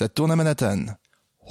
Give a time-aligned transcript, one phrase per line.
[0.00, 0.86] Ça tourne à Manhattan.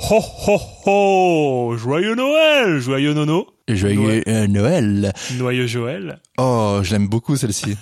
[0.09, 0.57] Ho ho
[0.88, 5.13] ho Joyeux Noël Joyeux Nono Joyeux euh, Noël.
[5.38, 7.77] Noyeux Joël Oh, je l'aime beaucoup celle-ci.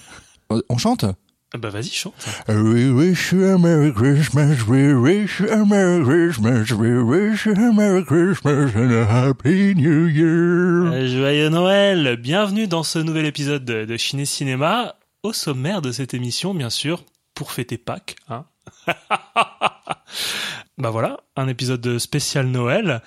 [0.68, 1.06] On chante
[1.54, 2.16] Ah Bah vas-y, chante.
[2.50, 7.54] We wish you a Merry Christmas, we wish you a Merry Christmas, we wish you
[7.54, 10.92] a Merry Christmas and a Happy New Year.
[10.92, 14.96] Euh, Joyeux Noël Bienvenue dans ce nouvel épisode de, de Ciné Cinéma.
[15.24, 18.18] Au sommaire de cette émission, bien sûr, pour fêter Pâques.
[18.28, 18.44] Hein
[20.78, 23.02] bah voilà, un épisode spécial Noël.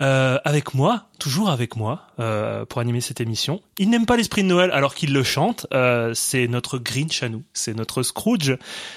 [0.00, 3.60] Euh, avec moi, toujours avec moi, euh, pour animer cette émission.
[3.78, 5.66] Il n'aime pas l'esprit de Noël alors qu'il le chante.
[5.74, 8.56] Euh, c'est notre Grinch à nous, c'est notre Scrooge,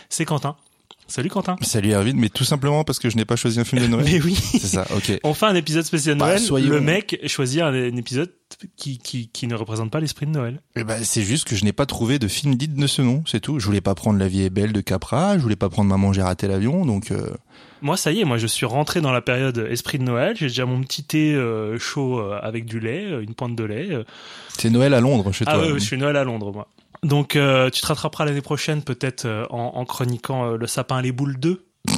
[0.09, 0.55] c'est Quentin.
[1.11, 1.57] Salut Quentin.
[1.61, 4.05] Salut Erwin, mais tout simplement parce que je n'ai pas choisi un film de Noël.
[4.09, 4.33] Mais oui.
[4.33, 5.19] C'est ça, ok.
[5.25, 6.39] On fait un épisode spécial Bah, Noël.
[6.39, 8.31] soyons- Le mec choisit un, un épisode
[8.77, 10.61] qui, qui, qui ne représente pas l'esprit de Noël.
[10.77, 13.23] Eh ben, c'est juste que je n'ai pas trouvé de film digne de ce nom,
[13.27, 13.59] c'est tout.
[13.59, 16.13] Je voulais pas prendre La vie est belle de Capra, je voulais pas prendre Maman
[16.13, 17.29] j'ai raté l'avion, donc euh,
[17.81, 20.35] Moi, ça y est, moi, je suis rentré dans la période esprit de Noël.
[20.37, 23.89] J'ai déjà mon petit thé euh, chaud euh, avec du lait, une pointe de lait.
[24.57, 25.63] c'est Noël à Londres chez Ah toi.
[25.67, 26.69] ouais, je suis Noël à Londres, moi.
[27.03, 30.99] Donc, euh, tu te rattraperas l'année prochaine, peut-être euh, en, en chroniquant euh, le sapin
[30.99, 31.65] et les boules 2.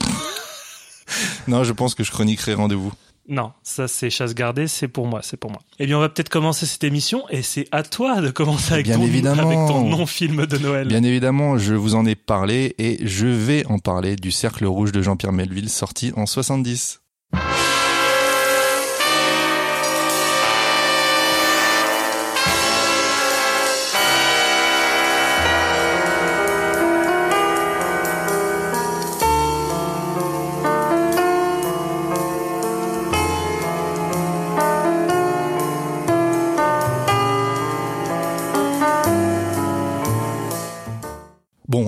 [1.48, 2.92] Non, je pense que je chroniquerai rendez-vous.
[3.28, 5.62] Non, ça c'est chasse gardée, c'est pour moi, c'est pour moi.
[5.80, 8.86] Eh bien, on va peut-être commencer cette émission et c'est à toi de commencer avec,
[8.86, 9.44] Bien ton, évidemment.
[9.44, 10.88] avec ton non-film de Noël.
[10.88, 14.92] Bien évidemment, je vous en ai parlé et je vais en parler du Cercle Rouge
[14.92, 17.02] de Jean-Pierre Melville sorti en 70.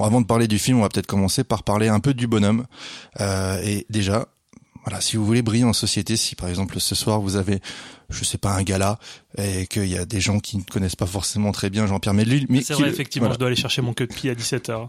[0.06, 2.66] Avant de parler du film, on va peut-être commencer par parler un peu du bonhomme.
[3.22, 4.28] Euh, et déjà,
[4.86, 7.60] voilà, si vous voulez briller en société, si par exemple ce soir vous avez,
[8.10, 9.00] je sais pas, un gala
[9.40, 12.46] et qu'il y a des gens qui ne connaissent pas forcément très bien Jean-Pierre Melville,
[12.50, 14.36] mais C'est vrai, le- effectivement, voilà, je dois aller chercher mon queue de pied à
[14.36, 14.88] 17h.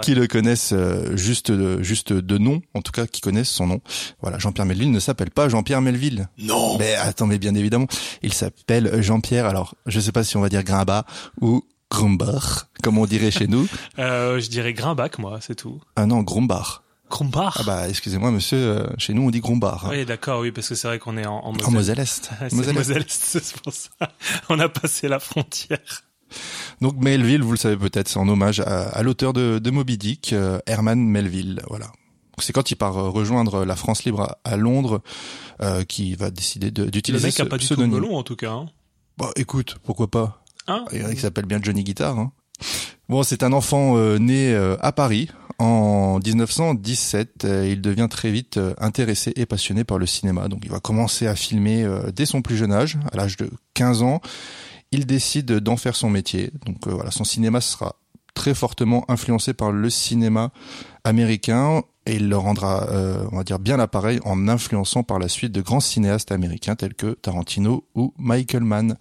[0.00, 3.66] qui le connaissent euh, juste, de- juste de nom, en tout cas qui connaissent son
[3.66, 3.80] nom.
[4.22, 6.28] Voilà, Jean-Pierre Melville ne s'appelle pas Jean-Pierre Melville.
[6.38, 7.86] Non Mais attends, mais bien évidemment,
[8.22, 9.44] il s'appelle Jean-Pierre.
[9.44, 11.04] Alors, je sais pas si on va dire Grimba
[11.42, 13.66] ou Grumbach, comme on dirait chez nous.
[13.98, 15.80] Euh, je dirais Grimbach, moi, c'est tout.
[15.96, 16.82] Ah non, Grumbach.
[17.08, 19.84] Grumbach Ah bah, excusez-moi, monsieur, euh, chez nous on dit Grumbach.
[19.84, 19.88] hein.
[19.90, 22.00] Oui, d'accord, oui, parce que c'est vrai qu'on est en, en Moselle.
[22.00, 22.74] En c'est Moselle-Est.
[22.74, 23.88] Moselle, c'est pour ça.
[24.50, 25.78] On a passé la frontière.
[26.80, 29.96] Donc Melville, vous le savez peut-être, c'est en hommage à, à l'auteur de, de Moby
[29.96, 31.62] Dick, euh, Herman Melville.
[31.68, 31.86] Voilà.
[32.38, 35.00] C'est quand il part euh, rejoindre la France libre à, à Londres
[35.62, 37.94] euh, qui va décider de- Le d'utiliser mec ce a pas du tout de pseudonyme.
[38.02, 38.50] melon, en tout cas.
[38.50, 38.66] Hein.
[39.16, 42.18] Bah, écoute, pourquoi pas Hein Il y en a qui s'appelle bien Johnny Guitar.
[42.18, 42.32] Hein.
[43.08, 47.44] Bon, c'est un enfant euh, né euh, à Paris en 1917.
[47.44, 50.48] Euh, il devient très vite euh, intéressé et passionné par le cinéma.
[50.48, 53.50] Donc, il va commencer à filmer euh, dès son plus jeune âge, à l'âge de
[53.74, 54.20] 15 ans.
[54.92, 56.50] Il décide d'en faire son métier.
[56.64, 57.96] Donc, euh, voilà, son cinéma sera
[58.34, 60.50] très fortement influencé par le cinéma
[61.04, 65.28] américain et il le rendra, euh, on va dire, bien l'appareil en influençant par la
[65.28, 68.96] suite de grands cinéastes américains tels que Tarantino ou Michael Mann.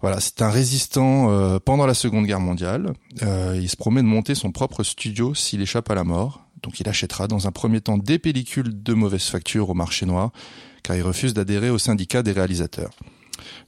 [0.00, 2.92] Voilà, c'est un résistant euh, pendant la Seconde Guerre mondiale.
[3.22, 6.42] Euh, il se promet de monter son propre studio s'il échappe à la mort.
[6.62, 10.30] Donc il achètera dans un premier temps des pellicules de mauvaise facture au marché noir,
[10.82, 12.90] car il refuse d'adhérer au syndicat des réalisateurs.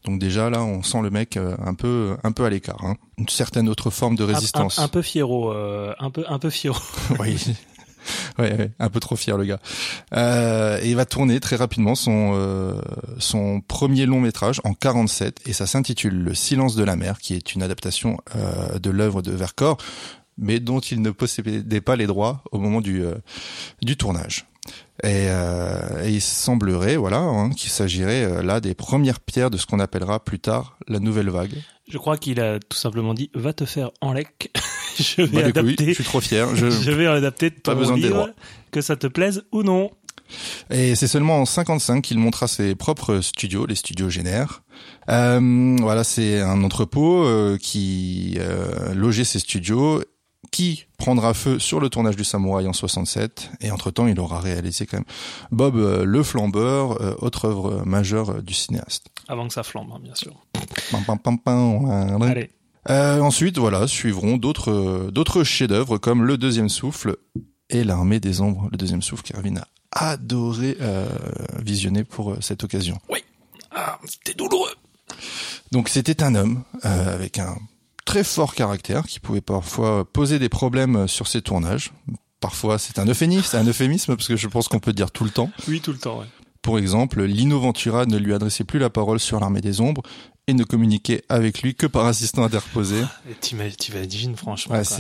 [0.04, 2.84] Donc déjà là, on sent le mec euh, un peu un peu à l'écart.
[2.84, 2.97] Hein.
[3.18, 4.78] Une certaine autre forme de Un- résistance.
[4.78, 6.80] Un, un peu fiero, euh, un peu, un peu fiero.
[7.20, 7.36] oui.
[8.38, 9.60] Ouais, ouais, un peu trop fier le gars.
[10.14, 12.80] Euh, et il va tourner très rapidement son euh,
[13.18, 17.34] son premier long métrage en 47 et ça s'intitule Le silence de la mer qui
[17.34, 19.78] est une adaptation euh, de l'œuvre de Vercors
[20.38, 23.14] mais dont il ne possédait pas les droits au moment du euh,
[23.82, 24.46] du tournage.
[25.02, 29.56] Et, euh, et il semblerait, voilà, hein, qu'il s'agirait euh, là des premières pierres de
[29.56, 31.54] ce qu'on appellera plus tard la nouvelle vague.
[31.88, 34.50] Je crois qu'il a tout simplement dit va te faire en lec.
[34.98, 35.86] je vais Bah, les couilles, adapter.
[35.88, 36.54] je suis trop fier.
[36.54, 38.30] Je, Je vais adapter ton Pas besoin de livre, droits.
[38.70, 39.91] que ça te plaise ou non.
[40.70, 44.62] Et c'est seulement en 55 qu'il montra ses propres studios, les studios Génère.
[45.08, 50.03] Euh, voilà, c'est un entrepôt euh, qui euh, logeait ses studios,
[50.50, 53.50] qui prendra feu sur le tournage du Samouraï en 67.
[53.60, 55.06] Et entre-temps, il aura réalisé quand même
[55.50, 59.06] Bob euh, le Flambeur, euh, autre œuvre majeure euh, du cinéaste.
[59.28, 60.34] Avant que ça flambe, hein, bien sûr.
[60.91, 62.22] Pam, pam, pam, pam.
[62.22, 62.50] Allez.
[62.88, 67.16] Euh, ensuite, voilà, suivront d'autres d'autres chefs-d'œuvre comme Le Deuxième Souffle
[67.68, 69.58] et L'Armée des Ombres, Le Deuxième Souffle qu'Erwin
[69.92, 71.08] a adoré euh,
[71.58, 72.98] visionner pour cette occasion.
[73.72, 74.74] Ah, c'était douloureux.
[75.72, 77.56] Donc c'était un homme euh, avec un
[78.10, 81.92] très fort caractère qui pouvait parfois poser des problèmes sur ses tournages.
[82.41, 85.30] Parfois c'est un euphémisme, un euphémisme parce que je pense qu'on peut dire tout le
[85.30, 85.51] temps.
[85.68, 86.27] Oui, tout le temps, ouais.
[86.62, 90.03] Pour exemple, Lino Ventura ne lui adressait plus la parole sur l'armée des ombres
[90.48, 93.01] et ne communiquait avec lui que par assistant interposé.
[93.30, 94.74] Et t'ima- T'imagines, franchement.
[94.74, 94.97] Ouais, quoi.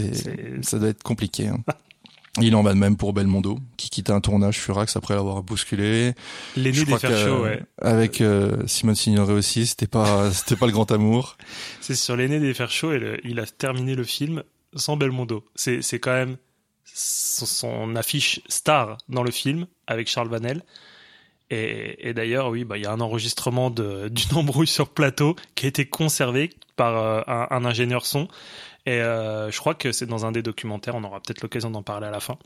[0.62, 1.48] ça doit être compliqué.
[1.48, 1.58] Hein.
[2.40, 6.12] Il en va de même pour Belmondo, qui quitta un tournage Furax après l'avoir bousculé.
[6.56, 7.60] L'aîné des que, chauds, ouais.
[7.82, 11.36] Avec euh, Simone Signoret aussi, c'était pas, c'était pas le grand amour.
[11.80, 14.44] C'est sur l'aîné des fers chauds et le- il a terminé le film
[14.76, 15.44] sans Belmondo.
[15.56, 16.36] C'est c'est quand même
[16.84, 20.62] son, son affiche star dans le film avec Charles Vanel.
[21.52, 25.34] Et, et d'ailleurs, oui, bah, il y a un enregistrement de- d'une embrouille sur plateau
[25.56, 28.28] qui a été conservé par euh, un, un ingénieur son.
[28.90, 31.82] Et euh, je crois que c'est dans un des documentaires, on aura peut-être l'occasion d'en
[31.82, 32.36] parler à la fin.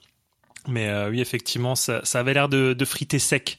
[0.69, 3.58] Mais euh, oui, effectivement, ça, ça avait l'air de, de friter sec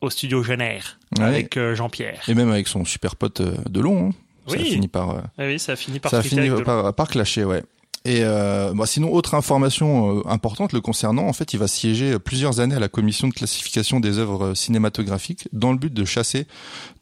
[0.00, 0.80] au studio Jenner
[1.18, 1.24] Ouais.
[1.24, 2.22] avec euh, Jean-Pierre.
[2.28, 4.08] Et même avec son super pote de long.
[4.08, 4.10] Hein.
[4.46, 4.64] Ça a Oui.
[4.70, 7.62] fini par, Ah oui, ça a fini par ça a fini par, par clasher, ouais.
[8.06, 12.18] Et euh, bah, sinon, autre information euh, importante le concernant, en fait, il va siéger
[12.18, 16.46] plusieurs années à la commission de classification des œuvres cinématographiques dans le but de chasser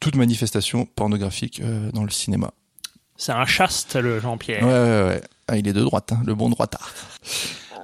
[0.01, 2.53] toute manifestation pornographique euh, dans le cinéma.
[3.25, 4.65] C'est un chaste, le Jean-Pierre.
[4.65, 5.23] Ouais, ouais, ouais.
[5.47, 6.93] Ah, il est de droite, hein, le bon droitard.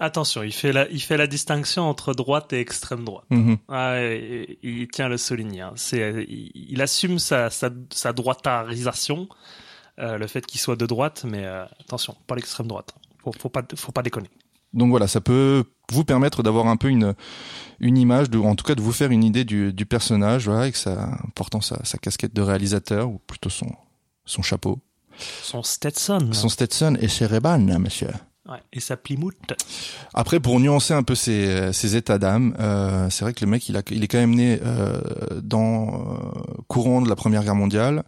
[0.00, 3.24] Attention, il fait, la, il fait la distinction entre droite et extrême droite.
[3.30, 3.56] Mhm.
[3.68, 5.60] Ah, et- et il tient à le souligner.
[5.60, 5.72] hein.
[5.76, 9.28] C'est, il, il assume sa, sa, sa droitarisation,
[10.00, 12.94] euh, le fait qu'il soit de droite, mais euh, attention, pas l'extrême droite.
[13.22, 14.30] Faut, faut, pas, faut pas déconner.
[14.72, 15.62] Donc voilà, ça peut
[15.92, 17.14] vous permettre d'avoir un peu une
[17.78, 20.62] une image, de, en tout cas de vous faire une idée du, du personnage, voilà,
[20.62, 23.68] avec sa portant sa, sa casquette de réalisateur ou plutôt son
[24.24, 24.78] son chapeau,
[25.42, 28.08] Son Stetson son Stetson et ses Ray-Ban, monsieur.
[28.48, 29.34] ouais, et sa Plymouth.
[30.14, 33.68] Après, pour nuancer un peu ses, ses états d'âme, euh, c'est vrai que le mec,
[33.68, 35.00] il, a, il est quand même né euh,
[35.42, 38.02] dans euh, courant de la Première Guerre mondiale.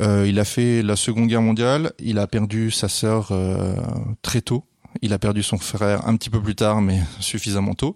[0.00, 1.92] Euh, il a fait la Seconde Guerre mondiale.
[1.98, 3.74] Il a perdu sa sœur euh,
[4.22, 4.64] très tôt.
[5.02, 7.94] Il a perdu son frère un petit peu plus tard, mais suffisamment tôt.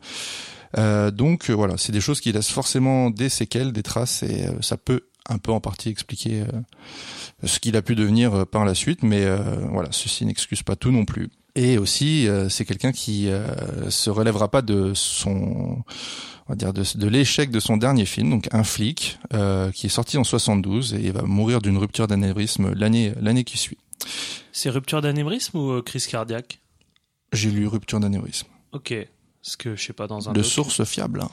[0.77, 4.49] Euh, donc euh, voilà, c'est des choses qui laissent forcément des séquelles, des traces, et
[4.49, 8.45] euh, ça peut un peu en partie expliquer euh, ce qu'il a pu devenir euh,
[8.45, 9.03] par la suite.
[9.03, 9.39] Mais euh,
[9.71, 11.31] voilà, ceci n'excuse pas tout non plus.
[11.57, 13.29] Et aussi, c'est quelqu'un qui
[13.89, 18.29] se relèvera pas de son, on va dire, de, de l'échec de son dernier film,
[18.29, 19.21] donc Un flic,
[19.73, 23.57] qui est sorti en 72 et il va mourir d'une rupture d'anévrisme l'année l'année qui
[23.57, 23.79] suit.
[24.51, 26.59] C'est rupture d'anévrisme ou crise cardiaque?
[27.33, 28.49] J'ai lu rupture d'anévrisme.
[28.73, 28.93] Ok.
[29.41, 31.21] Parce que, je sais pas, dans un, De source fiable.
[31.21, 31.31] hein.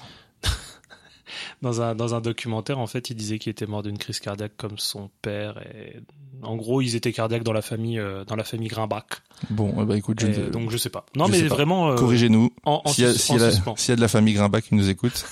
[1.62, 4.54] Dans, un, dans un documentaire, en fait, il disait qu'il était mort d'une crise cardiaque
[4.58, 5.60] comme son père.
[5.76, 6.00] Et...
[6.44, 9.22] En gros, ils étaient cardiaques dans la famille, euh, dans la famille Grimbach.
[9.50, 11.06] Bon, ben, écoute, je Et ne- donc, je sais pas.
[11.16, 11.56] Non, je mais pas.
[11.56, 11.92] vraiment.
[11.92, 12.50] euh, corrigez-nous.
[12.88, 13.40] S'il y, s'il y
[13.76, 15.26] s'il y a de la famille Grimbach qui nous écoute.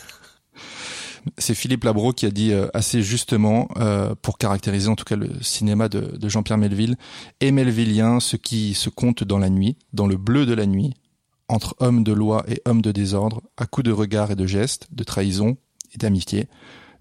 [1.37, 5.17] C'est Philippe Labro qui a dit euh, assez justement, euh, pour caractériser en tout cas
[5.17, 6.95] le cinéma de, de Jean-Pierre Melville,
[7.41, 10.93] et Melvillien, ce qui se compte dans la nuit, dans le bleu de la nuit,
[11.49, 14.87] entre hommes de loi et hommes de désordre, à coups de regard et de gestes,
[14.91, 15.57] de trahison
[15.93, 16.47] et d'amitié,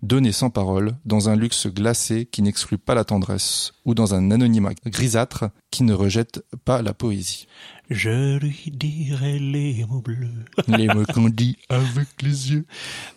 [0.03, 4.31] donné sans parole, dans un luxe glacé qui n'exclut pas la tendresse, ou dans un
[4.31, 7.47] anonymat grisâtre qui ne rejette pas la poésie.
[7.91, 10.29] Je lui dirai les mots bleus.
[10.69, 12.67] Les mots qu'on dit avec les yeux.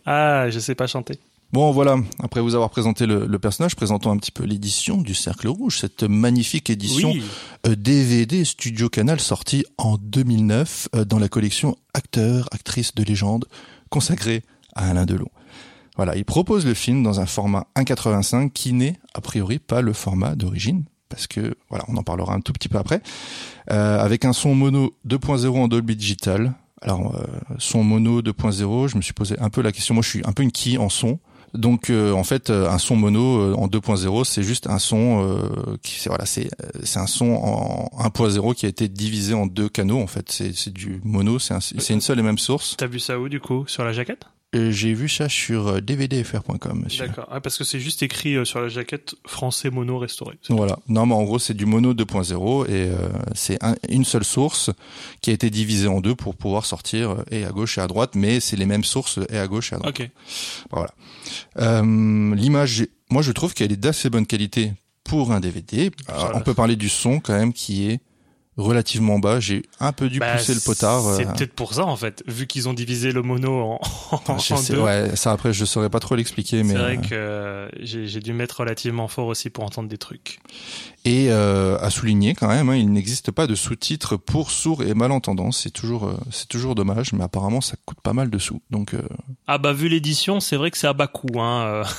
[0.06, 1.20] Ah, je sais pas chanter.
[1.52, 5.14] Bon voilà, après vous avoir présenté le, le personnage, présentons un petit peu l'édition du
[5.14, 7.22] Cercle Rouge, cette magnifique édition Oui.
[7.68, 13.46] euh, DVD Studio Canal sortie en 2009 euh, dans la collection Acteurs, actrices de légende
[13.90, 14.44] consacrée
[14.76, 15.28] à Alain Delon.
[15.98, 19.94] Voilà, il propose le film dans un format 1.85 qui n'est a priori pas le
[19.94, 23.02] format d'origine parce que voilà, on en parlera un tout petit peu après,
[23.70, 26.54] euh, avec un son mono 2.0 en Dolby Digital.
[26.82, 27.26] Alors euh,
[27.60, 29.94] son mono 2.0, je me suis posé un peu la question.
[29.94, 31.20] Moi, je suis un peu une quille en son.
[31.54, 35.22] Donc euh, en fait euh, un son mono euh, en 2.0 c'est juste un son
[35.22, 36.50] euh, qui c'est voilà c'est
[36.84, 40.56] c'est un son en 1.0 qui a été divisé en deux canaux en fait c'est
[40.56, 43.28] c'est du mono c'est un- c'est une seule et même source T'as vu ça où,
[43.28, 43.66] du coup?
[43.68, 44.24] Sur la jaquette?
[44.24, 47.08] Et j'ai vu ça sur euh, dvdfr.com monsieur.
[47.08, 47.28] D'accord.
[47.32, 50.38] Ah, parce que c'est juste écrit euh, sur la jaquette français mono restauré.
[50.50, 50.78] Voilà.
[50.90, 52.96] Non, mais en gros, c'est du mono 2.0 et euh,
[53.34, 54.70] c'est un- une seule source
[55.22, 57.88] qui a été divisée en deux pour pouvoir sortir euh, et à gauche et à
[57.88, 60.00] droite, mais c'est les mêmes sources et à gauche et à droite.
[60.02, 60.10] Ok.
[60.72, 60.90] Voilà.
[61.60, 65.92] Euh, L'image, moi, je trouve qu'elle est d'assez bonne qualité pour un DVD.
[66.08, 68.00] Alors, on peut parler du son quand même qui est
[68.62, 69.40] relativement bas.
[69.40, 71.02] J'ai un peu dû Bah, pousser le potard.
[71.16, 73.80] C'est euh, peut-être pour ça en fait, vu qu'ils ont divisé le mono en,
[74.28, 74.82] en, je en sais- deux.
[74.82, 78.20] ouais, ça après je saurais pas trop l'expliquer, mais C'est vrai euh, que euh, j'ai
[78.20, 80.40] dû mettre relativement fort aussi pour entendre des trucs.
[81.06, 84.94] et euh, à souligner quand même, hein, il n'existe pas de sous-titres pour sourds et
[84.94, 85.52] malentendants.
[85.52, 88.62] C'est toujours c'est toujours dommage, mais apparemment ça coûte pas mal de sous.
[88.70, 88.96] Donc
[89.48, 91.40] Ah bah vu l'édition, c'est vrai que c'est à bas coût.
[91.42, 91.84] Hein.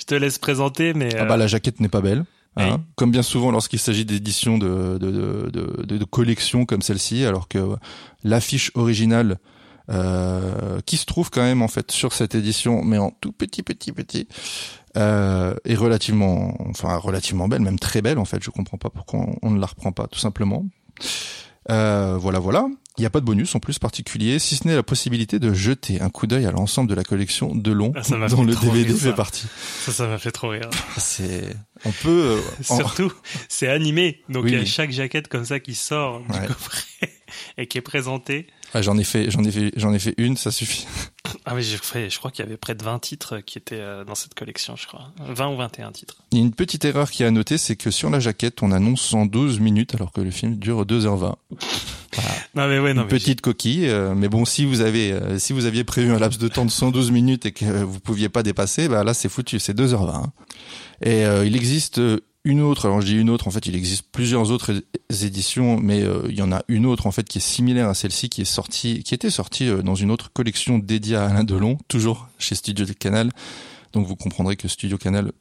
[0.00, 2.24] Je te laisse présenter, mais ah bah la jaquette n'est pas belle.
[2.56, 2.80] Hein.
[2.96, 7.58] Comme bien souvent lorsqu'il s'agit d'éditions de, de, de, de, collections comme celle-ci, alors que
[7.58, 7.76] euh,
[8.24, 9.38] l'affiche originale
[9.88, 13.62] euh, qui se trouve quand même en fait sur cette édition, mais en tout petit
[13.62, 14.28] petit petit,
[14.96, 18.42] euh, est relativement, enfin relativement belle, même très belle en fait.
[18.42, 20.66] Je comprends pas pourquoi on, ne la reprend pas tout simplement.
[21.68, 22.66] Voilà, voilà.
[23.00, 25.54] Il n'y a pas de bonus en plus particulier, si ce n'est la possibilité de
[25.54, 28.88] jeter un coup d'œil à l'ensemble de la collection de long Ah, dont le DVD
[28.90, 29.08] rire, ça.
[29.08, 29.46] fait partie.
[29.80, 30.68] ça, ça m'a fait trop rire.
[30.98, 33.10] C'est, on peut, euh, en- Surtout,
[33.48, 36.46] c'est animé, donc Oui, il y a chaque jaquette comme ça qui sort du Ouais.
[36.46, 36.82] coffret
[37.56, 38.46] et qui est présentée.
[38.72, 40.86] Ah, j'en ai fait, j'en ai fait, j'en ai fait une, ça suffit.
[41.44, 44.04] Ah oui, fait, je crois qu'il y avait près de 20 titres qui étaient euh,
[44.04, 45.12] dans cette collection, je crois.
[45.28, 46.16] 20 ou 21 titres.
[46.32, 48.62] Il y a une petite erreur qui est à noter, c'est que sur la jaquette,
[48.62, 51.34] on annonce 112 minutes alors que le film dure 2h20.
[52.54, 55.38] Non mais ouais, non une mais petite coquille, euh, mais bon, si vous avez, euh,
[55.38, 58.28] si vous aviez prévu un laps de temps de 112 minutes et que vous pouviez
[58.28, 60.08] pas dépasser, bah là c'est foutu, c'est 2h20.
[60.16, 60.32] hein.
[61.02, 62.00] Et euh, il existe
[62.44, 64.82] une autre, alors je dis une autre, en fait il existe plusieurs autres
[65.22, 67.94] éditions, mais euh, il y en a une autre en fait qui est similaire à
[67.94, 71.44] celle-ci, qui est sortie, qui était sortie euh, dans une autre collection dédiée à Alain
[71.44, 73.30] Delon, toujours chez Studio Canal.
[73.92, 75.32] Donc vous comprendrez que Studio Canal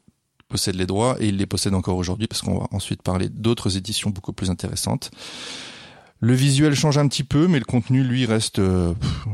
[0.49, 3.77] possède les droits et il les possède encore aujourd'hui parce qu'on va ensuite parler d'autres
[3.77, 5.11] éditions beaucoup plus intéressantes.
[6.19, 8.93] Le visuel change un petit peu, mais le contenu, lui, reste euh,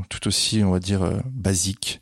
[0.10, 2.01] tout aussi, on va dire, basique.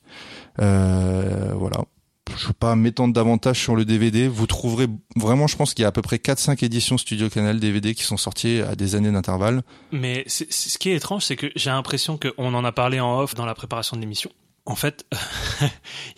[0.57, 1.85] Voilà.
[2.29, 4.27] Je ne veux pas m'étendre davantage sur le DVD.
[4.27, 7.59] Vous trouverez vraiment, je pense qu'il y a à peu près 4-5 éditions Studio Canal
[7.59, 9.61] DVD qui sont sorties à des années d'intervalle.
[9.91, 13.35] Mais ce qui est étrange, c'est que j'ai l'impression qu'on en a parlé en off
[13.35, 14.31] dans la préparation de l'émission.
[14.65, 15.05] En fait,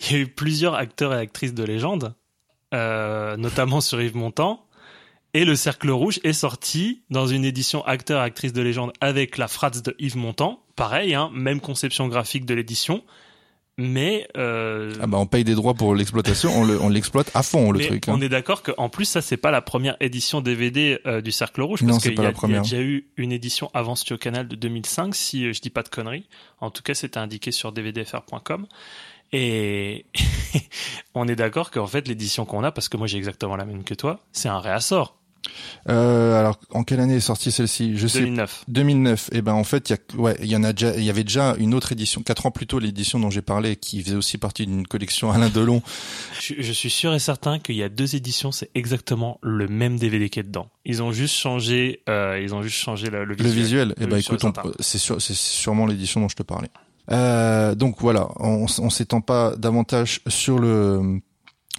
[0.00, 2.14] il y a eu plusieurs acteurs et actrices de légende,
[2.72, 4.62] euh, notamment sur Yves Montand.
[5.34, 9.82] Et le Cercle Rouge est sorti dans une édition acteur-actrice de légende avec la phrase
[9.82, 10.60] de Yves Montand.
[10.76, 13.02] Pareil, hein, même conception graphique de l'édition.
[13.78, 17.42] Mais, euh, Ah bah on paye des droits pour l'exploitation, on le- on l'exploite à
[17.42, 18.08] fond le mais truc.
[18.08, 18.14] hein.
[18.16, 21.60] on est d'accord qu'en plus, ça, c'est pas la première édition DVD euh, du Cercle
[21.60, 24.48] Rouge, Non, parce qu'il pas y, y a déjà eu une édition avant Studio Canal
[24.48, 26.26] de 2005, si euh, je dis pas de conneries.
[26.60, 28.66] En tout cas, c'était indiqué sur dvdfr.com.
[29.32, 30.06] Et
[31.14, 33.84] on est d'accord qu'en fait, l'édition qu'on a, parce que moi j'ai exactement la même
[33.84, 35.15] que toi, c'est un réassort.
[35.88, 38.64] Euh, alors en quelle année est sortie celle-ci Je sais 2009.
[38.68, 39.30] 2009.
[39.32, 41.10] Et ben en fait, il y a, ouais, il y en a déjà, il y
[41.10, 44.16] avait déjà une autre édition, quatre ans plus tôt, l'édition dont j'ai parlé, qui faisait
[44.16, 45.82] aussi partie d'une collection Alain Delon.
[46.40, 49.98] Je, je suis sûr et certain qu'il y a deux éditions, c'est exactement le même
[49.98, 50.68] DVD qui est dedans.
[50.84, 53.62] Ils ont juste changé, euh, ils ont juste changé le, le Le visuel.
[53.62, 53.94] visuel.
[54.00, 54.62] Eh ben écoute, on certain.
[54.62, 56.68] peut- c'est sûr, c'est sûrement l'édition dont je te parlais.
[57.12, 61.20] Euh, donc voilà, on, on s'étend pas davantage sur le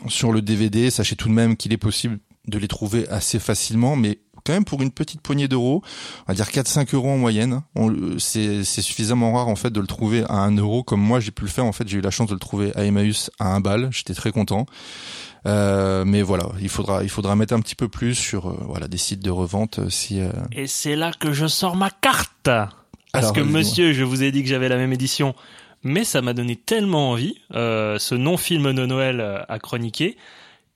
[0.08, 0.90] sur le DVD.
[0.90, 4.64] Sachez tout de même qu'il est possible de les trouver assez facilement, mais quand même
[4.66, 5.82] pour une petite poignée d'euros,
[6.28, 7.62] on va dire 4-5 euros en moyenne.
[7.76, 11.20] On- C'est c'est suffisamment rare en fait de le trouver à 1 euro comme moi
[11.20, 11.66] j'ai pu le faire.
[11.66, 13.90] En fait, j'ai eu la chance de le trouver à Emmaüs à 1 bal.
[13.92, 14.66] J'étais très content.
[15.46, 18.88] Euh, mais voilà, il faudra il faudra mettre un petit peu plus sur euh, voilà
[18.88, 22.32] des sites de revente euh, si euh, Et c'est là que je sors ma carte.
[22.44, 22.72] Parce
[23.14, 25.36] Alors, que monsieur, je vous ai dit que j'avais la même édition,
[25.84, 30.18] mais ça m'a donné tellement envie, euh, ce non-film de Noël euh, à chroniquer,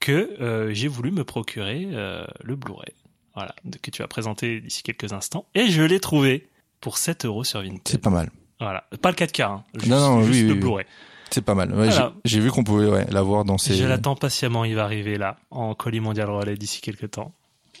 [0.02, 2.92] que euh, j'ai voulu me procurer euh, le Blu-ray.
[3.34, 5.46] Voilà, que tu vas présenter d'ici quelques instants.
[5.54, 6.48] Et je l'ai trouvé
[6.80, 7.80] pour 7 euros sur Vinted.
[7.86, 8.30] c'est pas mal.
[8.60, 8.84] Voilà.
[9.00, 9.64] Pas le 4K, hein.
[9.74, 10.84] Juste, Non, non, juste oui, le oui, Blu-ray.
[11.30, 11.70] C'est pas mal.
[11.72, 12.12] Ouais, Voilà.
[12.26, 13.74] j'ai- vu qu'on pouvait ouais, l'avoir dans ces.
[13.74, 17.32] Je l'attends patiemment, il va arriver là, en colis mondial relais d'ici quelques temps.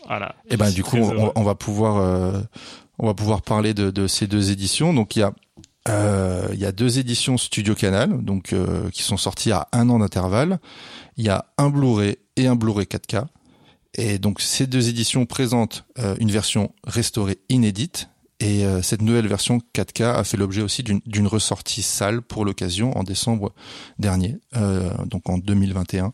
[0.06, 0.36] Voilà.
[0.48, 2.40] Et ben Je du coup, on va pouvoir euh,
[2.98, 4.94] on va pouvoir parler de, de ces deux éditions.
[4.94, 5.34] Donc il y a
[5.88, 9.88] euh, il y a deux éditions Studio Canal, donc euh, qui sont sorties à un
[9.88, 10.58] an d'intervalle.
[11.16, 13.26] Il y a un Blu-ray et un Blu-ray 4K.
[13.94, 18.08] Et donc ces deux éditions présentent euh, une version restaurée inédite.
[18.42, 22.96] Et euh, cette nouvelle version 4K a fait l'objet aussi d'une ressortie salle pour l'occasion
[22.98, 23.52] en décembre
[24.00, 26.12] dernier, euh, donc en 2021.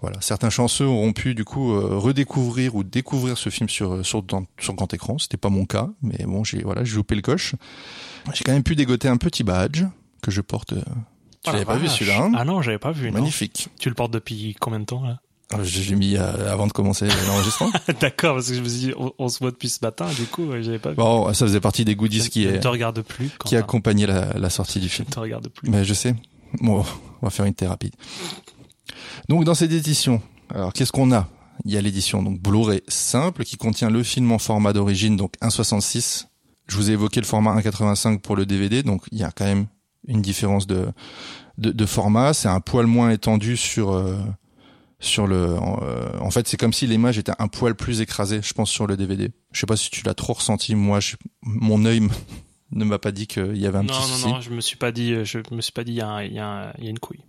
[0.00, 4.24] Voilà, certains chanceux auront pu du coup euh, redécouvrir ou découvrir ce film sur sur
[4.60, 5.18] sur grand écran.
[5.18, 7.56] C'était pas mon cas, mais bon, j'ai voilà, j'ai loupé le coche.
[8.34, 9.84] J'ai quand même pu dégoter un petit badge
[10.22, 10.72] que je porte.
[10.72, 10.80] euh,
[11.42, 13.08] Tu Ah, l'avais la pas vu celui-là hein Ah non, j'avais pas vu.
[13.10, 13.18] non.
[13.20, 13.68] Magnifique.
[13.78, 15.20] Tu le portes depuis combien de temps là
[15.54, 17.70] Euh, Je l'ai mis euh, avant de commencer l'enregistrement.
[18.00, 20.24] D'accord, parce que je me suis dit, on, on se voit depuis ce matin, du
[20.26, 20.96] coup, j'avais pas vu.
[20.96, 23.28] bon, ça faisait partie des goodies je, qui je est te regarde plus.
[23.28, 23.56] qui Quentin.
[23.58, 25.06] accompagnait la, la sortie du Je film.
[25.08, 25.70] ne te regarde plus.
[25.70, 26.14] Mais je sais.
[26.60, 26.84] Bon,
[27.22, 27.90] on va faire une thérapie.
[29.28, 30.22] Donc dans cette édition,
[30.54, 31.28] alors qu'est-ce qu'on a?
[31.64, 35.32] Il y a l'édition donc Blu-ray simple qui contient le film en format d'origine, donc
[35.42, 36.26] 1,66.
[36.66, 39.44] Je vous ai évoqué le format 1,85 pour le DVD, donc il y a quand
[39.44, 39.66] même
[40.08, 40.88] une différence de,
[41.58, 42.34] de, de format.
[42.34, 44.16] C'est un poil moins étendu sur euh,
[44.98, 45.56] sur le.
[45.58, 48.70] En, euh, en fait, c'est comme si l'image était un poil plus écrasée, je pense,
[48.70, 49.30] sur le DVD.
[49.52, 50.74] Je sais pas si tu l'as trop ressenti.
[50.74, 52.00] Moi, je, mon œil
[52.72, 54.28] ne m'a pas dit qu'il y avait un non, petit non, souci.
[54.28, 56.40] non, je me suis pas dit, je me suis pas dit, il y y, y
[56.40, 57.24] a une couille.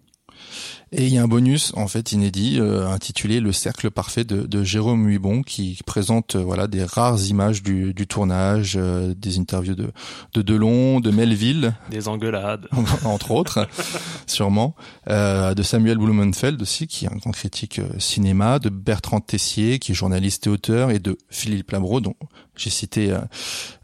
[0.94, 4.44] Et il y a un bonus en fait inédit euh, intitulé Le cercle parfait de,
[4.44, 9.38] de Jérôme Huibon qui présente euh, voilà des rares images du, du tournage, euh, des
[9.38, 9.92] interviews de
[10.34, 11.74] de Delon, de Melville.
[11.90, 12.68] Des engueulades.
[13.04, 13.68] entre autres,
[14.28, 14.76] sûrement,
[15.08, 19.96] de Samuel Blumenfeld aussi, qui est un grand critique cinéma, de Bertrand Tessier, qui est
[19.96, 22.16] journaliste et auteur, et de Philippe Labro, dont
[22.56, 23.18] j'ai cité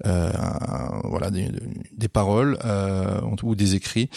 [0.04, 1.50] voilà des,
[1.96, 2.58] des paroles
[3.42, 4.10] ou des écrits,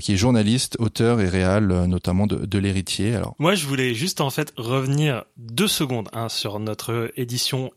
[0.00, 3.20] qui est journaliste, auteur et réal, euh, notamment de, l'héritier.
[3.38, 7.70] Moi, je voulais juste en fait revenir deux secondes hein, sur notre édition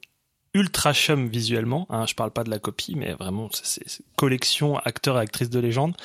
[0.54, 1.86] ultra chum visuellement.
[1.90, 3.84] Hein, je parle pas de la copie, mais vraiment c'est
[4.16, 5.96] collection acteurs et actrices de légende.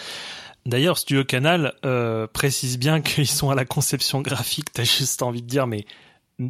[0.64, 4.72] D'ailleurs, Studio Canal euh, précise bien qu'ils sont à la conception graphique.
[4.72, 5.86] T'as juste envie de dire, mais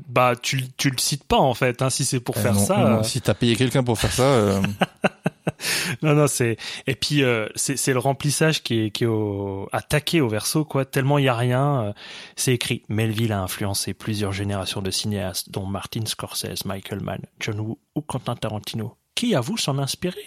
[0.08, 1.82] bah tu tu le cites pas en fait.
[1.82, 2.76] Hein, si c'est pour euh, faire non, ça.
[2.76, 4.60] non, euh, si t'as payé quelqu'un pour faire ça, euh,
[6.02, 6.56] Non, non, c'est
[6.86, 9.68] et puis euh, c'est c'est le remplissage qui est qui est au...
[9.72, 10.84] attaqué au verso quoi.
[10.84, 11.82] Tellement il y a rien.
[11.82, 11.92] euh,
[12.36, 12.82] c'est écrit.
[12.88, 18.00] Melville a influencé plusieurs générations de cinéastes, dont Martin Scorsese, Michael Mann, John Woo ou
[18.02, 18.96] Quentin Tarantino.
[19.14, 20.24] Qui avoue s'en inspirer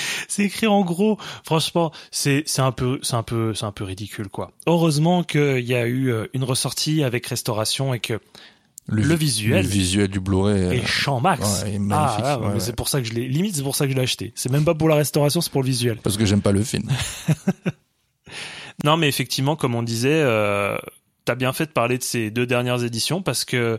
[0.28, 1.18] C'est écrit en gros.
[1.44, 4.52] Franchement, c'est c'est un peu c'est un peu c'est un peu ridicule quoi.
[4.66, 8.20] Heureusement qu'il y a eu euh, une ressortie avec restauration et que
[8.86, 10.62] le vi- visuel le visuel du Blu-ray.
[10.64, 11.62] euh, et champ max.
[11.64, 12.60] ouais, est ah, magnifique, ouais, ouais.
[12.60, 13.28] c'est pour ça que je l'ai.
[13.28, 14.32] Limite, c'est pour ça que je l'ai acheté.
[14.34, 15.98] C'est même pas pour la restauration, c'est pour le visuel.
[16.02, 16.88] parce que j'aime pas le film.
[18.84, 20.76] Non, mais effectivement, comme on disait, euh,
[21.24, 23.78] t'as bien fait de parler de ces deux dernières éditions parce que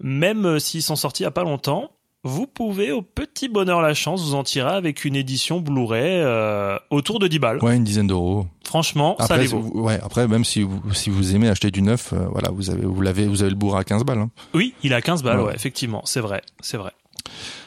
[0.00, 1.90] même s'ils sont sortis il y a pas longtemps,
[2.28, 6.78] vous pouvez au petit bonheur la chance vous en tirer avec une édition Blu-ray euh,
[6.90, 7.58] autour de 10 balles.
[7.64, 8.46] Ouais, une dizaine d'euros.
[8.64, 9.82] Franchement, ça Après, les si vaut.
[9.82, 12.84] ouais, après même si vous si vous aimez acheter du neuf, euh, voilà, vous avez
[12.84, 14.18] vous l'avez vous avez le bourre à 15 balles.
[14.18, 14.30] hein.
[14.54, 15.46] Oui, il a 15 balles, Ouais.
[15.46, 16.92] ouais, effectivement, c'est vrai, c'est vrai.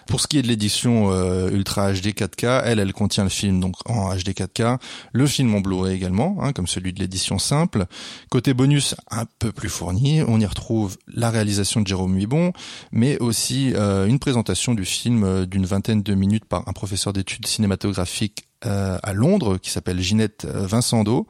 [0.08, 3.60] Pour ce qui est de l'édition euh, Ultra HD 4K, elle, elle contient le film
[3.60, 4.78] donc en HD 4K,
[5.14, 7.86] le film en Blu-ray également, hein, comme celui de l'édition simple.
[8.30, 12.54] Côté bonus, un peu plus fourni, on y retrouve la réalisation de Jérôme Huibon,
[12.92, 17.14] mais aussi euh, une présentation du film euh, d'une vingtaine de minutes par un professeur
[17.14, 21.26] d'études cinématographiques euh, à Londres qui s'appelle Ginette euh, Vincendo.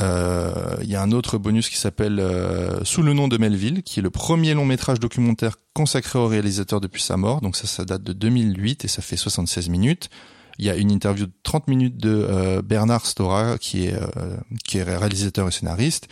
[0.00, 3.82] Euh, Il y a un autre bonus qui s'appelle euh, Sous le nom de Melville,
[3.82, 7.40] qui est le premier long métrage documentaire consacré au réalisateur depuis sa mort.
[7.40, 10.10] Donc ça, ça date de 2008 et ça fait 76 minutes.
[10.58, 14.36] Il y a une interview de 30 minutes de euh, Bernard Stora, qui est, euh,
[14.64, 16.08] qui est réalisateur et scénariste,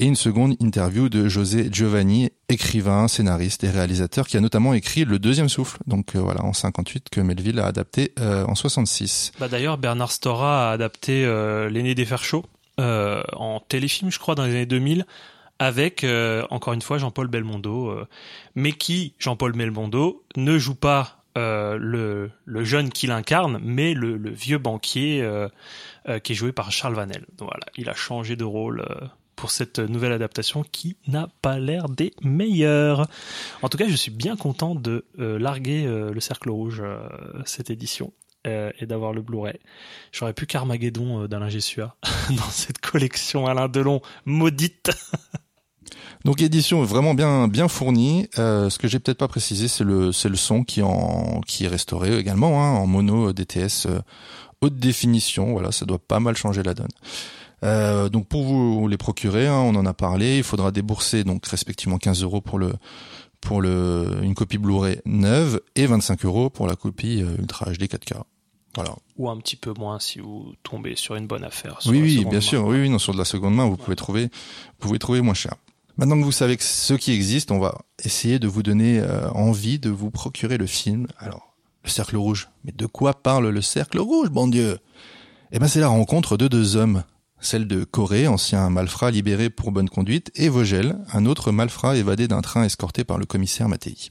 [0.00, 5.04] et une seconde interview de José Giovanni, écrivain, scénariste et réalisateur, qui a notamment écrit
[5.04, 9.32] Le Deuxième Souffle, donc euh, voilà, en 58, que Melville a adapté en 66.
[9.38, 11.24] Bah d'ailleurs, Bernard Stora a adapté
[11.70, 12.44] L'aîné des fers chauds
[12.78, 15.06] en téléfilm, je crois, dans les années 2000,
[15.58, 18.06] avec, euh, encore une fois, Jean-Paul Belmondo, euh,
[18.54, 24.58] mais qui, Jean-Paul Belmondo, ne joue pas euh, le, jeune qu'il incarne, mais le, vieux
[24.58, 25.48] banquier euh,
[26.08, 27.26] euh, qui est joué par Charles Vanel.
[27.38, 29.06] Voilà, il a changé de rôle euh,
[29.36, 33.06] pour cette nouvelle adaptation qui n'a pas l'air des meilleures.
[33.62, 37.08] En tout cas, je suis bien content de euh, larguer euh, le Cercle Rouge euh,
[37.44, 38.12] cette édition
[38.46, 39.58] euh, et d'avoir le Blu-ray.
[40.12, 41.96] J'aurais pu qu'Armageddon euh, d'Alain Gessua
[42.28, 44.90] dans cette collection Alain Delon maudite.
[46.26, 48.28] Donc édition vraiment bien bien fournie.
[48.38, 51.64] Euh, ce que j'ai peut-être pas précisé, c'est le c'est le son qui en qui
[51.64, 53.86] est restauré également hein, en mono DTS
[54.60, 55.52] haute définition.
[55.52, 58.10] Voilà, ça doit pas mal changer la donne.
[58.10, 60.36] Donc pour vous les procurer, hein, on en a parlé.
[60.36, 62.74] Il faudra débourser donc respectivement 15 euros pour le
[63.40, 68.22] pour le une copie Blu-ray neuve et 25 euros pour la copie Ultra HD 4K.
[68.74, 68.94] Voilà.
[69.18, 71.80] Ou un petit peu moins si vous tombez sur une bonne affaire.
[71.80, 72.40] sur Oui, oui, bien main.
[72.40, 72.64] sûr.
[72.64, 75.34] Oui, oui, non, sur de la seconde main, vous pouvez trouver, vous pouvez trouver moins
[75.34, 75.54] cher.
[75.96, 79.30] Maintenant que vous savez que ce qui existe, on va essayer de vous donner euh,
[79.30, 81.06] envie de vous procurer le film.
[81.18, 82.48] Alors, le cercle rouge.
[82.64, 84.78] Mais de quoi parle le cercle rouge, bon Dieu?
[85.52, 87.04] Eh ben, c'est la rencontre de deux hommes.
[87.38, 92.26] Celle de Corée, ancien malfrat libéré pour bonne conduite, et Vogel, un autre malfrat évadé
[92.26, 94.10] d'un train escorté par le commissaire Mattei.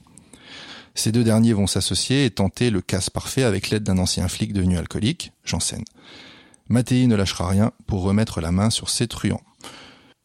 [0.94, 4.52] Ces deux derniers vont s'associer et tenter le casse parfait avec l'aide d'un ancien flic
[4.52, 5.82] devenu alcoolique, Janssen.
[6.68, 9.40] Mattei ne lâchera rien pour remettre la main sur ses truands.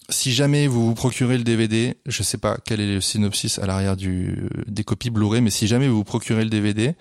[0.09, 3.65] Si jamais vous vous procurez le DVD, je sais pas quel est le synopsis à
[3.67, 6.95] l'arrière du des copies Blu-ray, mais si jamais vous vous procurez le DVD,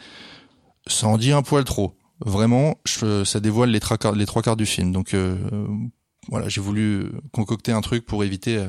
[0.86, 1.94] ça en dit un poil trop.
[2.20, 4.92] Vraiment, je- ça dévoile les trois quarts, les trois quarts du film.
[4.92, 5.36] Donc euh,
[6.28, 8.68] voilà, j'ai voulu concocter un truc pour éviter euh,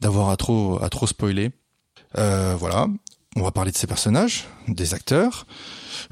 [0.00, 1.50] d'avoir à trop à trop spoiler.
[2.16, 2.86] Euh, voilà,
[3.40, 5.46] on va parler de ces personnages, des acteurs.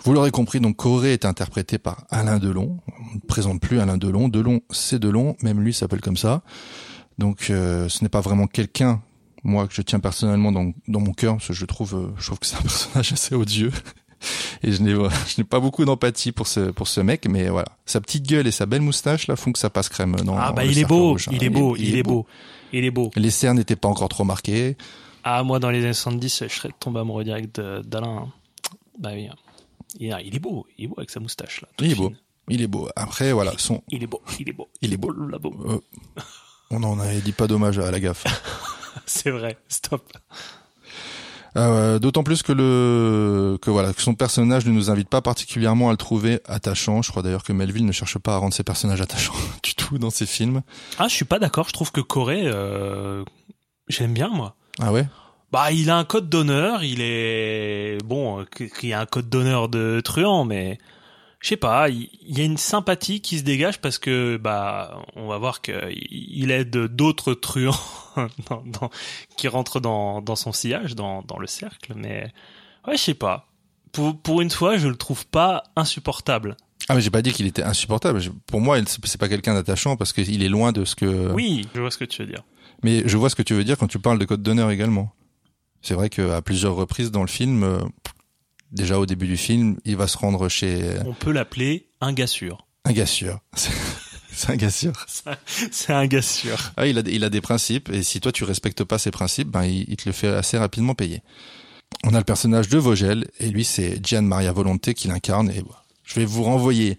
[0.05, 2.79] Vous l'aurez compris, donc Corée est interprété par Alain Delon.
[2.89, 4.29] On ne présente plus Alain Delon.
[4.29, 6.43] Delon, c'est Delon, même lui s'appelle comme ça.
[7.19, 9.01] Donc euh, ce n'est pas vraiment quelqu'un,
[9.43, 12.27] moi, que je tiens personnellement dans, dans mon cœur, parce que je trouve, euh, je
[12.27, 13.73] trouve que c'est un personnage assez odieux.
[14.63, 14.93] Et je n'ai,
[15.27, 17.69] je n'ai pas beaucoup d'empathie pour ce, pour ce mec, mais voilà.
[17.87, 20.17] Sa petite gueule et sa belle moustache, là, font que ça passe crème.
[20.17, 21.33] Dans, Ah bah il est beau, rouge, hein.
[21.35, 22.27] il est beau, il est beau,
[22.73, 23.11] il est beau.
[23.17, 24.77] Les cernes n'étaient pas encore trop marquées.
[25.29, 28.17] Ah moi dans les années 70, je serais tombé amoureux direct d'Alain.
[28.29, 28.33] hein.
[29.01, 29.29] Bah oui.
[29.99, 31.69] Il, il est beau, il est beau avec sa moustache là.
[31.81, 32.09] Il est fine.
[32.11, 32.13] beau.
[32.49, 32.89] Il est beau.
[32.95, 35.13] Après, voilà, son, Il est beau, il est beau, Il est beau.
[35.19, 35.53] Oh là, beau.
[35.67, 35.81] euh,
[36.71, 38.25] on n'en avait dit pas dommage à la gaffe.
[39.07, 39.59] C'est vrai.
[39.69, 40.13] Stop.
[41.57, 45.89] Euh, D'autant plus que le que voilà que son personnage ne nous invite pas particulièrement
[45.89, 47.03] à le trouver attachant.
[47.03, 49.99] Je crois d'ailleurs que Melville ne cherche pas à rendre ses personnages attachants du tout
[49.99, 50.63] dans ses films.
[50.99, 51.67] Ah je suis pas d'accord.
[51.69, 53.25] Je trouve que Corée, euh,
[53.89, 54.55] j'aime bien moi.
[54.81, 55.07] Ah ouais?
[55.53, 58.45] Bah, il a un code d'honneur, il est bon,
[58.79, 60.79] qu'il y a un code d'honneur de truand, mais
[61.41, 64.99] je sais pas, il il y a une sympathie qui se dégage parce que bah,
[65.15, 65.73] on va voir que
[66.11, 67.79] il aide d'autres truands
[68.51, 68.91] dans- dans-
[69.37, 72.33] qui rentrent dans, dans son sillage, dans, dans le cercle, mais
[72.89, 73.47] ouais, je sais pas.
[73.93, 76.57] Pour, pour une fois, je le trouve pas insupportable.
[76.89, 78.21] Ah mais j'ai pas dit qu'il était insupportable.
[78.47, 81.33] Pour moi, il- c'est pas quelqu'un d'attachant parce qu'il est loin de ce que.
[81.33, 82.43] Oui, je vois ce que tu veux dire.
[82.83, 85.13] Mais je vois ce que tu veux dire quand tu parles de code d'honneur également.
[85.83, 87.79] C'est vrai qu'à plusieurs reprises dans le film, euh,
[88.73, 92.27] déjà au début du film, il va se rendre chez On peut l'appeler un gars
[92.27, 92.67] sûr.
[92.85, 93.41] un gars sûr.
[94.33, 94.93] C'est un gars sûr.
[95.47, 96.59] C'est un gars sûr.
[96.77, 99.49] Ah, il a, il a des principes, et si toi tu respectes pas ces principes,
[99.49, 101.23] ben il, il te le fait assez rapidement payer.
[102.05, 105.63] On a le personnage de Vogel, et lui c'est Gian Maria Volonté qui l'incarne, et
[105.63, 105.86] voilà.
[106.07, 106.99] Je vais vous renvoyer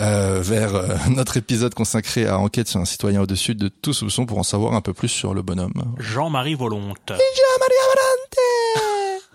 [0.00, 4.26] euh, vers euh, notre épisode consacré à Enquête sur un citoyen au-dessus de tout soupçon
[4.26, 5.94] pour en savoir un peu plus sur le bonhomme.
[5.98, 7.08] Jean-Marie Volonte.
[7.08, 9.24] Jean-Maria Volonté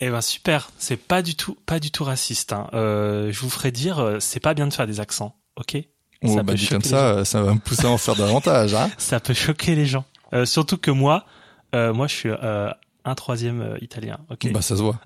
[0.00, 2.52] Eh ben super, c'est pas du tout pas du tout raciste.
[2.52, 2.68] Hein.
[2.74, 5.76] Euh, je vous ferai dire, c'est pas bien de faire des accents, ok?
[6.22, 8.74] On Ça bah, peut dit comme ça, ça va me pousser à en faire davantage.
[8.74, 10.04] Hein Ça peut choquer les gens.
[10.32, 11.26] Euh, surtout que moi,
[11.74, 12.70] euh, moi je suis euh,
[13.04, 14.50] un troisième euh, italien, ok?
[14.52, 14.98] Bah ça se voit.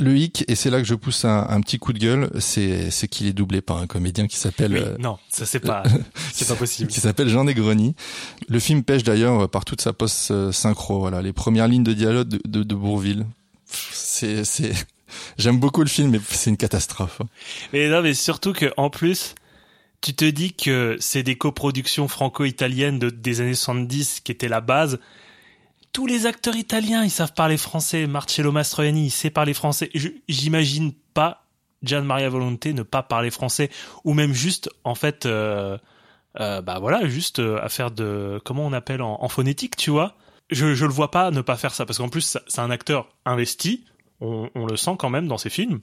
[0.00, 2.90] Le hic, et c'est là que je pousse un, un petit coup de gueule, c'est
[2.90, 5.82] c'est qu'il est doublé par un comédien qui s'appelle Oui, euh, non, ça c'est pas,
[6.32, 6.88] c'est pas possible.
[6.88, 7.96] qui s'appelle Jean Negroni.
[8.48, 11.00] Le film pêche d'ailleurs par toute sa post euh, synchro.
[11.00, 13.26] Voilà, les premières lignes de dialogue de, de, de Bourville.
[13.66, 14.72] C'est c'est
[15.38, 17.20] j'aime beaucoup le film, mais c'est une catastrophe.
[17.72, 19.34] Mais non, mais surtout que en plus,
[20.00, 24.60] tu te dis que c'est des coproductions franco-italiennes de, des années 70 qui étaient la
[24.60, 25.00] base.
[25.98, 28.06] Tous les acteurs italiens, ils savent parler français.
[28.06, 29.90] Marcello Mastroianni, il sait parler français.
[30.28, 31.44] J'imagine pas
[31.82, 33.68] Gian Maria Volonté ne pas parler français.
[34.04, 35.76] Ou même juste en fait euh,
[36.38, 39.90] euh, bah voilà juste euh, à faire de comment on appelle en, en phonétique tu
[39.90, 40.14] vois.
[40.52, 43.08] Je je le vois pas ne pas faire ça parce qu'en plus c'est un acteur
[43.24, 43.84] investi.
[44.20, 45.80] On, on le sent quand même dans ses films.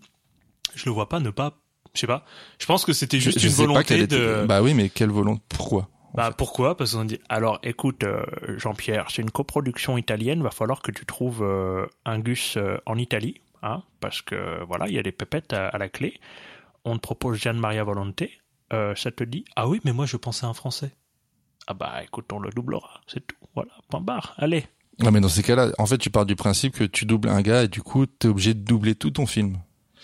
[0.75, 1.57] Je le vois pas ne pas
[1.93, 2.23] je sais pas.
[2.57, 5.41] Je pense que c'était juste Je une volonté était- de Bah oui, mais quelle volonté
[5.49, 5.89] Pourquoi?
[6.15, 6.77] Bah pourquoi?
[6.77, 8.23] Parce qu'on dit alors écoute euh,
[8.57, 12.97] Jean-Pierre, c'est une coproduction italienne, va falloir que tu trouves euh, un Gus euh, en
[12.97, 16.19] Italie, hein, parce que voilà, il y a des pépettes à, à la clé.
[16.85, 18.39] On te propose Gian Maria Volonté,
[18.73, 20.91] euh, ça te dit Ah oui, mais moi je pensais à un français.
[21.67, 23.35] Ah bah écoute, on le doublera, c'est tout.
[23.55, 24.35] Voilà, point barre.
[24.37, 24.65] Allez.
[24.99, 27.41] Non, mais dans ces cas-là, en fait, tu pars du principe que tu doubles un
[27.41, 29.57] gars et du coup, t'es obligé de doubler tout ton film.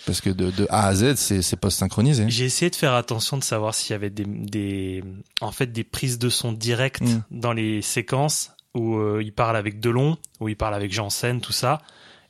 [0.06, 2.26] Parce que de, de A à Z, c'est pas synchronisé.
[2.28, 5.04] J'ai essayé de faire attention de savoir s'il y avait des, des
[5.42, 7.22] en fait des prises de son directes Mm.
[7.32, 11.52] dans les séquences où euh, il parle avec Delon, où il parle avec Janssen, tout
[11.52, 11.80] ça,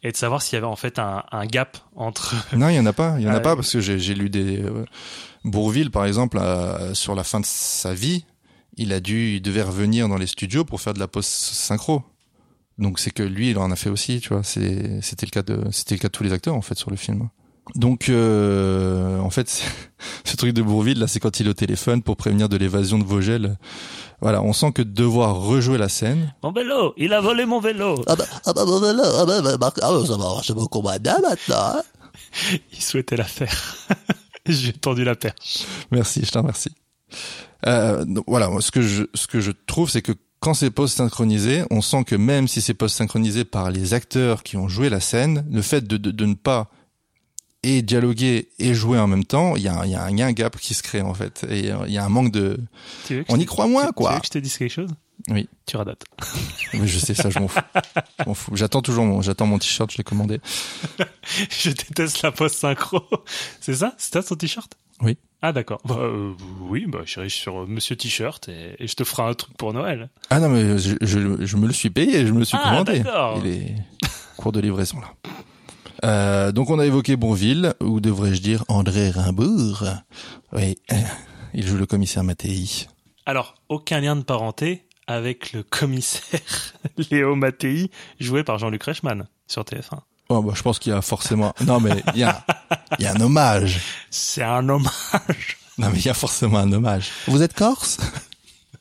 [0.03, 2.35] et de savoir s'il y avait en fait un, un gap entre.
[2.57, 3.15] Non, il y en a pas.
[3.19, 4.83] Il y en a Ah, pas parce que j'ai lu des euh,
[5.45, 8.25] Bourville, par exemple, euh, sur la fin de sa vie,
[8.77, 12.03] il a dû, il devait revenir dans les studios pour faire de la post synchro.
[12.77, 14.43] Donc c'est que lui, il en a fait aussi, tu vois.
[14.43, 16.95] C'était le cas de, c'était le cas de tous les acteurs en fait sur le
[16.97, 17.29] film.
[17.75, 19.63] Donc euh, en fait,
[20.23, 22.99] ce truc de Bourville là, c'est quand il est au téléphone pour prévenir de l'évasion
[22.99, 23.57] de Vogel.
[24.21, 26.33] Voilà, on sent que de devoir rejouer la scène.
[26.43, 27.95] Mon vélo, il a volé mon vélo.
[28.07, 30.53] Ah bah, ah bah, bon, voilà, ah bah, bah, bah, ah bah, ça va marcher
[30.53, 31.77] beaucoup moins bien maintenant.
[31.77, 31.81] hein.
[32.71, 33.87] Il souhaitait la faire.
[34.45, 35.65] J'ai tendu la perche.
[35.91, 36.71] Merci, je te remercie.
[37.67, 40.97] Euh, donc, voilà, ce que je ce que je trouve, c'est que quand c'est post
[40.97, 44.89] synchronisé, on sent que même si c'est post synchronisé par les acteurs qui ont joué
[44.89, 46.69] la scène, le fait de de, de ne pas
[47.63, 50.09] et dialoguer et jouer en même temps, il y a, un- il y, a un-
[50.09, 52.03] il y a un gap qui se crée en fait, et euh, il y a
[52.05, 52.59] un manque de.
[53.07, 54.09] Tu veux que On je y te- croit moins, quoi.
[54.09, 54.89] Tu veux que je te dise quelque chose?
[55.29, 55.47] Oui.
[55.67, 56.03] Tu radotes.
[56.73, 57.59] Oui, je sais ça, je m'en fous.
[58.25, 58.55] Je.
[58.55, 60.39] J'attends toujours mon, j'attends mon t-shirt, je l'ai commandé.
[61.49, 63.01] Je déteste la post synchro.
[63.61, 63.93] C'est ça?
[63.97, 64.73] C'est ça ton t-shirt?
[65.01, 65.17] Oui.
[65.41, 65.81] Ah d'accord.
[65.85, 69.33] Bah, euh, oui, bah j'irai sur euh, Monsieur T-shirt et, et je te ferai un
[69.33, 70.09] truc pour Noël.
[70.29, 72.69] Ah non, mais je, je, je me le suis payé, je me le suis Ah,
[72.69, 73.03] commandé.
[73.43, 73.75] Il est
[74.37, 75.13] cours de livraison là.
[76.03, 79.85] Euh, donc on a évoqué Bourville, ou devrais-je dire André Rimbourg.
[80.53, 80.95] Oui, euh,
[81.53, 82.87] il joue le commissaire Mattei.
[83.25, 86.39] Alors, aucun lien de parenté avec le commissaire
[87.11, 89.99] Léo Mattei, joué par Jean-Luc Reichmann sur TF1.
[90.29, 91.53] Bon, bah, je pense qu'il y a forcément...
[91.65, 92.45] Non mais il y a,
[92.97, 93.81] il y a un hommage.
[94.09, 95.57] C'est un hommage.
[95.77, 97.11] Non mais il y a forcément un hommage.
[97.27, 97.97] Vous êtes corse?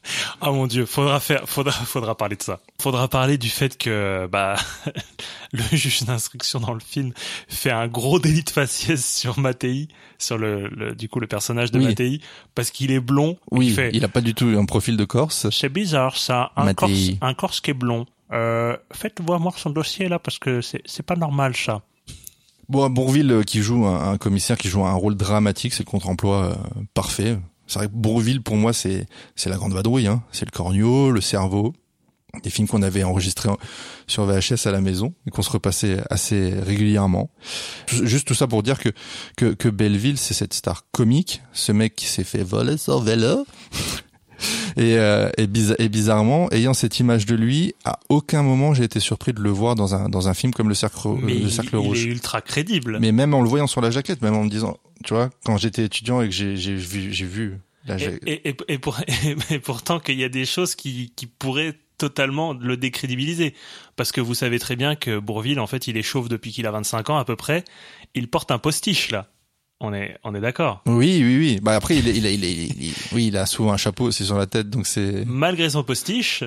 [0.40, 2.60] Ah mon dieu, faudra faire, faudra, faudra parler de ça.
[2.80, 4.56] Faudra parler du fait que, bah,
[5.52, 7.12] le juge d'instruction dans le film
[7.48, 11.70] fait un gros délit de faciès sur Mattei, sur le, le- du coup, le personnage
[11.70, 11.84] de Oui.
[11.84, 12.20] Mattei,
[12.54, 13.36] parce qu'il est blond.
[13.50, 15.48] Oui, il fait, il a pas du tout un profil de corse.
[15.50, 16.74] c'est bizarre ça, un Mattei.
[16.86, 18.06] corse, un corse qui est blond.
[18.32, 21.82] Euh, faites-moi voir son dossier là, parce que c'est, c'est pas normal ça.
[22.70, 25.90] Bon, Bourville euh, qui joue un, un commissaire qui joue un rôle dramatique, c'est le
[25.90, 26.54] contre-emploi euh,
[26.94, 27.38] parfait.
[27.70, 29.06] C'est vrai que Bourville, pour moi, c'est
[29.46, 30.08] la grande vadrouille.
[30.08, 30.24] Hein.
[30.32, 31.72] C'est le corneau, le cerveau.
[32.42, 33.58] Des films qu'on avait enregistrés en-
[34.06, 37.30] sur VHS à la maison et qu'on se repassait assez régulièrement.
[37.88, 38.88] Juste tout ça pour dire que
[39.36, 43.46] que, que Belleville, c'est cette star comique, ce mec qui s'est fait voler son vélo.
[44.76, 48.84] Et, euh, et, bizar- et bizarrement, ayant cette image de lui, à aucun moment j'ai
[48.84, 51.40] été surpris de le voir dans un dans un film comme Le Cercle, Mais le
[51.40, 52.04] il, cercle il Rouge.
[52.06, 52.98] est ultra crédible.
[53.00, 55.56] Mais même en le voyant sur la jaquette, même en me disant, tu vois, quand
[55.56, 57.58] j'étais étudiant et que j'ai j'ai vu, j'ai vu
[58.26, 59.00] et, et pour-
[59.50, 63.54] et pourtant qu'il y a des choses qui, qui pourraient totalement le décrédibiliser.
[63.96, 66.66] Parce que vous savez très bien que Bourville, en fait, il est chauve depuis qu'il
[66.66, 67.64] a 25 ans à peu près.
[68.14, 69.28] Il porte un postiche, là.
[69.80, 70.82] On est, on est d'accord.
[70.86, 71.58] Oui, oui, oui.
[71.62, 73.76] Bah après, il, est, il, est, il, est- il est- oui, il a souvent un
[73.78, 75.24] chapeau aussi sur la tête, donc c'est.
[75.26, 76.44] Malgré son postiche,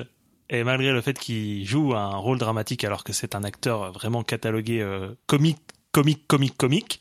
[0.50, 4.22] et malgré le fait qu'il joue un rôle dramatique alors que c'est un acteur vraiment
[4.22, 5.58] catalogué euh, comique,
[5.90, 7.00] comique, comique, comique,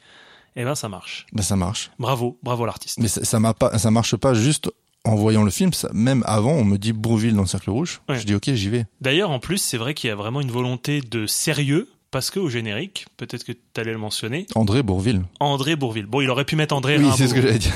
[0.55, 1.25] eh ben ça marche.
[1.33, 1.91] Bah ça marche.
[1.99, 2.99] Bravo, bravo l'artiste.
[2.99, 4.71] Mais ça, ça m'a pas, ça marche pas juste
[5.05, 5.71] en voyant le film.
[5.73, 8.01] Ça, même avant, on me dit Bourville dans le cercle rouge.
[8.09, 8.17] Ouais.
[8.19, 8.85] Je dis ok, j'y vais.
[9.01, 12.39] D'ailleurs, en plus, c'est vrai qu'il y a vraiment une volonté de sérieux, parce que
[12.39, 15.23] au générique, peut-être que tu allais le mentionner, André Bourville.
[15.39, 16.05] André Bourville.
[16.05, 17.73] Bon, il aurait pu mettre André Oui, c'est ce que j'allais dire.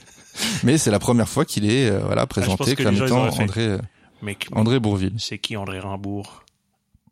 [0.64, 3.28] Mais c'est la première fois qu'il est euh, voilà Ah, présenté comme étant.
[3.28, 3.78] André euh,
[4.22, 5.12] Mais André Bourville.
[5.18, 6.44] c'est qui André Rimbourg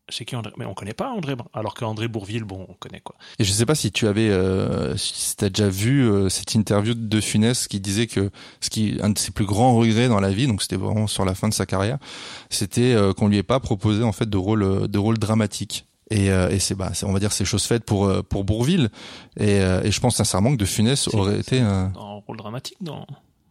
[0.08, 3.16] C'est qui André Mais on connaît pas André alors qu'André Bourville, bon, on connaît quoi.
[3.38, 7.20] Et je sais pas si tu avais, euh, si t'as déjà vu cette interview de
[7.20, 8.30] Funès qui disait que
[8.62, 11.26] ce qui, un de ses plus grands regrets dans la vie, donc c'était vraiment sur
[11.26, 11.98] la fin de sa carrière,
[12.48, 15.84] c'était qu'on lui ait pas proposé en fait de rôle, de rôle dramatique.
[16.12, 18.44] Et, euh, et c'est, bah, c'est- on va dire, c'est chose faite pour euh, pour
[18.44, 18.90] Bourville.
[19.38, 22.76] Et, euh, et je pense sincèrement que de Funès aurait été un un rôle dramatique
[22.82, 23.06] dans,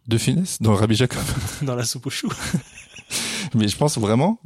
[0.07, 1.23] de Funès dans Rabbi Jacob.
[1.63, 2.31] dans la soupe aux choux.
[3.55, 4.39] Mais je pense vraiment.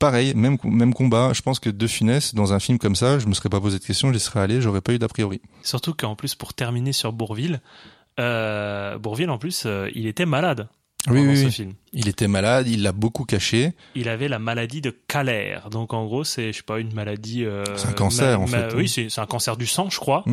[0.00, 1.32] Pareil, même même combat.
[1.32, 3.78] Je pense que De Funès dans un film comme ça, je me serais pas posé
[3.78, 5.40] de questions, j'y serais allé, j'aurais pas eu d'a priori.
[5.62, 7.60] Surtout qu'en plus, pour terminer sur Bourville,
[8.20, 10.68] euh, Bourville, en plus, euh, il était malade
[11.08, 11.52] Oui, oui, ce oui.
[11.52, 11.72] film.
[11.92, 13.72] Il était malade, il l'a beaucoup caché.
[13.94, 15.56] Il avait la maladie de Calais.
[15.70, 17.44] Donc, en gros, c'est, je sais pas, une maladie...
[17.44, 19.06] euh, C'est un cancer, en fait, Oui, hein.
[19.10, 20.24] c'est, un cancer du sang, je crois.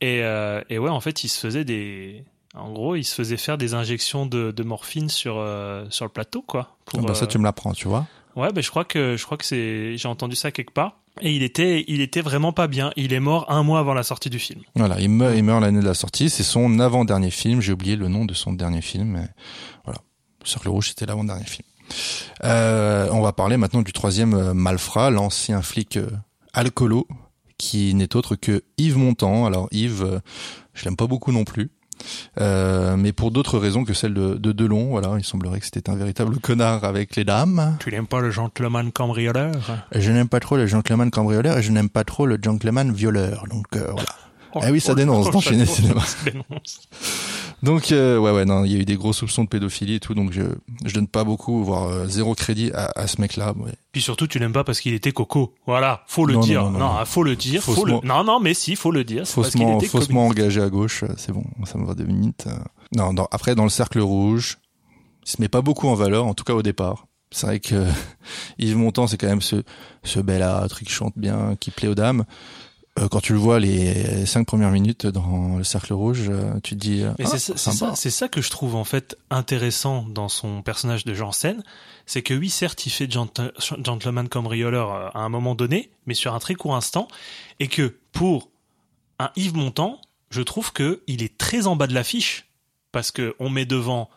[0.00, 2.24] Et, euh, et ouais, en fait, il se faisait des...
[2.56, 6.10] En gros, il se faisait faire des injections de, de morphine sur, euh, sur le
[6.10, 6.76] plateau, quoi.
[6.84, 8.06] Pour, Ah bah ça, tu me l'apprends, tu vois.
[8.34, 11.32] Ouais, ben je crois que je crois que c'est j'ai entendu ça quelque part et
[11.32, 12.92] il était il était vraiment pas bien.
[12.94, 14.60] Il est mort un mois avant la sortie du film.
[14.76, 16.30] Voilà, il meurt, il meurt l'année de la sortie.
[16.30, 17.60] C'est son avant-dernier film.
[17.60, 19.08] J'ai oublié le nom de son dernier film.
[19.08, 19.28] Mais
[20.44, 21.66] Cercle Rouge, c'était l'avant-dernier film.
[22.44, 26.08] Euh, on va parler maintenant du troisième euh, malfrat, l'ancien flic euh,
[26.52, 27.06] alcoolo,
[27.58, 29.46] qui n'est autre que Yves Montand.
[29.46, 30.20] Alors Yves, euh,
[30.72, 31.70] je l'aime pas beaucoup non plus.
[32.40, 35.90] Euh, mais pour d'autres raisons que celles de, de Delon, voilà, il semblerait que c'était
[35.90, 37.76] un véritable connard avec les dames.
[37.80, 39.52] Tu n'aimes pas le gentleman cambrioleur?
[39.94, 43.44] Je n'aime pas trop le gentleman cambrioleur et je n'aime pas trop le gentleman violeur.
[43.50, 44.66] Donc euh, voilà.
[44.66, 46.00] Eh oui, ça dénonce dans Ciné Cinéma.
[46.00, 46.80] Ça dénonce.
[47.62, 50.00] Donc euh, ouais ouais non, il y a eu des gros soupçons de pédophilie et
[50.00, 50.42] tout, donc je
[50.84, 53.52] je donne pas beaucoup, voire euh, zéro crédit à, à ce mec-là.
[53.58, 53.72] Ouais.
[53.92, 55.54] Puis surtout, tu l'aimes pas parce qu'il était coco.
[55.66, 56.62] Voilà, faut le Non, dire.
[56.64, 57.62] non, Non, non, faut le dire.
[57.62, 57.92] Faut le...
[57.92, 59.26] Faussement- Non, non, mais si, faut le dire.
[59.26, 62.04] c'est parce Faussement était faussement engagé à gauche, euh, c'est bon, ça me va deux
[62.04, 62.44] minutes.
[62.46, 62.52] euh.
[62.96, 64.58] Non, dans- après dans le cercle rouge,
[65.26, 67.06] il se met pas beaucoup en valeur, en tout cas au départ.
[67.30, 67.84] C'est vrai que
[68.58, 69.62] Yves Montand, c'est quand même ce
[70.02, 72.24] ce bel âtre qui chante bien, qui plaît aux dames.
[72.98, 76.74] Euh, quand tu le vois les cinq premières minutes dans le cercle rouge, euh, tu
[76.74, 77.14] te dis ah,
[77.94, 81.62] c'est ça, que je trouve en fait intéressant dans son personnage de Janssen,
[82.06, 83.52] c'est que oui, certes, il fait gent-
[83.84, 87.06] gentleman cambrioleur euh, à un moment donné, mais sur un très court instant,
[87.60, 88.50] et que pour
[89.20, 90.00] un Yves Montand,
[90.30, 92.48] je trouve que il est très en bas de l'affiche
[92.90, 94.10] parce que on met devant,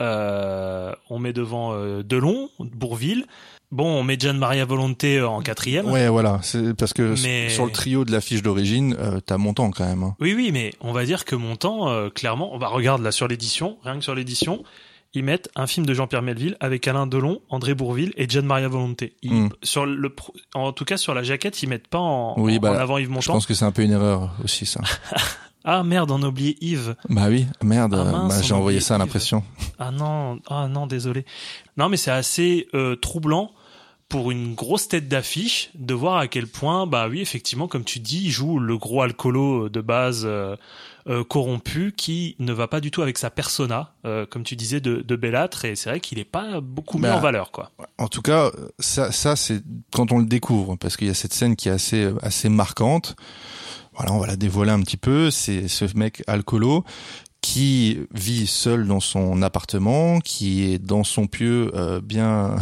[0.00, 3.26] euh, on met devant euh, Delon, Bourville,
[3.72, 5.86] Bon, on met Gian Maria Volonté en quatrième.
[5.90, 6.38] Ouais, voilà.
[6.42, 9.84] C'est parce que Mais- sur le trio de la fiche d'origine, euh, t'as Montant quand
[9.84, 10.02] même.
[10.04, 10.14] hein.
[10.20, 13.26] Oui, oui, mais on va dire que Montand, euh, clairement, on va regarde là sur
[13.28, 14.62] l'édition, rien que sur l'édition,
[15.14, 18.68] ils mettent un film de Jean-Pierre Melville avec Alain Delon, André Bourville et Gian Maria
[18.68, 19.16] Volonté.
[19.22, 19.48] Ils- Hmm.
[19.62, 20.14] Sur le,
[20.54, 22.98] en tout cas sur la jaquette, ils mettent pas en, Oui, en- bah, en avant
[22.98, 23.32] Yves Je Montand.
[23.32, 24.80] pense que c'est un peu une erreur aussi, ça.
[25.68, 26.94] Ah merde, on a oublié Yves.
[27.08, 27.96] bah oui, merde.
[27.98, 29.42] Ah mince, bah, j'ai envoyé ça à l'impression.
[29.80, 31.26] Ah non, ah non, désolé.
[31.76, 33.50] Non, mais c'est assez euh, troublant
[34.08, 37.98] pour une grosse tête d'affiche de voir à quel point, bah oui, effectivement, comme tu
[37.98, 40.54] dis, il joue le gros alcoolo de base euh,
[41.08, 44.80] euh, corrompu qui ne va pas du tout avec sa persona, euh, comme tu disais,
[44.80, 47.72] de, de Bellâtre, et c'est vrai qu'il est pas beaucoup mis Bah, en valeur, quoi.
[47.98, 51.34] En tout cas, ça, ça c'est quand on le découvre, parce qu'il y a cette
[51.34, 53.16] scène qui est assez, assez marquante.
[53.96, 55.30] Voilà, on va la dévoiler un petit peu.
[55.30, 56.84] C'est ce mec alcoolo
[57.40, 62.56] qui vit seul dans son appartement, qui est dans son pieu euh, bien,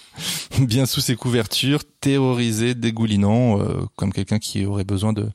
[0.58, 5.28] bien sous ses couvertures, terrorisé, dégoulinant, euh, comme quelqu'un qui aurait besoin de,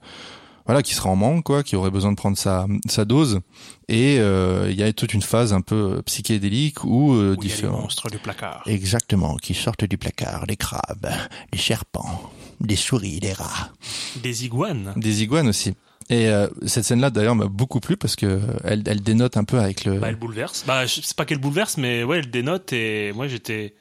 [0.67, 3.39] voilà, qui sera en manque, quoi, qui aurait besoin de prendre sa, sa dose.
[3.87, 7.47] Et euh, il y a toute une phase un peu psychédélique où euh, Où il
[7.47, 8.63] y a les différents monstres du placard.
[8.65, 11.09] Exactement, qui sortent du placard, les crabes,
[11.53, 13.69] les serpents, des souris, des rats.
[14.23, 14.93] Des iguanes.
[14.95, 15.73] Des iguanes aussi.
[16.09, 19.43] Et euh, cette scène-là, d'ailleurs, m'a beaucoup plu parce que euh, elle, elle dénote un
[19.43, 19.99] peu avec le.
[19.99, 20.63] Bah, elle bouleverse.
[20.65, 23.73] Bah, je sais pas qu'elle bouleverse, mais ouais, elle dénote, et moi, j'étais,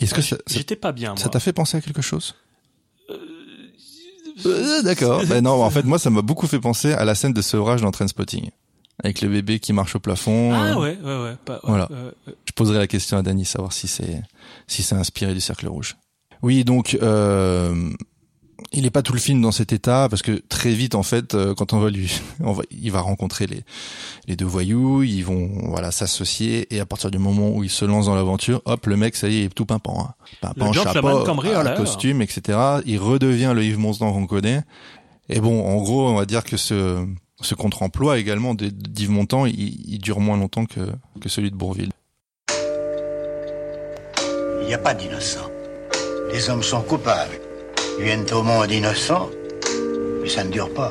[0.00, 1.18] Est-ce que ça ça- j'étais pas bien, moi.
[1.18, 2.34] ça t'a fait penser à quelque chose?
[4.46, 5.24] Euh, D'accord.
[5.28, 7.80] ben non, en fait, moi, ça m'a beaucoup fait penser à la scène de sevrage
[7.82, 8.50] dans Trainspotting,
[9.02, 10.52] avec le bébé qui marche au plafond.
[10.52, 11.36] Ah euh, ouais, ouais, ouais.
[11.44, 11.88] Pas, ouais, Voilà.
[11.92, 14.22] euh, euh, Je poserai la question à Dany, savoir si c'est
[14.66, 15.96] si c'est inspiré du Cercle Rouge.
[16.44, 17.88] Oui, donc euh,
[18.70, 21.32] il est pas tout le film dans cet état parce que très vite en fait,
[21.32, 23.62] euh, quand on va lui, on va, il va rencontrer les
[24.28, 27.86] les deux voyous, ils vont voilà s'associer et à partir du moment où il se
[27.86, 30.14] lance dans l'aventure, hop, le mec ça y est, il est tout pimpant, hein.
[30.42, 32.58] pimpant, Le gentleman chapeau, ah, costume, etc.
[32.84, 34.64] Il redevient le Yves Montand qu'on connaît.
[35.30, 37.06] Et bon, en gros, on va dire que ce
[37.40, 40.90] ce contre-emploi également de- d'Yves Montand, il, il dure moins longtemps que
[41.22, 41.92] que celui de Bourville.
[44.60, 45.53] Il n'y a pas d'innocents.
[46.34, 47.38] Les hommes sont coupables.
[47.96, 49.30] Ils viennent au monde innocents,
[50.20, 50.90] mais ça ne dure pas.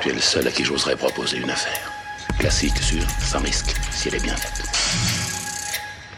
[0.00, 1.90] Tu es le seul à qui j'oserais proposer une affaire.
[2.38, 4.62] Classique, sûr, sans risque, si elle est bien faite.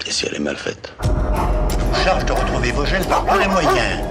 [0.06, 0.92] Et si elle est mal faite?
[1.02, 4.04] Je vous charge de retrouver vos gènes par tous les moyens.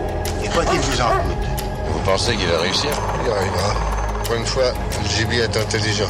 [0.44, 1.62] Et quoi qu'il vous en coûte.
[1.92, 2.90] Vous pensez qu'il va réussir?
[3.24, 3.76] Il arrivera.
[4.24, 4.74] Pour une fois,
[5.04, 6.10] le GB est intelligent.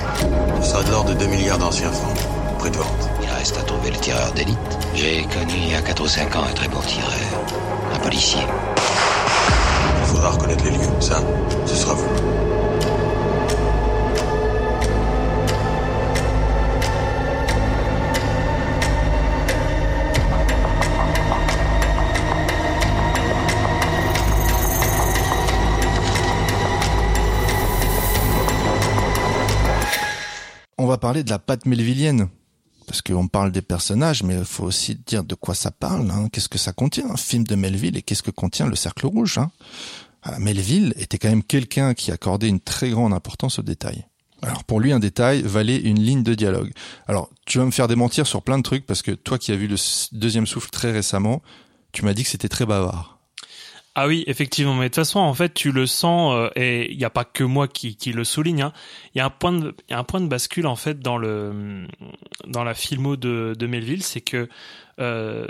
[0.62, 2.18] Ça de l'ordre de 2 milliards d'anciens francs.
[2.60, 3.10] Prix de vente.
[3.22, 4.58] Il reste à trouver le tireur d'élite.
[4.96, 7.12] J'ai connu il y a 4 ou 5 ans un très bon tireur.
[7.93, 8.41] Un policier.
[10.02, 11.02] Il faudra reconnaître les lieux.
[11.02, 11.22] Ça,
[11.65, 12.08] ce sera vous.
[30.80, 32.30] On va parler de la patte melvillienne.
[32.88, 36.10] Parce qu'on parle des personnages, mais il faut aussi dire de quoi ça parle.
[36.10, 36.30] hein.
[36.32, 39.38] Qu'est-ce que ça contient, un film de Melville, et qu'est-ce que contient le Cercle Rouge
[39.38, 39.52] hein.
[40.23, 44.06] Ah, Melville était quand même quelqu'un qui accordait une très grande importance aux détails.
[44.41, 46.71] Alors pour lui, un détail valait une ligne de dialogue.
[47.08, 49.56] Alors tu vas me faire démentir sur plein de trucs, parce que toi qui as
[49.56, 49.76] vu le
[50.13, 51.41] deuxième souffle très récemment,
[51.91, 53.16] tu m'as dit que c'était très bavard.
[53.99, 54.75] Ah oui, effectivement.
[54.75, 57.25] Mais de toute façon, en fait, tu le sens, euh, et il n'y a pas
[57.25, 58.62] que moi qui, le souligne.
[58.62, 58.73] hein.
[59.15, 61.88] Il y a un point de, bascule en fait dans le
[62.45, 64.49] dans la filmo de, de Melville, c'est que
[64.99, 65.47] euh,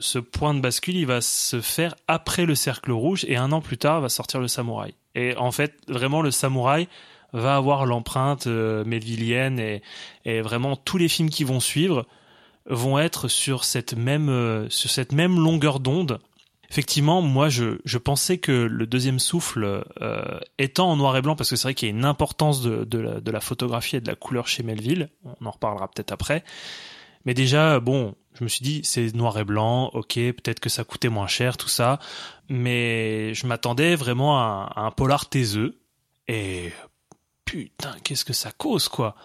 [0.00, 3.60] ce point de bascule, il va se faire après le Cercle Rouge, et un an
[3.60, 4.92] plus tard va sortir le Samouraï.
[5.14, 6.88] Et en fait, vraiment, le Samouraï
[7.32, 12.04] va avoir l'empreinte euh, melvillienne, et, vraiment tous les films qui vont suivre
[12.66, 16.18] vont être sur cette même euh, sur cette même longueur d'onde
[16.70, 21.50] Effectivement, moi, je, pensais que le deuxième souffle, euh, étant en noir et blanc, parce
[21.50, 24.46] que c'est vrai qu'il y a une importance de, la, photographie et de la couleur
[24.46, 26.44] chez Melville, on en reparlera peut-être après.
[27.24, 30.84] Mais déjà, bon, je me suis dit, c'est noir et blanc, ok, peut-être que ça
[30.84, 31.98] coûtait moins cher, tout ça.
[32.48, 35.80] Mais je m'attendais vraiment à, un- à un polar taiseux.
[36.28, 36.72] Et
[37.44, 39.16] putain, qu'est-ce que ça cause, quoi?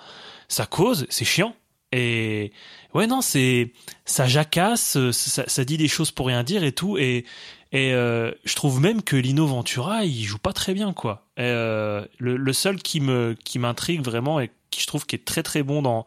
[0.48, 1.56] Ça cause, c'est chiant.
[1.96, 2.52] Et
[2.94, 3.72] ouais, non, c'est
[4.04, 6.98] ça jacasse, euh, ça, dit des choses pour rien dire et tout.
[6.98, 7.24] Et
[7.72, 11.26] et euh, je trouve même que Lino Ventura, il joue pas très bien, quoi.
[11.40, 15.42] Euh, le, seul qui me qui m'intrigue vraiment et qui je trouve qui est très
[15.44, 16.06] très bon dans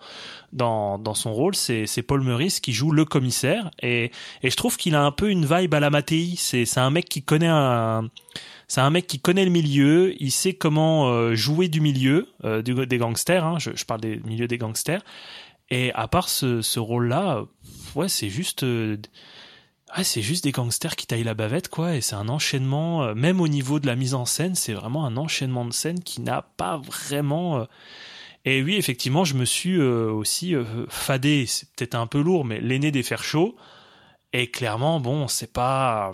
[0.52, 3.70] dans dans son rôle, c'est Paul Meurice qui joue le commissaire.
[3.82, 4.10] Et
[4.42, 6.34] et je trouve qu'il a un peu une vibe à la Mattei.
[6.36, 8.10] C'est c'est un mec qui connaît un
[8.66, 13.44] c'est un mec qui connaît le milieu, il sait comment jouer du milieu des gangsters.
[13.44, 15.02] Hein, je, je parle des milieux des gangsters.
[15.70, 17.44] Et à part ce, rôle-là,
[17.94, 18.96] ouais, c'est juste, euh,
[20.02, 21.94] c'est juste des gangsters qui taillent la bavette, quoi.
[21.94, 25.04] Et c'est un enchaînement, euh, même au niveau de la mise en scène, c'est vraiment
[25.04, 27.58] un enchaînement de scènes qui n'a pas vraiment.
[27.58, 27.64] euh,
[28.44, 30.54] Et oui, effectivement, je me suis aussi
[30.88, 31.44] fadé.
[31.46, 33.54] C'est peut-être un peu lourd, mais l'aîné des fers chauds.
[34.32, 36.12] Et clairement, bon, c'est pas.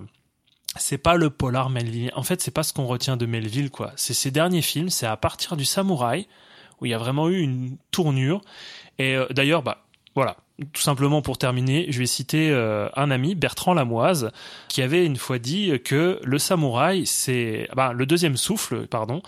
[0.76, 2.10] C'est pas le polar Melville.
[2.16, 3.92] En fait, c'est pas ce qu'on retient de Melville, quoi.
[3.94, 6.26] C'est ses derniers films, c'est à partir du Samouraï,
[6.80, 8.40] où il y a vraiment eu une tournure.
[8.98, 10.36] Et euh, d'ailleurs, bah, voilà.
[10.72, 14.30] Tout simplement pour terminer, je vais citer euh, un ami, Bertrand Lamoise,
[14.68, 19.20] qui avait une fois dit que le Samouraï, c'est, bah, le deuxième souffle, pardon,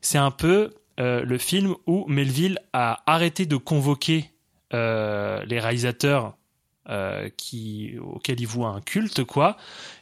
[0.00, 4.30] c'est un peu euh, le film où Melville a arrêté de convoquer
[4.72, 6.34] les réalisateurs
[7.36, 9.58] qui auxquels il voit un culte, quoi,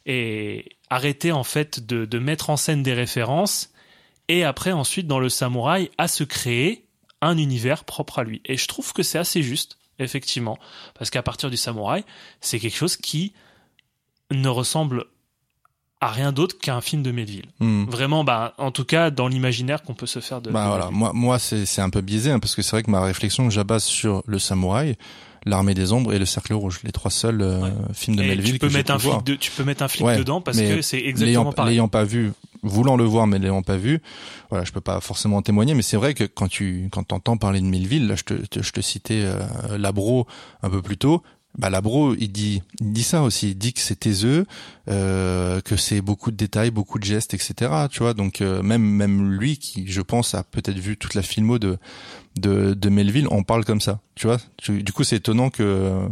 [0.06, 3.72] et arrêter en fait de, de mettre en scène des références,
[4.28, 6.86] et après ensuite dans le Samouraï à se créer
[7.20, 8.40] un univers propre à lui.
[8.44, 10.58] Et je trouve que c'est assez juste, effectivement,
[10.98, 12.04] parce qu'à partir du Samouraï,
[12.40, 13.32] c'est quelque chose qui
[14.30, 15.06] ne ressemble
[16.00, 17.46] à rien d'autre qu'un film de Melville.
[17.58, 17.84] Hmm.
[17.84, 20.50] Vraiment, bah, en tout cas, dans l'imaginaire qu'on peut se faire de.
[20.50, 20.98] Bah de voilà, Melville.
[20.98, 23.58] moi, moi c'est un peu biaisé hein, parce que c'est vrai que ma réflexion, je
[23.58, 24.96] la base sur le samouraï,
[25.46, 27.72] l'armée des ombres et le cercle rouge, les trois seuls euh, Ouais.
[27.94, 29.88] films de Et Melville tu peux que mettre un flic de, tu peux mettre un
[29.88, 31.72] flic Ouais, dedans parce que c'est exactement pareil.
[31.74, 32.32] l'ayant pas vu,
[32.62, 34.00] voulant le voir mais l'ayant pas vu,
[34.50, 37.36] voilà, je peux pas forcément en témoigner, mais c'est vrai que quand tu quand t'entends
[37.36, 40.26] parler de Melville, là, je te, te- je te citais euh, Labro
[40.62, 41.22] un peu plus tôt.
[41.58, 43.48] Bah Labro, il dit, il dit ça aussi.
[43.50, 44.46] Il dit que c'est taiseux,
[44.88, 47.54] euh, que c'est beaucoup de détails, beaucoup de gestes, etc.
[47.90, 51.22] Tu vois, donc euh, même même lui qui, je pense, a peut-être vu toute la
[51.22, 51.76] filmo de
[52.38, 54.00] de, de Melville, on parle comme ça.
[54.14, 56.06] Tu vois, du coup, c'est étonnant que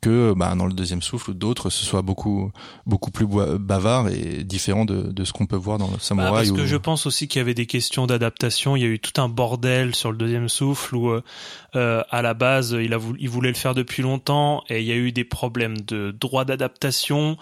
[0.00, 2.50] que bah, dans le deuxième souffle ou d'autres, ce soit beaucoup
[2.86, 6.32] beaucoup plus bavard et différent de, de ce qu'on peut voir dans le Bah, samouraï.
[6.32, 8.76] parce ou- que je pense aussi qu'il y avait des questions d'adaptation.
[8.76, 12.32] Il y a eu tout un bordel sur le deuxième souffle où, euh, à la
[12.32, 15.12] base, il, a voulu, il voulait le faire depuis longtemps et il y a eu
[15.12, 17.36] des problèmes de droit d'adaptation.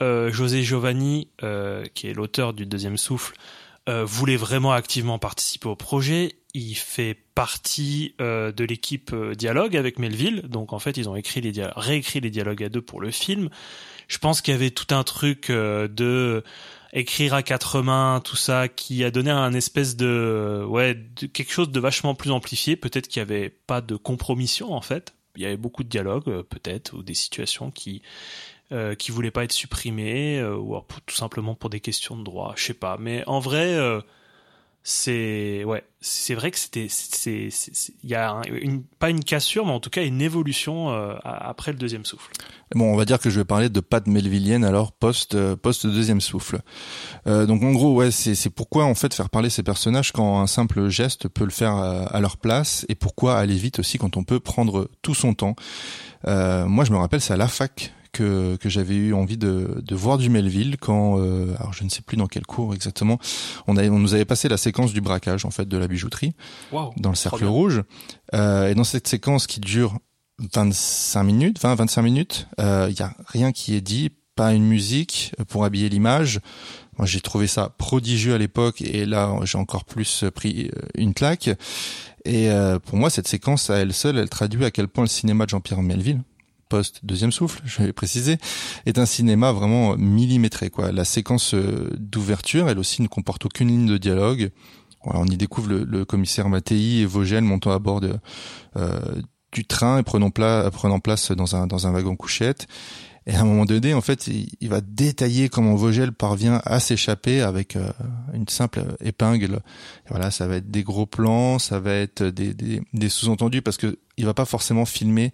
[0.00, 3.34] Euh, José Giovanni, euh, qui est l'auteur du deuxième souffle,
[4.04, 6.36] voulait vraiment activement participer au projet.
[6.56, 11.16] Il fait partie euh, de l'équipe euh, dialogue avec Melville, donc en fait ils ont
[11.16, 13.50] écrit les réécrit les dialogues à deux pour le film.
[14.06, 16.44] Je pense qu'il y avait tout un truc euh, de
[16.92, 20.96] écrire à quatre mains, tout ça, qui a donné un espèce de ouais
[21.32, 22.76] quelque chose de vachement plus amplifié.
[22.76, 25.12] Peut-être qu'il y avait pas de compromission en fait.
[25.34, 28.00] Il y avait beaucoup de dialogues peut-être ou des situations qui
[28.70, 32.54] euh, qui voulaient pas être supprimées ou tout simplement pour des questions de droit.
[32.56, 32.96] Je sais pas.
[32.96, 33.76] Mais en vrai.
[34.86, 37.48] C'est ouais, c'est vrai que c'était c'est
[38.02, 38.42] il y a
[38.98, 42.30] pas une cassure mais en tout cas une évolution euh, après le deuxième souffle.
[42.74, 45.86] Bon, on va dire que je vais parler de Pat Melvillienne alors post euh, post
[45.86, 46.60] deuxième souffle.
[47.26, 50.38] Euh, donc en gros, ouais, c'est c'est pourquoi en fait faire parler ces personnages quand
[50.38, 54.18] un simple geste peut le faire à, leur place et pourquoi aller vite aussi quand
[54.18, 55.56] on peut prendre tout son temps.
[56.26, 59.94] Moi, je me rappelle, c'est à la fac que, que j'avais eu envie de, de
[59.94, 63.18] voir du Melville quand, euh, alors je ne sais plus dans quel cours exactement,
[63.66, 66.32] on, on nous avait passé la séquence du braquage en fait de la bijouterie
[66.72, 66.92] Waouh.
[66.96, 67.82] dans le cercle rouge.
[68.34, 69.98] Euh, et dans cette séquence qui dure
[70.54, 75.64] 25 minutes, 20-25 minutes, il y a rien qui est dit, pas une musique pour
[75.64, 76.40] habiller l'image.
[76.98, 81.14] Moi, j'ai trouvé ça prodigieux à l'époque et là, j'ai encore plus pris euh, une
[81.14, 81.50] claque.
[82.24, 85.08] Et euh, pour moi, cette séquence à elle seule, elle traduit à quel point le
[85.08, 86.22] cinéma de Jean-Pierre Melville,
[86.68, 88.38] post deuxième souffle, je vais préciser,
[88.86, 90.70] est un cinéma vraiment millimétré.
[90.70, 90.92] Quoi.
[90.92, 94.50] La séquence euh, d'ouverture, elle aussi ne comporte aucune ligne de dialogue.
[95.04, 98.00] Voilà, on y découvre le, commissaire Mattei et Vogel montant à bord
[98.76, 99.00] euh,
[99.52, 102.66] du train et prenant, pla prenant place dans un, dans un wagon couchette.
[103.26, 106.78] Et à un moment donné, en fait, il, il va détailler comment Vogel parvient à
[106.78, 107.90] s'échapper avec euh,
[108.34, 109.60] une simple épingle.
[110.06, 113.62] Et voilà, ça va être des gros plans, ça va être des, des, des sous-entendus
[113.62, 115.32] parce que il va pas forcément filmer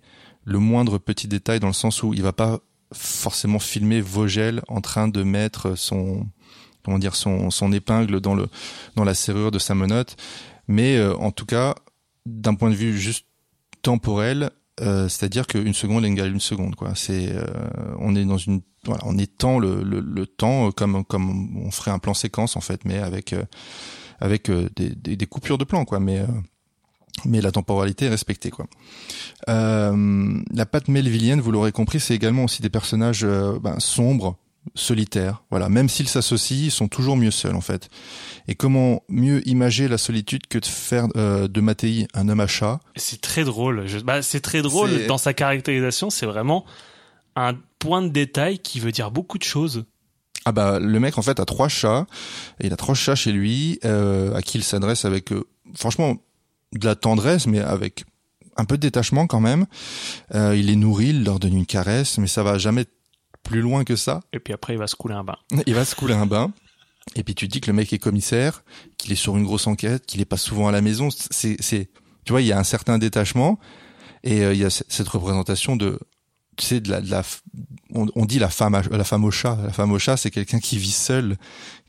[0.51, 2.61] le moindre petit détail dans le sens où il va pas
[2.93, 6.27] forcément filmer Vogel en train de mettre son
[6.85, 8.49] comment dire son, son épingle dans le
[8.97, 10.17] dans la serrure de sa menotte.
[10.67, 11.75] Mais euh, en tout cas,
[12.27, 13.27] d'un point de vue juste
[13.83, 17.45] temporel, euh, c'est-à-dire qu'une seconde égale une seconde quoi c'est euh,
[17.99, 21.71] on est dans une voilà on étend le, le, le temps euh, comme comme on
[21.71, 23.45] ferait un plan séquence en fait mais avec euh,
[24.21, 26.25] avec euh, des, des, des coupures de plan quoi mais
[27.25, 28.67] mais la temporalité est respectée quoi.
[29.49, 34.37] Euh, la patte melvillienne, vous l'aurez compris, c'est également aussi des personnages euh, ben, sombres,
[34.75, 35.43] solitaires.
[35.51, 37.89] Voilà, même s'ils s'associent, ils sont toujours mieux seuls en fait.
[38.49, 42.47] Et comment mieux imager la solitude que de faire euh, de Mattei un homme à
[42.47, 42.81] chat?
[42.97, 43.87] C'est très drôle.
[43.87, 46.11] Je- bah, c'est très drôle dans sa caractérisation.
[46.11, 46.65] C'est vraiment
[47.37, 49.85] un point de détail qui veut dire beaucoup de choses.
[50.45, 52.07] Ah bah le mec en fait a trois chats,
[52.61, 55.31] et il a trois chats chez lui à qui il s'adresse avec
[55.75, 56.17] franchement
[56.73, 58.05] de la tendresse mais avec
[58.57, 59.67] un peu de détachement quand même.
[60.35, 62.85] Euh, il les nourrit, il leur donne une caresse, mais ça va jamais
[63.43, 64.21] plus loin que ça.
[64.33, 65.37] Et puis après, il va se couler un bain.
[65.67, 66.53] Il va se couler un bain.
[67.17, 68.63] Et puis tu te dis que le mec est commissaire,
[68.99, 71.09] qu'il est sur une grosse enquête, qu'il est pas souvent à la maison.
[71.11, 71.89] C'est, c'est,
[72.25, 73.59] tu vois, il y a un certain détachement
[74.23, 75.99] et euh, il y a cette représentation de,
[76.57, 77.23] tu sais, de la, de la
[77.95, 79.59] on, on dit la femme, à- la femme au chat.
[79.65, 81.39] La femme au chat, c'est quelqu'un qui vit seul,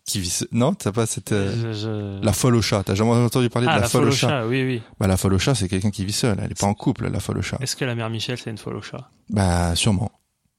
[0.05, 0.39] qui vit.
[0.51, 1.31] Non, t'as pas cette.
[1.31, 1.79] euh, Je-
[2.19, 2.83] je- La folle au chat.
[2.83, 4.63] T'as jamais entendu parler ah, de la, la folle au folle au chat, chat, oui,
[4.63, 4.81] oui.
[4.99, 6.37] Bah la folle au chat, c'est quelqu'un qui vit seul.
[6.43, 7.57] Elle est pas en couple, la folle au chat.
[7.61, 9.09] Est-ce que la mère Michel, c'est une folle au chat?
[9.29, 10.11] Bah sûrement.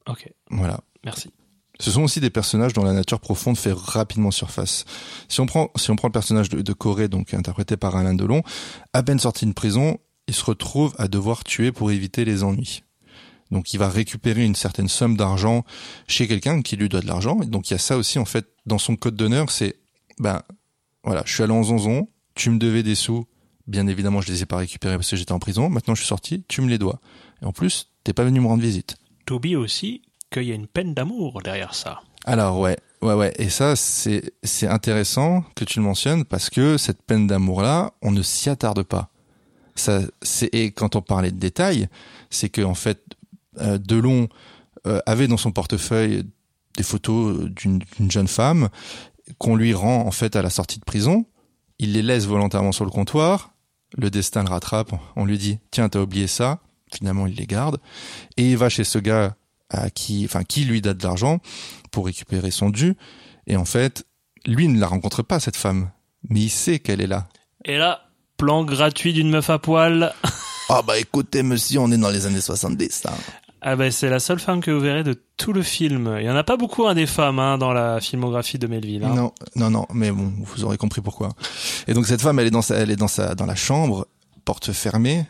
[0.08, 0.80] Ok, Voilà.
[1.04, 1.30] merci.
[1.80, 4.84] Ce sont aussi des personnages dont la nature profonde fait rapidement surface.
[5.28, 8.14] Si on prend, si on prend le personnage de, de Corée, donc interprété par Alain
[8.14, 8.42] Delon,
[8.92, 12.84] à peine sorti de prison, il se retrouve à devoir tuer pour éviter les ennuis.
[13.52, 15.64] Donc il va récupérer une certaine somme d'argent
[16.08, 17.36] chez quelqu'un qui lui doit de l'argent.
[17.36, 19.76] Donc il y a ça aussi en fait dans son code d'honneur, c'est
[20.18, 20.42] ben
[21.04, 23.26] voilà, je suis allé en zonzon, tu me devais des sous,
[23.66, 25.68] bien évidemment je les ai pas récupérés parce que j'étais en prison.
[25.68, 27.00] Maintenant je suis sorti, tu me les dois.
[27.42, 28.96] Et en plus t'es pas venu me rendre visite.
[29.26, 32.00] T'oublies aussi qu'il y a une peine d'amour derrière ça.
[32.24, 33.34] Alors ouais, ouais, ouais.
[33.36, 38.12] Et ça, c'est c'est intéressant que tu le mentionnes parce que cette peine d'amour-là, on
[38.12, 39.10] ne s'y attarde pas.
[39.74, 41.88] Ça, c'est et quand on parlait de détails,
[42.30, 43.02] c'est que en fait,
[43.58, 44.28] Delon
[44.86, 46.24] euh, avait dans son portefeuille
[46.76, 48.68] des photos d'une d'une jeune femme
[49.38, 51.26] qu'on lui rend en fait à la sortie de prison.
[51.78, 53.54] Il les laisse volontairement sur le comptoir.
[53.96, 54.92] Le destin le rattrape.
[55.16, 56.60] On lui dit tiens, t'as oublié ça.
[56.94, 57.78] Finalement, il les garde
[58.36, 59.34] et il va chez ce gars
[59.70, 61.40] à qui, enfin, qui lui donne de l'argent
[61.90, 62.96] pour récupérer son dû.
[63.46, 64.04] Et en fait,
[64.46, 65.90] lui ne la rencontre pas, cette femme.
[66.28, 67.28] Mais il sait qu'elle est là.
[67.64, 68.02] Et là,
[68.36, 70.12] plan gratuit d'une meuf à poil.
[70.68, 73.02] Ah bah écoutez monsieur, on est dans les années 70.
[73.06, 73.12] Hein.
[73.64, 76.16] Ah ben c'est la seule femme que vous verrez de tout le film.
[76.18, 79.04] Il y en a pas beaucoup hein, des femmes hein, dans la filmographie de Melville.
[79.04, 79.14] hein.
[79.14, 81.28] Non, non, non, mais bon, vous aurez compris pourquoi.
[81.86, 84.08] Et donc cette femme, elle est dans sa, elle est dans sa, dans la chambre,
[84.44, 85.26] porte fermée,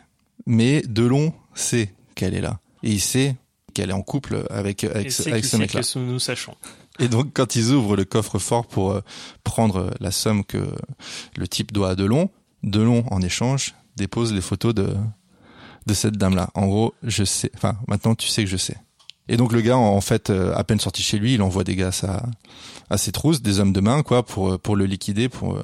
[0.47, 2.59] mais Delon sait qu'elle est là.
[2.81, 3.35] Et il sait
[3.75, 5.81] qu'elle est en couple avec, Et avec, ce- c'est avec qui ce mec-là.
[5.81, 6.55] que nous sachons.
[6.99, 9.01] Et donc, quand ils ouvrent le coffre-fort pour euh,
[9.43, 10.59] prendre la somme que
[11.37, 12.29] le type doit à Delon,
[12.63, 14.95] Delon, en échange, dépose les photos de,
[15.85, 16.49] de cette dame-là.
[16.53, 17.51] En gros, je sais.
[17.55, 18.77] Enfin, maintenant, tu sais que je sais.
[19.29, 21.77] Et donc, le gars, en fait, euh, à peine sorti chez lui, il envoie des
[21.77, 22.25] gars à, sa,
[22.89, 25.63] à ses trousses, des hommes de main, quoi, pour, euh, pour le liquider, pour, euh,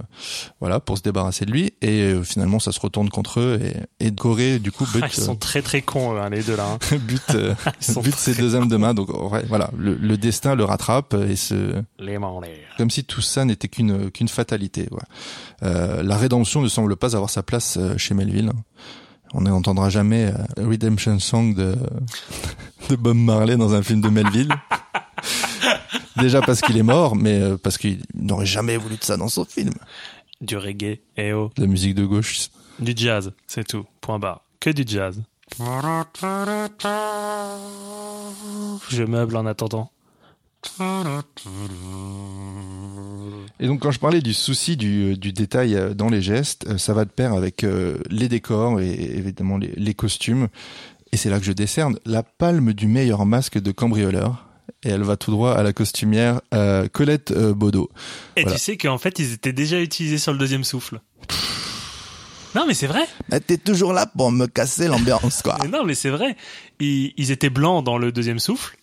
[0.61, 1.73] voilà, pour se débarrasser de lui.
[1.81, 3.59] Et euh, finalement, ça se retourne contre eux.
[3.99, 6.55] Et, et Corée, du coup, bute, Ah, ils sont très très cons hein, les deux
[6.55, 6.67] là.
[6.71, 6.97] hein.
[7.05, 7.53] bute, euh,
[8.01, 8.93] bute ces deux hommes de main.
[8.93, 9.09] Donc,
[9.49, 12.55] voilà, le, le destin le rattrape et se, Les mains en l'air.
[12.77, 14.87] comme si tout ça n'était qu'une qu'une fatalité.
[14.91, 14.99] ouais.
[15.63, 18.53] Euh, la rédemption ne semble pas avoir sa place chez Melville.
[19.33, 21.75] On n'entendra jamais euh, Redemption Song de,
[22.89, 24.49] de Bob Marley dans un film de Melville.
[26.17, 29.29] Déjà parce qu'il est mort, mais euh, parce qu'il n'aurait jamais voulu de ça dans
[29.29, 29.73] son film.
[30.41, 31.51] Du reggae, eh oh.
[31.55, 32.49] De la musique de gauche.
[32.79, 33.85] Du jazz, c'est tout.
[34.01, 34.41] Point barre.
[34.59, 35.21] Que du jazz.
[38.89, 39.91] Je meuble en attendant.
[43.59, 46.77] Et donc quand je parlais du souci du, du détail euh, dans les gestes, euh,
[46.77, 50.47] ça va de pair avec euh, les décors et évidemment les, les costumes.
[51.11, 54.45] Et c'est là que je décerne la palme du meilleur masque de cambrioleur.
[54.83, 57.89] Et elle va tout droit à la costumière euh, Colette euh, Baudot.
[58.37, 58.55] Et Voilà.
[58.57, 61.01] tu sais qu'en fait, ils étaient déjà utilisés sur le deuxième souffle.
[62.55, 63.05] Non, mais c'est vrai.
[63.45, 65.57] T'es toujours là pour me casser l'ambiance quoi.
[65.71, 66.35] Non, mais c'est vrai.
[66.79, 68.77] Ils, ils étaient blancs dans le deuxième souffle.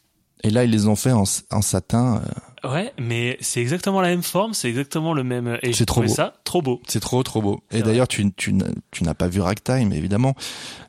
[0.46, 2.22] Et là, ils les ont fait en, satin.
[2.64, 5.58] euh, Ouais, mais c'est exactement la même forme, c'est exactement le même.
[5.62, 6.08] Et C'est trop beau.
[6.08, 6.80] ça trop beau.
[6.86, 7.60] C'est trop, trop beau.
[7.70, 10.34] Et d'ailleurs, tu, tu, n'as- tu n'as pas vu Ragtime, évidemment.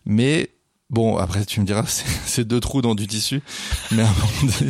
[0.05, 0.49] Mais
[0.89, 1.83] bon, après, tu me diras,
[2.25, 3.41] c'est deux trous dans du tissu.
[3.91, 4.03] Mais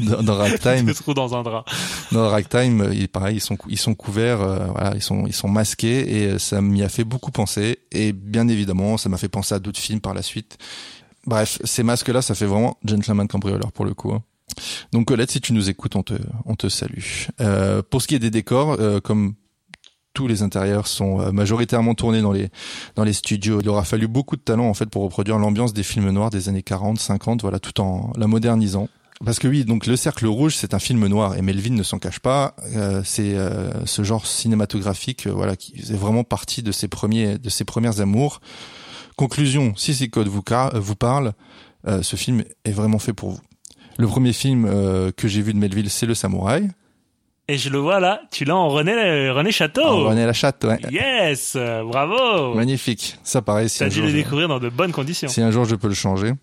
[0.02, 1.66] dans, dans Ragtime, Des trous dans un drap.
[2.12, 5.26] Dans Ragtime, euh, il- pareil, ils sont cou- ils sont couverts, euh, voilà, ils sont
[5.28, 9.10] ils sont masqués et euh, ça m'y a fait beaucoup penser et bien évidemment, ça
[9.10, 10.58] m'a fait penser à d'autres films par la suite.
[11.26, 14.12] Bref, ces masques-là, ça fait vraiment gentleman cambrioleur pour le coup.
[14.14, 14.24] hein.
[14.92, 16.14] Donc Colette, si tu nous écoutes, on te
[16.46, 17.02] on te salue.
[17.42, 19.36] Euh, pour ce qui est des décors, euh, comme
[20.14, 22.50] tous les intérieurs sont euh, majoritairement tournés dans les
[22.96, 23.62] dans les studios.
[23.62, 26.50] Il aura fallu beaucoup de talent en fait pour reproduire l'ambiance des films noirs des
[26.50, 28.90] années 40, 50, voilà, tout en la modernisant.
[29.26, 31.98] Parce que oui, donc le Cercle Rouge, c'est un film noir et Melville ne s'en
[31.98, 32.56] cache pas.
[32.76, 37.40] Euh, c'est euh, ce genre cinématographique, euh, voilà, qui est vraiment partie de ses premiers,
[37.40, 38.42] de ses premières amours.
[39.16, 40.44] Conclusion, si ces codes vous,
[40.76, 41.34] vous parlent,
[41.88, 43.40] euh, ce film est vraiment fait pour vous.
[43.98, 46.70] Le premier film euh, que j'ai vu de Melville, c'est Le Samouraï.
[47.48, 49.82] Et je le vois là, tu l'as en René, René Château.
[49.82, 50.80] En René la chatte, ouais.
[50.92, 52.54] Yes, bravo.
[52.56, 53.18] Magnifique.
[53.24, 55.30] Ça pareil, si T'as dû le je, découvrir dans de bonnes conditions.
[55.30, 56.34] si un jour je peux le changer.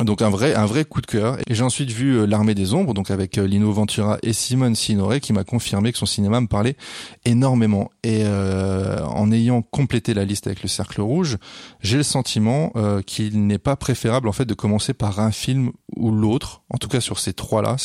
[0.00, 1.38] Donc un vrai un vrai coup de cœur.
[1.46, 4.74] Et j'ai ensuite vu euh, L'Armée des Ombres, donc avec euh, Lino Ventura et Simone
[4.74, 6.76] Signoret, qui m'a confirmé que son cinéma me parlait
[7.24, 7.90] énormément.
[8.02, 11.38] Et euh, en ayant complété la liste avec Le Cercle Rouge,
[11.80, 15.70] j'ai le sentiment euh, qu'il n'est pas préférable en fait de commencer par un film
[15.94, 16.62] ou l'autre.
[16.70, 17.76] En tout cas sur ces trois-là.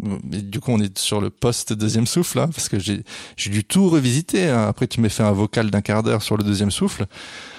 [0.00, 3.04] Mais du coup, on est sur le post deuxième souffle, là, parce que j'ai
[3.36, 4.48] j'ai dû tout revisiter.
[4.48, 4.66] hein.
[4.66, 7.06] Après, tu m'as fait un vocal d'un quart d'heure sur le deuxième souffle.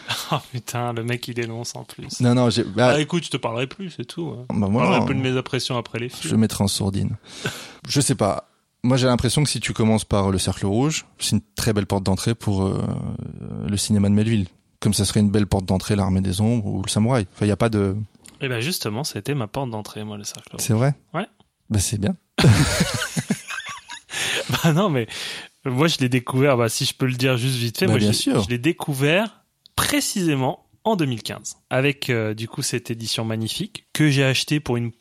[0.31, 2.19] Oh putain, le mec il dénonce en plus.
[2.21, 2.63] Non, non, j'ai.
[2.63, 4.33] bah, Ah, écoute, je te parlerai plus, c'est tout.
[4.37, 4.45] hein.
[4.49, 4.87] bah, Je voilà.
[4.89, 6.31] parlerai un peu de mes impressions après les Je films.
[6.33, 7.17] le mettrai en sourdine.
[7.87, 8.49] je sais pas.
[8.83, 11.87] Moi, j'ai l'impression que si tu commences par le Cercle Rouge, c'est une très belle
[11.87, 12.83] porte d'entrée pour euh,
[13.67, 14.47] le cinéma de Melville.
[14.79, 17.25] Comme ça serait une belle porte d'entrée l'Armée des Ombres ou le Samouraï.
[17.33, 17.95] Enfin, il y a pas de.
[18.41, 20.51] Et ben justement, c'était ma porte d'entrée, moi, le cercle.
[20.51, 20.61] rouge.
[20.61, 20.93] C'est vrai?
[21.15, 21.25] Ouais.
[21.71, 22.15] Bah c'est bien.
[24.63, 25.07] Bah non, mais
[25.65, 27.99] moi je l'ai découvert, bah, si je peux le dire juste vite fait, Bah, moi
[27.99, 28.43] bien je, sûr.
[28.43, 29.41] je l'ai découvert
[29.75, 34.91] précisément en 2015 avec euh, du coup cette édition magnifique que j'ai acheté pour une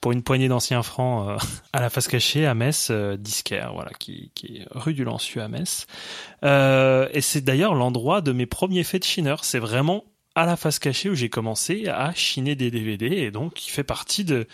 [0.00, 1.36] pour une poignée d'anciens francs euh,
[1.72, 3.16] à la face cachée à Metz euh,
[3.72, 5.86] voilà qui, est rue du Lancieux à Metz.
[6.44, 9.44] Euh, et c'est d'ailleurs l'endroit de mes premiers faits de chineur.
[9.44, 10.04] C'est vraiment
[10.34, 13.82] à la face cachée où j'ai commencé à chiner des DVD et donc il fait
[13.82, 14.46] partie de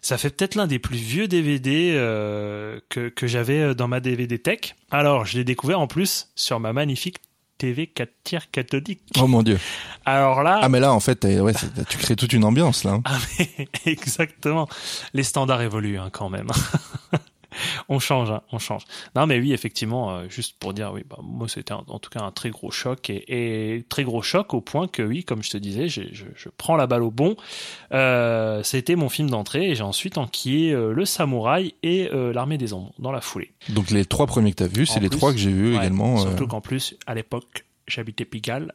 [0.00, 1.92] ça fait peut-être l'un des plus vieux DVD
[2.90, 4.76] que, que j'avais dans ma DVD tech.
[4.90, 7.16] Alors, je l'ai découvert en plus sur ma magnifique
[7.58, 9.00] TV 4 tiers cathodique.
[9.20, 9.58] Oh mon dieu.
[10.04, 11.52] Alors là, Ah mais là en fait, ouais,
[11.88, 12.98] tu crées toute une ambiance là.
[13.04, 14.68] ah, mais exactement,
[15.12, 16.48] les standards évoluent hein, quand même.
[17.88, 18.82] on change, hein, on change.
[19.14, 22.20] Non mais oui, effectivement, euh, juste pour dire, oui, bah, moi c'était en tout cas
[22.20, 25.50] un très gros choc et, et très gros choc au point que oui, comme je
[25.50, 27.36] te disais, je, je prends la balle au bon.
[27.92, 32.72] Euh, C'était mon film d'entrée et j'ai ensuite enquillé euh, le samouraï et l'armée des
[32.72, 33.52] ombres dans la foulée.
[33.68, 36.16] Donc les trois premiers que t'as vus, c'est les trois que j'ai vus Ouais, également.
[36.18, 38.74] Surtout qu'en plus, à l'époque, j'habitais Pigalle.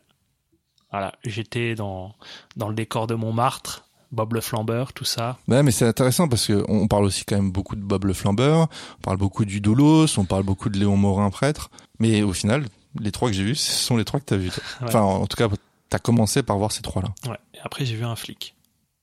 [0.92, 2.16] Voilà, j'étais dans,
[2.56, 5.38] dans le décor de Montmartre, Bob le Flambeur, tout ça.
[5.48, 8.14] Ouais, mais c'est intéressant parce que on parle aussi quand même beaucoup de Bob le
[8.14, 11.70] Flambeur, on parle beaucoup du Doulos, on parle beaucoup de Léon Morin, prêtre.
[12.00, 12.66] Mais au final,
[13.00, 14.52] les trois que j'ai vus, ce sont les trois que t'as vus.
[14.82, 15.48] Enfin, en tout cas,
[15.90, 17.10] t'as commencé par voir ces trois-là.
[17.28, 17.38] Ouais.
[17.54, 18.56] Et après, j'ai vu un flic.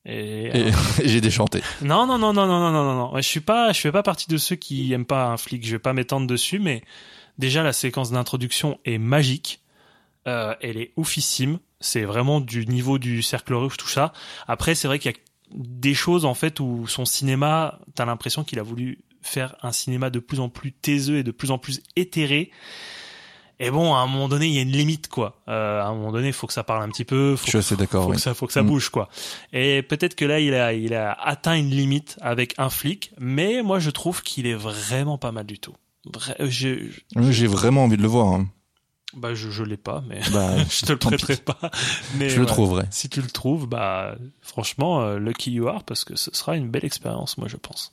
[0.04, 0.72] Et, euh,
[1.04, 1.62] j'ai déchanté.
[1.82, 3.16] Non, non, non, non, non, non, non, non.
[3.16, 5.66] Je suis pas, je fais pas partie de ceux qui aiment pas un flic.
[5.66, 6.82] Je vais pas m'étendre dessus, mais
[7.38, 9.61] déjà la séquence d'introduction est magique.
[10.26, 11.58] Euh, elle est oufissime.
[11.80, 14.12] C'est vraiment du niveau du cercle rouge, tout ça.
[14.48, 15.18] Après, c'est vrai qu'il y a
[15.54, 20.10] des choses en fait où son cinéma, t'as l'impression qu'il a voulu faire un cinéma
[20.10, 22.50] de plus en plus taiseux et de plus en plus éthéré.
[23.58, 25.40] Et bon, à un moment donné, il y a une limite, quoi.
[25.48, 27.36] Euh, à un moment donné, il faut que ça parle un petit peu.
[27.36, 28.04] Faut Je suis assez d'accord.
[28.04, 28.16] faut oui.
[28.16, 28.66] que ça faut que ça Mm.
[28.66, 29.08] bouge quoi
[29.52, 33.62] et peut-être que là il a il a atteint une limite avec un flic mais
[33.62, 35.74] moi je trouve qu'il est vraiment pas mal du tout
[36.40, 38.26] euh, J'ai vraiment envie de le voir.
[38.28, 38.48] hein.
[39.16, 41.58] Bah je, je l'ai pas mais Bah, je te le prêterai pas
[42.18, 42.46] mais je le ouais.
[42.46, 42.84] trouverai.
[42.90, 46.68] si tu le trouves bah franchement euh, lucky you are parce que ce sera une
[46.68, 47.92] belle expérience moi je pense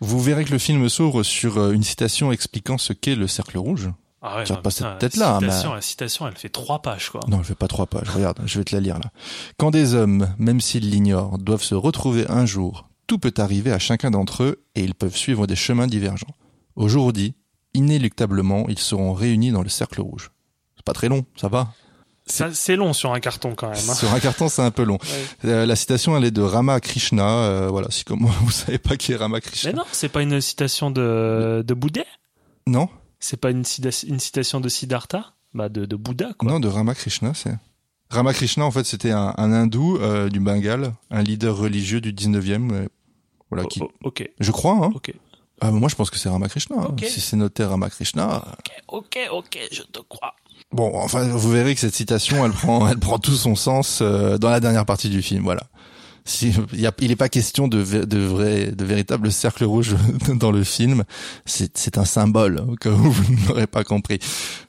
[0.00, 3.58] Vous verrez que le film s'ouvre sur euh, une citation expliquant ce qu'est le cercle
[3.58, 3.90] rouge.
[4.22, 7.10] ah ouais, non, pas cette tête-là, la citation, mais- la citation elle fait trois pages
[7.10, 8.08] quoi Non, je fais pas trois pages.
[8.08, 9.10] Regarde, je vais te la lire là.
[9.58, 13.78] Quand des hommes, même s'ils l'ignorent, doivent se retrouver un jour, tout peut arriver à
[13.78, 16.34] chacun d'entre eux et ils peuvent suivre des chemins divergents.
[16.76, 17.34] Aujourd'hui,
[17.74, 20.30] inéluctablement, ils seront réunis dans le cercle rouge.
[20.76, 21.72] C'est pas très long, ça va.
[22.26, 23.94] C'est long sur un carton quand même hein.
[23.94, 24.98] Sur un carton, c'est un peu long.
[25.44, 25.50] Ouais.
[25.50, 27.28] Euh, la citation, elle est de Rama Krishna.
[27.28, 29.72] euh, voilà, si comme moi vous savez pas qui est Rama Krishna.
[29.72, 32.02] mais non c'est pas une citation de de Bouddha?
[32.68, 35.32] Non, c'est pas une, cita- une citation de Siddhartha?
[35.54, 37.56] Bah de, de Bouddha quoi non, de Rama Krishna, c'est.
[38.10, 42.12] Rama Krishna, en fait, c'était un, un hindou euh, du Bengale, un leader religieux du
[42.12, 42.72] 19e.
[42.72, 42.88] euh,
[43.50, 44.90] voilà, qui, oh, ok je crois, hein.
[44.94, 45.12] ok
[45.60, 46.76] Ah, moi, je pense que c'est Ramakrishna.
[46.78, 46.86] hein.
[46.90, 47.04] Ok.
[47.08, 48.44] Si c'est noté Ramakrishna.
[48.88, 50.34] Ok, ok, je te crois.
[50.72, 54.38] Bon, enfin, vous verrez que cette citation, elle prend, elle prend tout son sens euh,
[54.38, 55.42] dans la dernière partie du film.
[55.44, 55.62] Voilà.
[56.24, 59.96] Si, il, y a, il n'est pas question de, de vrai, de véritable cercle rouge
[60.34, 61.04] dans le film.
[61.44, 64.18] C'est, un symbole, cas où vous n'aurez pas compris.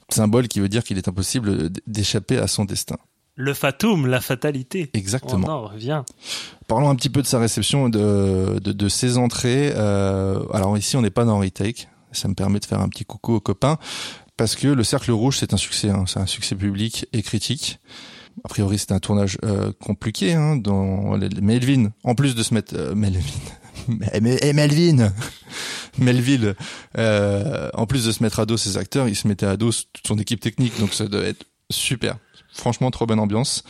[0.10, 2.98] Symbole qui veut dire qu'il est impossible d'échapper à son destin.
[3.36, 4.90] Le fatum, la fatalité.
[4.94, 5.42] Exactement.
[5.44, 6.06] Oh non, reviens.
[6.68, 9.72] Parlons un petit peu de sa réception et de, de, de ses entrées.
[9.76, 11.88] Euh, alors ici, on n'est pas dans Retake.
[12.12, 13.78] Ça me permet de faire un petit coucou aux copains.
[14.38, 15.90] Parce que Le Cercle Rouge, c'est un succès.
[15.90, 16.04] hein.
[16.08, 17.80] C'est un succès public et critique.
[18.44, 20.34] A priori, c'est un tournage euh, compliqué.
[20.34, 22.76] Hein, dans les- Melvin, en plus de se mettre...
[22.78, 23.20] euh, Melvin...
[24.14, 25.12] Eh, Melvin
[25.98, 26.54] Melville,
[27.00, 29.72] euh, en plus de se mettre à dos ses acteurs, il se mettait à dos
[29.72, 30.80] toute son équipe technique.
[30.80, 32.18] Donc ça doit être super.
[32.54, 33.64] Franchement, trop bonne ambiance.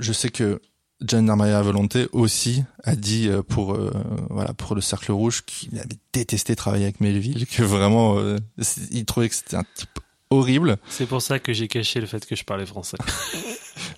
[0.00, 0.60] Je sais que
[1.06, 3.92] Gian Maria Volonté aussi a dit euh, pour euh,
[4.30, 8.38] voilà pour le Cercle Rouge qu'il avait détesté travailler avec Melville, que vraiment euh,
[8.90, 9.98] il trouvait que c'était un type
[10.30, 10.76] horrible.
[10.88, 12.96] C'est pour ça que j'ai caché le fait que je parlais français.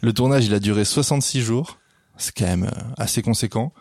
[0.01, 1.79] Le tournage il a duré 66 jours.
[2.19, 3.75] C'est quand même assez conséquent.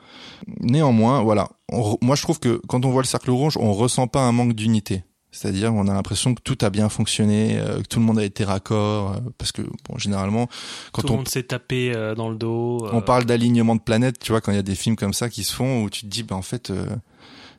[0.60, 1.50] Néanmoins, voilà.
[1.72, 4.34] On moi, je trouve que quand on voit le cercle rouge, on ressent pas un
[4.34, 5.06] manque d'unité.
[5.36, 8.24] C'est-à-dire, on a l'impression que tout a bien fonctionné, euh, que tout le monde a
[8.24, 10.48] été raccord, euh, parce que bon, généralement,
[10.94, 12.86] quand Tout le on monde s'est tapé euh, dans le dos.
[12.86, 15.14] euh, on parle d'alignement de planètes, tu vois, quand il y a des films comme
[15.14, 16.86] ça qui se font, où tu te dis, bah en fait, euh,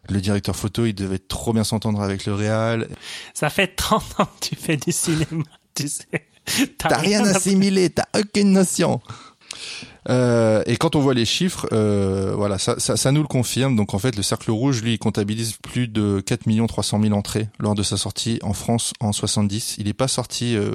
[0.09, 2.89] le directeur photo, il devait trop bien s'entendre avec le réal.
[3.35, 6.07] Ça fait 30 ans que tu fais du cinéma, tu sais.
[6.79, 9.01] T'as rien assimilé, t'as aucune notion.
[10.09, 13.75] Euh, et quand on voit les chiffres, euh, voilà, ça, ça, ça nous le confirme.
[13.77, 17.49] Donc en fait, le Cercle Rouge, lui, il comptabilise plus de 4 300 000 entrées
[17.59, 19.77] lors de sa sortie en France en 70.
[19.79, 20.73] Il n'est pas sorti, euh,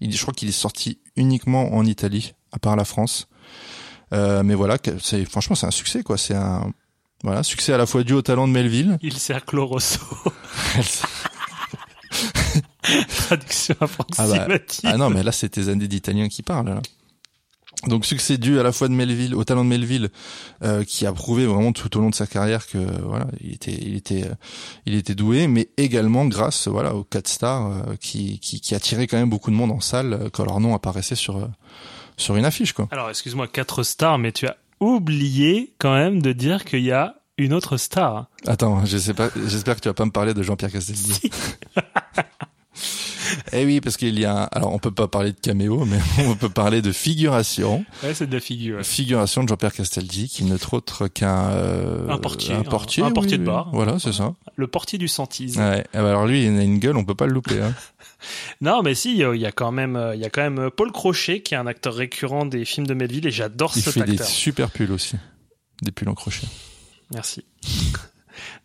[0.00, 3.28] il, je crois qu'il est sorti uniquement en Italie, à part la France.
[4.12, 6.18] Euh, mais voilà, c'est franchement, c'est un succès, quoi.
[6.18, 6.72] C'est un
[7.22, 8.98] voilà, succès à la fois dû au talent de Melville.
[9.02, 10.00] Il cercle Rosso.
[13.16, 13.94] Traduction Ah, bah,
[14.24, 14.80] approximative.
[14.84, 16.68] ah non, mais là, c'est tes années d'italien qui parlent.
[16.68, 16.82] Là.
[17.86, 20.10] Donc succès dû à la fois de Melville, au talent de Melville,
[20.62, 23.72] euh, qui a prouvé vraiment tout au long de sa carrière que voilà, il était,
[23.72, 24.34] il était, euh,
[24.86, 29.06] il était doué, mais également grâce voilà aux quatre stars euh, qui, qui, qui attiraient
[29.06, 31.46] quand même beaucoup de monde en salle euh, quand leur nom apparaissait sur euh,
[32.16, 32.88] sur une affiche quoi.
[32.90, 37.16] Alors, excuse-moi, quatre stars, mais tu as oublié quand même de dire qu'il y a
[37.38, 38.26] une autre star.
[38.46, 41.20] Attends, je sais pas, j'espère que tu vas pas me parler de Jean-Pierre Castaldi.
[43.52, 45.98] eh oui, parce qu'il y a, un- alors on peut pas parler de caméo, mais
[46.26, 47.84] on peut parler de figuration.
[48.02, 48.84] Ouais, c'est de la figure.
[48.84, 53.12] Figuration de Jean-Pierre Castaldi, qui n'est autre qu'un euh, Un portier, un portier, un oui,
[53.12, 53.70] portier de bar.
[53.72, 54.34] Voilà, c'est ça.
[54.56, 55.58] Le portier du Santise.
[55.58, 55.84] Ouais.
[55.94, 57.60] Eh ben alors lui, il a une gueule, on peut pas le louper.
[57.60, 57.74] Hein.
[58.62, 60.30] Non, mais si, il y a- il y a quand même, euh, il y a
[60.30, 63.72] quand même Paul Crochet qui est un acteur récurrent des films de Melville et j'adore
[63.76, 64.26] Il cet fait des acteur.
[64.26, 65.16] super pulls aussi,
[65.82, 66.46] des pulls en crochet.
[67.12, 67.44] Merci.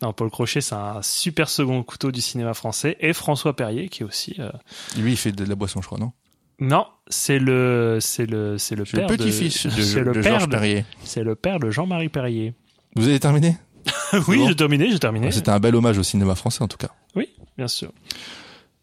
[0.02, 4.02] non, Paul Crochet, c'est un super second couteau du cinéma français et François Perrier qui
[4.02, 4.36] est aussi.
[4.38, 4.50] euh,
[4.96, 6.12] Lui, il fait de la boisson, je crois, non?
[6.58, 10.46] Non, c'est le, c'est le, c'est le père petit-fils de, c'est le de père Georges
[10.46, 10.84] de- Perrier.
[11.04, 12.54] C'est le père de Jean-Marie Perrier.
[12.96, 13.56] Vous avez terminé?
[14.26, 15.30] Oui, bon j'ai terminé, j'ai terminé.
[15.30, 16.90] C'était un bel hommage au cinéma français, en tout cas.
[17.14, 17.92] Oui, bien sûr.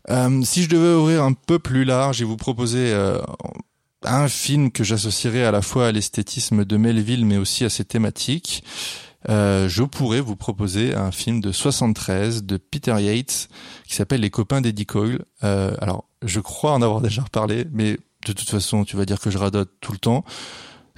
[0.09, 3.19] Euh, si je devais ouvrir un peu plus large et vous proposer euh,
[4.03, 7.83] un film que j'associerais à la fois à l'esthétisme de Melville, mais aussi à ses
[7.83, 8.63] thématiques,
[9.29, 13.49] euh, je pourrais vous proposer un film de 73 de Peter Yates
[13.87, 15.25] qui s'appelle Les copains d'Eddie Coyle.
[15.43, 19.19] Euh, alors, je crois en avoir déjà reparlé, mais de toute façon, tu vas dire
[19.19, 20.23] que je radote tout le temps.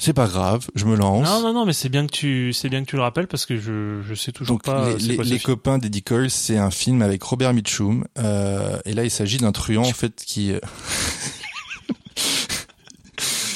[0.01, 1.27] C'est pas grave, je me lance.
[1.27, 3.45] Non, non, non, mais c'est bien que tu, c'est bien que tu le rappelles parce
[3.45, 4.93] que je, je sais toujours Donc pas.
[4.97, 8.05] les, copains d'Eddie Coyle, c'est un film avec Robert Mitchum.
[8.17, 10.59] Euh, et là, il s'agit d'un truand en fait qui euh,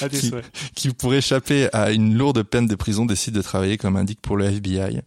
[0.10, 0.46] qui- souhaits.
[0.76, 4.38] qui pour échapper à une lourde peine de prison décide de travailler comme indique pour
[4.38, 5.02] le FBI.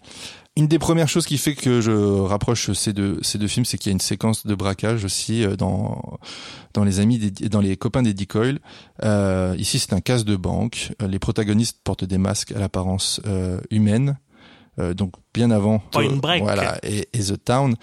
[0.59, 3.77] Une des premières choses qui fait que je rapproche ces deux ces deux films, c'est
[3.77, 6.19] qu'il y a une séquence de braquage aussi euh, dans
[6.73, 8.61] dans les amis des, dans les copains d'Eddie Coyle.
[9.05, 10.93] Euh, ici, c'est un casse de banque.
[11.07, 14.19] Les protagonistes portent des masques à l'apparence euh, humaine.
[14.79, 16.43] Euh, donc bien avant Point Break.
[16.43, 17.77] voilà et, et The Town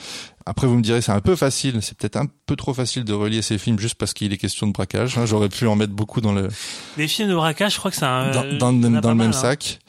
[0.45, 3.13] après vous me direz c'est un peu facile c'est peut-être un peu trop facile de
[3.13, 5.25] relier ces films juste parce qu'il est question de braquage hein.
[5.25, 6.49] j'aurais pu en mettre beaucoup dans le
[6.97, 8.29] Les films de braquage, je crois que c'est un.
[8.31, 9.31] dans, euh, dans a dans le même mal, hein.
[9.31, 9.79] sac.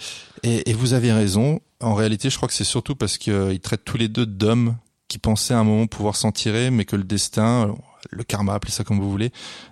[0.42, 1.60] Et, et vous avez raison.
[1.80, 4.76] En réalité, je crois que c'est surtout parce qu'ils traitent tous les deux d'hommes
[5.08, 7.74] qui pensaient à un moment pouvoir s'en tirer, mais que le destin,
[8.10, 9.30] le karma, appelez ça comme vous voulez,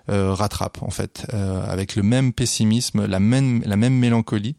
[0.09, 4.55] euh, rattrape en fait, euh, avec le même pessimisme, la même la même mélancolie.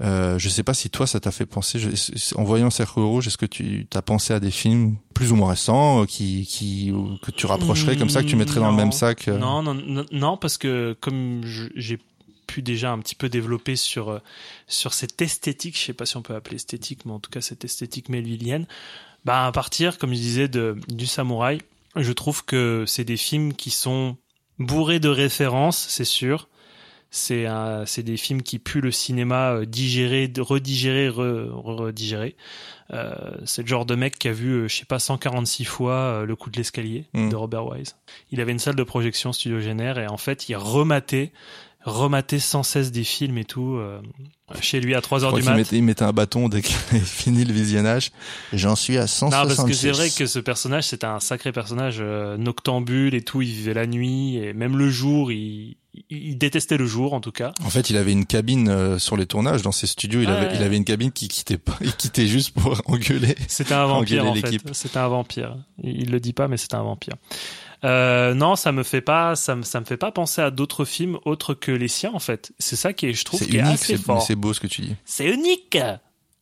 [0.00, 3.26] Euh, je sais pas si toi ça t'a fait penser, je- en voyant Cercle Rouge,
[3.26, 6.92] est-ce que tu t'as pensé à des films plus ou moins récents euh, qui, qui
[7.22, 9.74] que tu rapprocherais comme ça, que tu mettrais dans le même sac euh, Non, non,
[9.74, 11.42] non, non, parce que comme
[11.74, 11.98] j'ai
[12.46, 14.18] pu déjà un petit peu développer sur euh,
[14.68, 17.40] sur cette esthétique, je sais pas si on peut appeler esthétique, mais en tout cas
[17.40, 18.66] cette esthétique melvillienne,
[19.24, 21.60] bah à partir, comme je disais, de du samouraï,
[21.96, 24.16] je trouve que c'est des films qui sont
[24.60, 26.48] bourrés de références, c'est sûr.
[27.10, 27.46] C'est
[27.86, 32.36] c'est des films qui puent le cinéma euh, digéré, redigéré, re- re- redigéré.
[32.92, 33.14] Euh,
[33.46, 36.36] c'est le genre de mec qui a vu, euh, je sais pas, 146 fois Le
[36.36, 37.30] coup de l'escalier Mm.
[37.30, 37.96] de Robert Wise.
[38.30, 41.32] Il avait une salle de projection Studio Génère et en fait, il rematait,
[41.84, 44.00] rematait sans cesse des films et tout euh,
[44.60, 45.56] chez lui à 3 je heures du qu'il mat.
[45.56, 48.10] mettait, il mettait un bâton dès qu'il avait fini le visionnage.
[48.52, 49.56] J'en suis à Non, 166.
[49.56, 53.40] parce que c'est vrai que ce personnage, c'était un sacré personnage euh, noctambule et tout.
[53.42, 55.76] Il vivait la nuit et même le jour, il,
[56.10, 57.52] il, détestait le jour en tout cas.
[57.64, 60.20] En fait, il avait une cabine euh, sur les tournages dans ses studios.
[60.22, 60.36] Il Ouais.
[60.36, 63.34] avait, il avait une cabine qui quittait pas, il quittait juste pour engueuler.
[63.48, 64.60] C'était un vampire en fait.
[64.72, 65.56] C'était un vampire.
[65.82, 67.14] Il, il le dit pas, mais c'était un vampire.
[67.84, 70.84] Euh, non, ça me fait pas, ça me, ça me fait pas penser à d'autres
[70.84, 72.52] films autres que les siens en fait.
[72.58, 74.22] C'est ça qui est, je trouve, C'est qui est unique, assez c'est, fort.
[74.22, 74.96] c'est beau ce que tu dis.
[75.04, 75.78] C'est unique.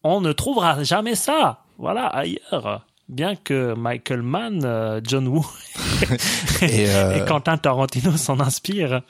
[0.03, 1.65] On ne trouvera jamais ça.
[1.79, 2.87] Voilà, ailleurs.
[3.09, 5.47] Bien que Michael Mann, euh, John Woo
[6.63, 9.03] Et, euh, et Quentin Tarantino s'en inspirent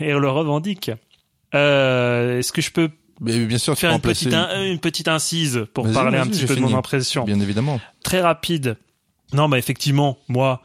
[0.00, 0.90] et le revendiquent.
[1.54, 2.90] Euh, Est-ce que je peux
[3.20, 6.56] Mais bien sûr, faire une petite, in- une petite incise pour parler un petit peu
[6.56, 7.24] de mon impression.
[7.24, 7.80] Bien évidemment.
[8.02, 8.76] Très rapide.
[9.32, 10.62] Non, bah effectivement, moi,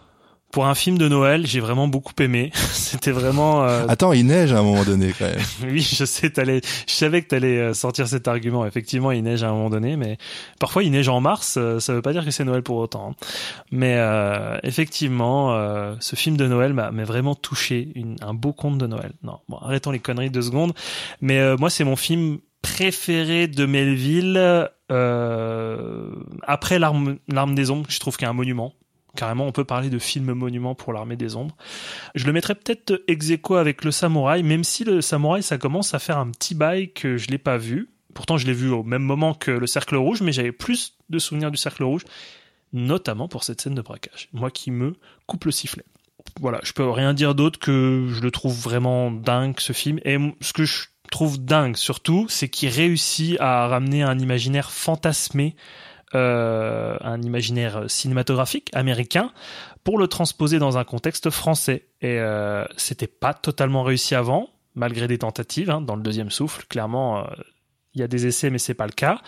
[0.52, 2.52] pour un film de Noël, j'ai vraiment beaucoup aimé.
[2.72, 3.64] C'était vraiment.
[3.64, 5.39] euh, Attends, il neige à un moment donné quand même.
[5.72, 6.62] oui, je sais, t'allais.
[6.88, 8.66] Je savais que t'allais euh, sortir cet argument.
[8.66, 10.18] Effectivement, il neige à un moment donné, mais
[10.60, 11.56] parfois il neige en mars.
[11.58, 13.12] euh, Ça veut pas dire que c'est Noël pour autant.
[13.12, 13.26] hein.
[13.72, 17.89] Mais euh, effectivement, euh, ce film de Noël m'a m'a vraiment touché.
[17.95, 19.14] Une, un beau conte de Noël.
[19.24, 20.74] Non, bon, arrêtons les conneries deux secondes.
[21.22, 24.70] Mais euh, moi, c'est mon film préféré de Melville.
[24.91, 26.10] Euh,
[26.43, 28.74] après l'arme, l'arme des ombres, je trouve qu'il y a un monument.
[29.16, 31.55] Carrément, on peut parler de film monument pour l'armée des ombres.
[32.16, 35.93] Je le mettrais peut-être ex aequo avec le samouraï, même si le samouraï, ça commence
[35.93, 37.89] à faire un petit bail que je l'ai pas vu.
[38.14, 41.20] Pourtant, je l'ai vu au même moment que le cercle rouge, mais j'avais plus de
[41.20, 42.03] souvenirs du cercle rouge,
[42.74, 44.30] notamment pour cette scène de braquage.
[44.34, 44.95] Moi qui me
[45.28, 45.84] coupe le sifflet.
[46.39, 49.99] Voilà, je peux rien dire d'autre que je le trouve vraiment dingue ce film.
[50.05, 55.55] Et ce que je trouve dingue surtout, c'est qu'il réussit à ramener un imaginaire fantasmé,
[56.16, 59.32] euh, un imaginaire cinématographique américain,
[59.84, 61.88] pour le transposer dans un contexte français.
[62.01, 65.70] Et euh, c'était pas totalement réussi avant, malgré des tentatives.
[65.70, 67.24] hein, dans le deuxième souffle, clairement, euh,
[67.93, 69.22] il y a des essais, mais c'est pas le cas.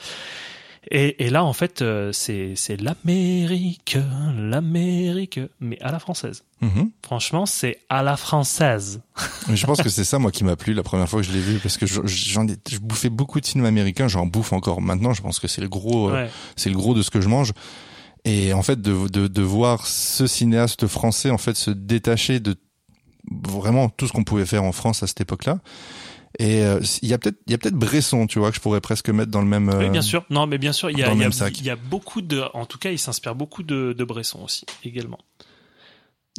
[0.92, 3.98] Et, et là, en fait, euh, c'est c'est l'Amérique,
[4.38, 6.44] l'Amérique, mais à la française.
[6.62, 6.92] Mhm.
[7.04, 9.02] Franchement, c'est à la française.
[9.50, 11.32] Mais je pense que c'est ça moi qui m'a plu la première fois que je
[11.34, 14.54] l'ai vu parce que je- j'en ai, je bouffais beaucoup de films américains, j'en bouffe
[14.54, 15.14] encore maintenant.
[15.14, 16.30] Je pense que c'est le gros, euh, Ouais.
[16.56, 17.52] c'est le gros de ce que je mange.
[18.26, 22.56] Et en fait, de, de, de voir ce cinéaste français en fait se détacher de
[23.46, 25.60] vraiment tout ce qu'on pouvait faire en France à cette époque-là.
[26.40, 28.62] Et euh, il y a peut-être, il y a peut-être Bresson, tu vois, que je
[28.62, 29.70] pourrais presque mettre dans le même.
[29.70, 30.26] Oui, euh, bien sûr.
[30.30, 32.44] Non, mais bien sûr, il y a, il y y beaucoup de.
[32.54, 35.20] En tout cas, il s'inspire beaucoup de, de Bresson aussi, également.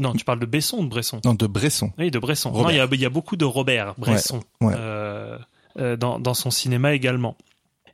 [0.00, 1.20] Non, tu parles de Besson ou de Bresson?
[1.24, 1.92] Non, de Bresson.
[1.98, 2.50] Oui, de Bresson.
[2.50, 2.64] Robert.
[2.64, 4.74] Non, il y a, il y a beaucoup de Robert Bresson ouais.
[4.76, 5.38] euh,
[5.78, 7.36] euh, dans, dans son cinéma également.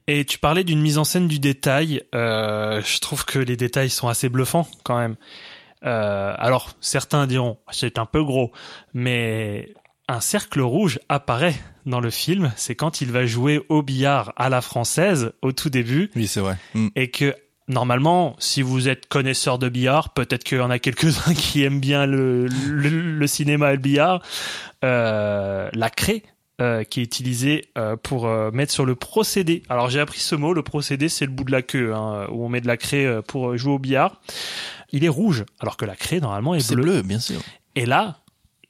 [0.06, 2.02] Et tu parlais d'une mise en scène du détail.
[2.14, 5.16] Euh, je trouve que les détails sont assez bluffants quand même.
[5.84, 8.50] Euh, alors, certains diront c'est un peu gros,
[8.94, 9.74] mais
[10.10, 11.54] un cercle rouge apparaît
[11.86, 12.52] dans le film.
[12.56, 16.40] C'est quand il va jouer au billard à la française au tout début Oui, c'est
[16.40, 16.56] vrai.
[16.74, 16.88] Mm.
[16.96, 17.34] et que
[17.68, 21.80] normalement, si vous êtes connaisseur de billard, peut-être qu'il y en a quelques-uns qui aiment
[21.80, 24.20] bien le, le, le cinéma et le billard,
[24.84, 26.22] euh, la craie
[26.60, 29.62] euh, qui est utilisée euh, pour mettre sur le procédé.
[29.68, 32.44] Alors j'ai appris ce mot, le procédé c'est le bout de la queue, hein, où
[32.44, 34.20] on met de la craie pour jouer au billard.
[34.92, 36.82] Il est rouge, alors que la craie normalement est C'est bleue.
[36.82, 37.40] bleu, bien sûr.
[37.76, 38.18] Et là,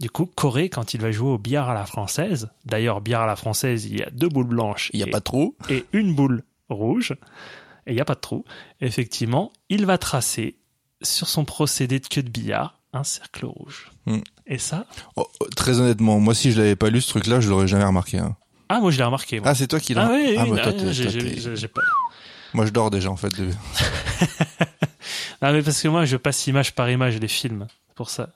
[0.00, 3.26] du coup, Corée, quand il va jouer au billard à la française, d'ailleurs, billard à
[3.26, 4.90] la française, il y a deux boules blanches.
[4.94, 5.54] Il n'y a et- pas de trou.
[5.68, 7.12] et une boule rouge,
[7.86, 8.44] et il n'y a pas de trou,
[8.80, 10.56] effectivement, il va tracer
[11.02, 13.90] sur son procédé de queue de billard un cercle rouge.
[14.06, 14.18] Hmm.
[14.46, 14.84] Et ça,
[15.16, 17.84] Oh, oh, très honnêtement, moi si je l'avais pas lu ce truc-là, je l'aurais jamais
[17.84, 18.18] remarqué.
[18.18, 18.36] hein.
[18.68, 19.38] ah moi je l'ai remarqué.
[19.38, 19.48] moi.
[19.48, 20.06] Ah, c'est toi qui l'as.
[20.06, 21.80] Ah oui, Ah, oui, bah, j'ai- pas.
[22.52, 23.28] Moi, je dors déjà en fait.
[23.28, 23.50] de-
[25.42, 28.30] Non mais parce que moi je passe image par image les films, pour ça.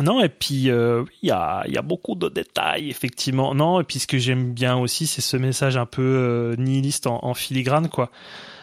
[0.00, 3.54] Non et puis euh, il y a y a beaucoup de détails effectivement.
[3.54, 7.06] Non et puis ce que j'aime bien aussi c'est ce message un peu euh, nihiliste
[7.06, 8.10] en, filigrane quoi.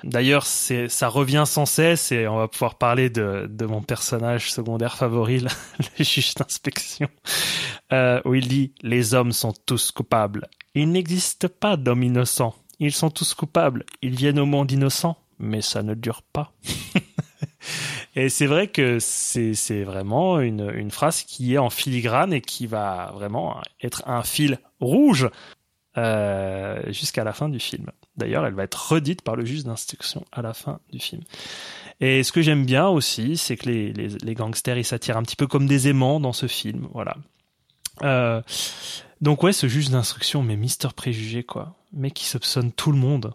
[0.03, 5.39] D'ailleurs ça revient sans cesse et on va pouvoir parler de mon personnage secondaire favori
[5.39, 5.49] le,
[6.03, 7.09] juge d'inspection
[7.91, 10.47] euh, où il dit les hommes sont tous coupables.
[10.73, 12.55] Il n'existe pas d'hommes innocents.
[12.79, 13.85] Ils sont tous coupables.
[14.01, 16.53] Ils viennent au monde innocents, mais ça ne dure pas.
[18.15, 22.65] Et c'est vrai que c'est vraiment une, une phrase qui est en filigrane et qui
[22.65, 25.29] va vraiment être un fil rouge
[25.97, 27.89] euh, jusqu'à la fin du film.
[28.17, 31.21] D'ailleurs, elle va être redite par le juge d'instruction à la fin du film.
[32.01, 35.37] Et ce que j'aime bien aussi, c'est que les, les, gangsters, ils s'attirent un petit
[35.37, 36.87] peu comme des aimants dans ce film.
[36.93, 37.15] Voilà.
[38.03, 38.41] Euh,
[39.21, 41.75] donc ouais, ce juge d'instruction, mais Mister Préjugé, quoi.
[41.93, 43.33] Mec qui soupçonne tout le monde.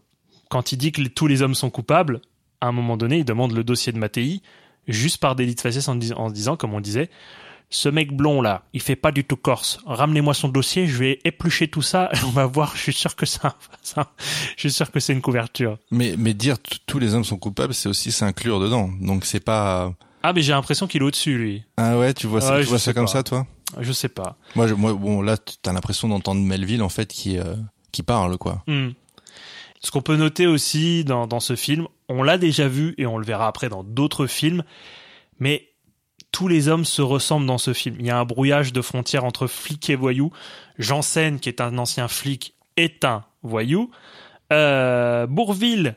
[0.50, 2.20] Quand il dit que tous les hommes sont coupables,
[2.60, 4.42] à un moment donné, il demande le dossier de Mattei,
[4.88, 7.10] juste par délit de faciès en, dis- en se disant, comme on disait,
[7.72, 9.78] ce mec blond là, il fait pas du tout corse.
[9.86, 12.72] Ramenez-moi son dossier, je vais éplucher tout ça, et on va voir.
[12.74, 14.10] Je suis sûr que ça, ça-
[14.56, 15.78] je suis sûr que c'est une couverture.
[15.90, 16.56] Mais mais dire
[16.86, 18.90] tous les hommes sont coupables, c'est aussi s'inclure dedans.
[19.00, 19.92] Donc c'est pas.
[20.22, 21.62] Ah mais j'ai l'impression qu'il est au-dessus lui.
[21.76, 23.12] Ah ouais, tu vois ça, Ouais, tu vois ça comme pas.
[23.12, 23.46] ça, toi?
[23.80, 24.36] Je sais pas.
[24.56, 27.54] Moi, je, moi, bon, là, t'as l'impression d'entendre Melville en fait qui euh,
[27.92, 28.62] qui parle quoi.
[28.66, 28.90] Hmm.
[29.80, 33.24] Ce qu'on peut noter aussi dans, ce film, on l'a déjà vu et on le
[33.24, 34.62] verra après dans d'autres films,
[35.38, 35.70] mais
[36.32, 37.96] tous les hommes se ressemblent dans ce film.
[37.98, 40.30] Il y a un brouillage de frontières entre flic et voyou.
[40.78, 43.90] Janssen, qui est un ancien flic, est un voyou.
[44.52, 45.96] Euh, Bourville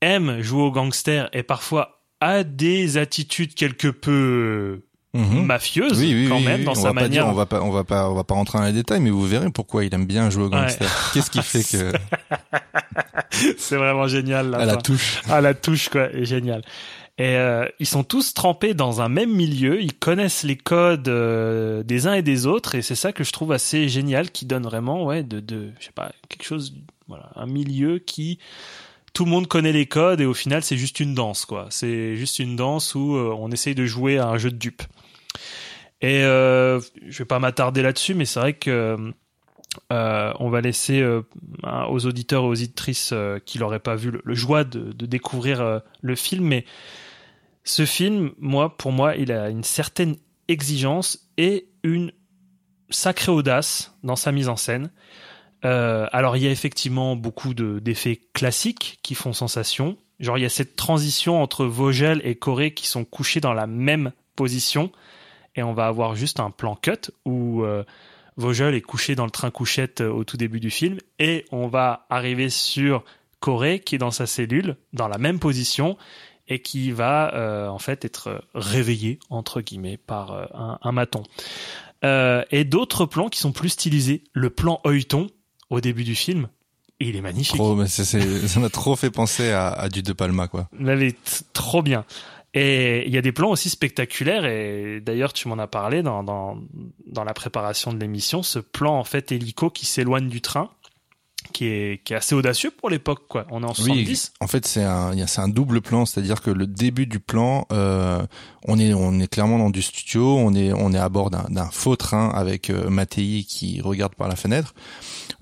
[0.00, 4.82] aime jouer au gangster et parfois a des attitudes quelque peu
[5.14, 5.44] Mhm.
[5.46, 7.24] mafieuse Oui, oui, quand oui, même dans on sa va pas manière.
[7.24, 9.10] dire, on va pas, on va pas, on va pas rentrer dans les détails, mais
[9.10, 10.88] vous verrez pourquoi il aime bien jouer au gangster.
[11.14, 11.92] Qu'est-ce qui fait que
[13.58, 14.58] C'est vraiment génial là.
[14.58, 16.62] à la touche à la touche quoi, génial.
[17.16, 21.84] Et euh, ils sont tous trempés dans un même milieu, ils connaissent les codes euh,
[21.84, 24.64] des uns et des autres, et c'est ça que je trouve assez génial, qui donne
[24.64, 26.74] vraiment ouais de, de je sais pas quelque chose,
[27.06, 28.40] voilà, un milieu qui
[29.12, 31.66] tout le monde connaît les codes et au final c'est juste une danse quoi.
[31.70, 34.82] C'est juste une danse où euh, on essaye de jouer à un jeu de dupes.
[36.04, 38.98] Et euh, je vais pas m'attarder là-dessus, mais c'est vrai que
[39.90, 41.22] euh, on va laisser euh,
[41.88, 45.78] aux auditeurs et aux auditrices euh, qui l'auraient pas vu le, joie de, découvrir euh,
[46.02, 46.44] le film.
[46.44, 46.66] Mais
[47.64, 52.12] ce film, moi, pour moi, il a une certaine exigence et une
[52.90, 54.90] sacrée audace dans sa mise en scène.
[55.64, 59.96] Euh, alors, il y a effectivement beaucoup de- d'effets classiques qui font sensation.
[60.20, 63.66] Genre, il y a cette transition entre Vogel et Corée qui sont couchés dans la
[63.66, 64.92] même position.
[65.56, 67.84] Et on va avoir juste un plan cut où euh,
[68.36, 70.98] Vogel est couché dans le train couchette euh, au tout début du film.
[71.18, 73.04] Et on va arriver sur
[73.40, 75.96] Corée qui est dans sa cellule, dans la même position,
[76.48, 81.22] et qui va euh, en fait être réveillé, entre guillemets, par euh, un, un maton.
[82.04, 84.24] Euh, et d'autres plans qui sont plus stylisés.
[84.32, 85.28] Le plan Oeton
[85.70, 86.48] au début du film,
[87.00, 87.56] il est magnifique.
[87.56, 90.68] Trop, mais ça m'a trop fait penser à, à du De Palma, quoi.
[90.86, 92.04] Est t- trop bien.
[92.54, 96.22] Et il y a des plans aussi spectaculaires, et d'ailleurs tu m'en as parlé dans,
[96.22, 96.56] dans,
[97.06, 100.70] dans la préparation de l'émission, ce plan en fait hélico qui s'éloigne du train,
[101.52, 103.46] qui est, qui est assez audacieux pour l'époque, quoi.
[103.50, 104.32] On est en 70.
[104.40, 107.06] en fait, c'est un, il y a- c'est un double plan, c'est-à-dire que le début
[107.06, 108.24] du plan, euh,
[108.66, 111.68] on est, on est clairement dans du studio, on est, on est à bord d'un,
[111.70, 114.74] faux train avec euh, Mattei qui regarde par la fenêtre.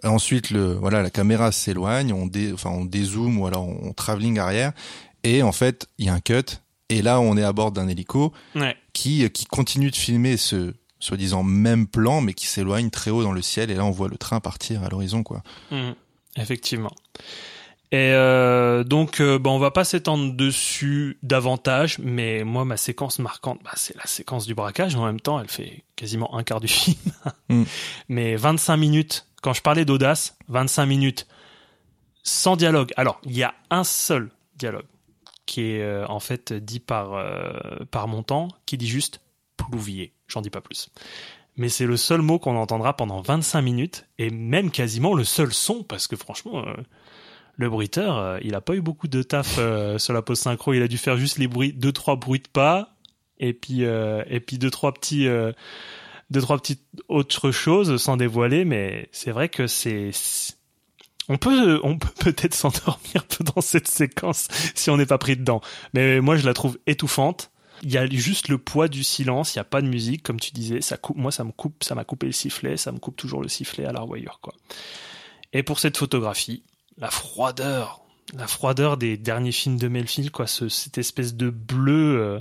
[0.02, 3.92] Ensuite, le, voilà, la caméra s'éloigne, on dé, enfin, on dézoome ou alors on, on
[3.92, 4.72] travelling arrière,
[5.24, 6.58] et en fait, il y a un cut,
[6.97, 8.76] et là, on est à bord d'un hélico Ouais.
[8.93, 13.32] qui, qui continue de filmer ce soi-disant même plan, mais qui s'éloigne très haut dans
[13.32, 15.43] le ciel, et là, on voit le train partir à l'horizon, quoi.
[15.70, 15.95] Mhm.
[16.36, 16.93] Effectivement.
[17.90, 23.18] Et euh, donc, euh, bon, on va pas s'étendre dessus davantage, mais moi, ma séquence
[23.18, 24.95] marquante, bah, c'est la séquence du braquage.
[24.97, 26.97] En même temps, elle fait quasiment un quart du film.
[27.51, 27.64] Mm.
[28.09, 31.26] Mais 25 minutes, quand je parlais d'audace, 25 minutes
[32.22, 32.93] sans dialogue.
[32.97, 34.86] Alors, il y a un seul dialogue
[35.47, 37.53] qui est euh, en fait dit par, euh,
[38.07, 39.20] Montant, qui dit juste
[39.57, 40.12] plouvier.
[40.28, 40.90] J'en dis pas plus.
[41.57, 45.53] Mais c'est le seul mot qu'on entendra pendant 25 minutes, et même quasiment le seul
[45.53, 46.74] son, parce que franchement, euh,
[47.57, 49.57] le bruiteur, euh, il a pas eu beaucoup de taf
[49.99, 50.72] sur la post synchro.
[50.72, 52.97] Il a dû faire juste les bruits, deux trois bruits de pas,
[53.38, 55.26] et puis et puis deux trois petits,
[56.30, 58.64] deux trois petites autres choses sans dévoiler.
[58.64, 60.12] Mais c'est vrai que c'est-
[61.29, 65.61] on peut on peut peut-être s'endormir dans cette séquence si on n'est pas pris dedans.
[65.95, 67.51] Mais moi je la trouve étouffante.
[67.85, 70.39] Il y a juste le poids du silence, il y a pas de musique comme
[70.39, 72.99] tu disais, ça coupe moi ça me coupe, ça m'a coupé le sifflet, ça me
[72.99, 74.55] coupe toujours le sifflet à la revoyure quoi.
[75.53, 76.62] Et pour cette photographie,
[76.97, 78.05] la froideur,
[78.35, 82.39] la froideur des derniers films de Melville quoi, ce, cette espèce de bleu euh,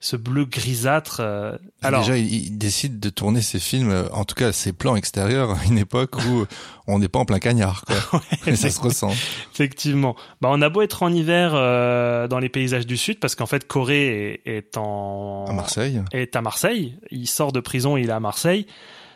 [0.00, 4.24] ce bleu grisâtre euh, alors Déjà, il, il décide de tourner ses films, euh, en
[4.24, 6.46] tout cas ses plans extérieurs, à une époque où
[6.86, 8.20] on n'est pas en plein cagnard, quoi.
[8.46, 9.12] Et ça se ressent.
[9.52, 10.14] Effectivement.
[10.40, 13.46] Bah, on a beau être en hiver euh, dans les paysages du sud, parce qu'en
[13.46, 16.00] fait, Corée est, est en À Marseille.
[16.12, 16.96] est à Marseille.
[17.10, 18.66] Il sort de prison, il est à Marseille.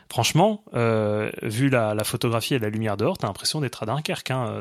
[0.08, 4.30] Franchement, euh, vu la, la photographie et la lumière dehors, t'as l'impression d'être à Dunkerque.
[4.32, 4.60] Hein.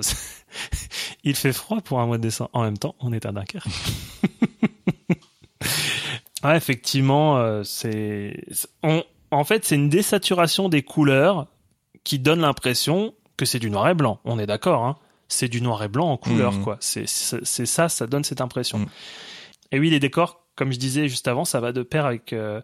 [1.23, 2.51] il fait froid pour un mois de décembre.
[2.53, 3.67] En même temps, on est à Dunkerque.
[6.43, 8.43] Ouais, effectivement, euh, c'est
[8.83, 11.47] on- en fait c'est une désaturation des couleurs
[12.03, 14.19] qui donne l'impression que c'est du noir et blanc.
[14.25, 16.63] On est d'accord, hein c'est du noir et blanc en couleur, Mhm.
[16.63, 16.77] quoi.
[16.81, 18.79] C'est ça, ça donne cette impression.
[18.79, 18.87] Mhm.
[19.71, 22.61] Et oui, les décors, comme je disais juste avant, ça va de pair avec euh,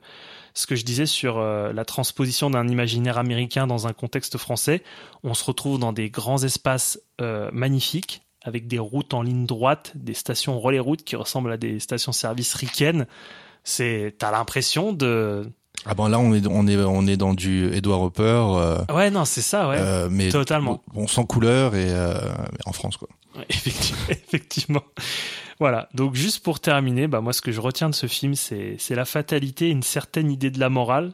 [0.54, 4.84] ce que je disais sur euh, la transposition d'un imaginaire américain dans un contexte français.
[5.24, 9.94] On se retrouve dans des grands espaces euh, magnifiques, avec des routes en ligne droite,
[9.96, 13.08] des stations relais routes qui ressemblent à des stations-service ricaines.
[13.70, 15.52] C'est, t'as l'impression de,
[15.86, 19.12] Ah ben là, on est, on est, on est dans du Edward Hopper, euh, ouais,
[19.12, 19.76] non, c'est ça, ouais.
[19.78, 20.82] euh, mais totalement.
[20.94, 22.18] bon, sans couleur et euh,
[22.66, 23.10] en France, quoi.
[23.36, 24.84] Ouais, effectivement, effectivement.
[25.60, 25.90] Voilà.
[25.94, 28.96] Donc juste pour terminer, bah moi ce que je retiens de ce film, c'est c'est
[28.96, 31.12] la fatalité, une certaine idée de la morale.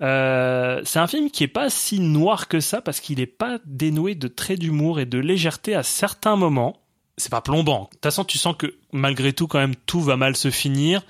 [0.00, 4.14] C'est un film qui est pas si noir que ça parce qu'il est pas dénoué
[4.14, 6.82] de traits d'humour et de légèreté à certains moments.
[7.16, 7.84] C'est pas plombant.
[7.84, 11.02] De toute façon, tu sens que malgré tout, quand même, tout va mal se finir.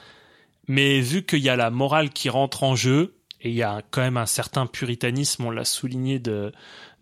[0.68, 3.82] Mais vu qu'il y a la morale qui rentre en jeu et il y a
[3.90, 6.52] quand même un certain puritanisme, on l'a souligné de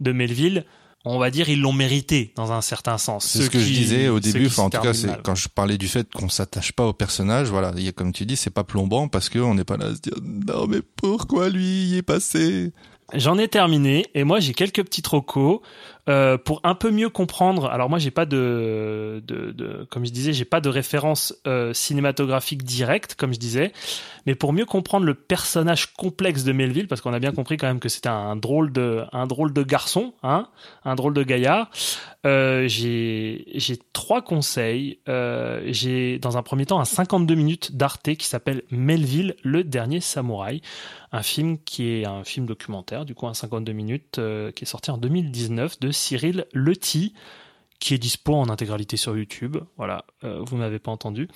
[0.01, 0.65] de Melville,
[1.09, 3.27] on va dire, ils l'ont mérité dans un certain sens.
[3.27, 4.47] C'est ce que je disais au début.
[4.47, 7.49] Enfin, en tout cas, c'est quand je parlais du fait qu'on s'attache pas au personnage.
[7.49, 9.77] Voilà, il y a comme tu dis, c'est pas plombant parce que on n'est pas
[9.77, 12.73] là à se dire non mais pourquoi lui y est passé?
[13.15, 15.63] J'en ai terminé et moi j'ai quelques petits trocos
[16.09, 17.67] euh, pour un peu mieux comprendre.
[17.67, 21.73] Alors moi j'ai pas de, de, de comme je disais j'ai pas de référence euh,
[21.73, 23.73] cinématographique directe comme je disais,
[24.27, 27.69] mais pour mieux comprendre le personnage complexe de Melville parce qu'on a bien compris quand
[27.69, 30.49] même que c'était un drôle de un drôle de garçon, hein,
[30.85, 31.71] un drôle de gaillard.
[32.27, 34.99] Euh, j'ai j'ai trois conseils.
[35.09, 40.01] Euh, j'ai dans un premier temps un 52 minutes d'Arte qui s'appelle Melville le dernier
[40.01, 40.61] samouraï
[41.13, 44.67] un film qui est un film documentaire, du coup un 52 minutes, euh, qui est
[44.67, 47.15] sorti en 2019 de Cyril Leti,
[47.79, 49.59] qui est dispo en intégralité sur YouTube.
[49.77, 51.29] Voilà, euh, vous m'avez pas entendu.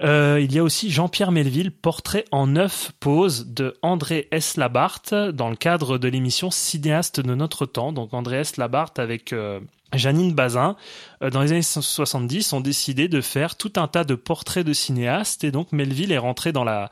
[0.00, 4.56] Euh, il y a aussi Jean-Pierre Melville, portrait en neuf poses de André S.
[4.56, 7.92] Labarthe dans le cadre de l'émission Cinéaste de notre temps.
[7.92, 8.56] Donc André S.
[8.56, 9.60] Labarthe avec euh,
[9.92, 10.76] Janine Bazin,
[11.22, 14.72] euh, dans les années 70, ont décidé de faire tout un tas de portraits de
[14.72, 16.90] cinéastes et donc Melville est rentré dans la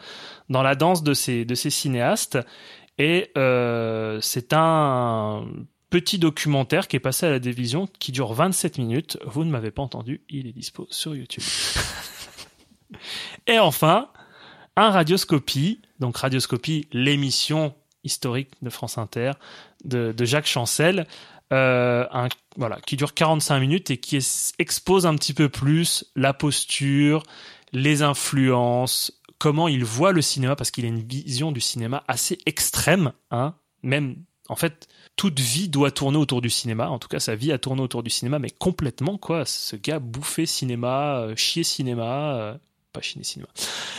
[0.49, 2.39] dans la danse de ces cinéastes
[2.99, 5.47] et euh, c'est un
[5.91, 9.19] petit documentaire qui est passé à la télévision qui dure 27 minutes.
[9.25, 11.43] Vous ne m'avez pas entendu, il est dispo sur YouTube.
[13.47, 14.09] et enfin,
[14.77, 17.75] un radioscopie, donc radioscopie, l'émission
[18.05, 19.33] historique de France Inter
[19.85, 21.07] de Jacques Chancel,
[21.53, 24.17] euh, un, voilà, qui dure 45 minutes et qui
[24.59, 27.23] expose un petit peu plus la posture,
[27.73, 32.39] les influences, comment il voit le cinéma, parce qu'il a une vision du cinéma assez
[32.47, 34.17] extrême, hein, même,
[34.49, 37.59] en fait, toute vie doit tourner autour du cinéma, en tout cas sa vie a
[37.59, 42.59] tourné autour du cinéma, mais complètement, quoi, ce gars bouffait cinéma, euh, chier cinéma, euh,
[42.93, 43.49] pas chier cinéma,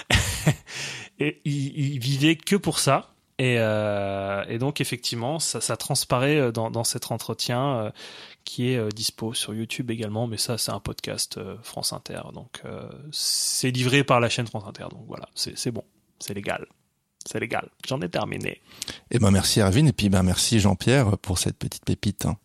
[1.20, 6.52] et il vivait que pour ça, et, euh, et donc effectivement, ça, ça transparaît euh,
[6.52, 7.92] dans, cet entretien euh,
[8.46, 12.62] qui est dispo sur YouTube également, mais ça c'est un podcast France Inter, donc
[13.12, 15.84] c'est livré par la chaîne France Inter, donc voilà, c'est bon,
[16.20, 16.68] c'est légal,
[17.26, 17.70] c'est légal.
[17.88, 18.62] J'en ai terminé.
[19.10, 22.28] Et ben merci Erwin et puis ben merci Jean-Pierre pour cette petite pépite.
[22.28, 22.38] hein.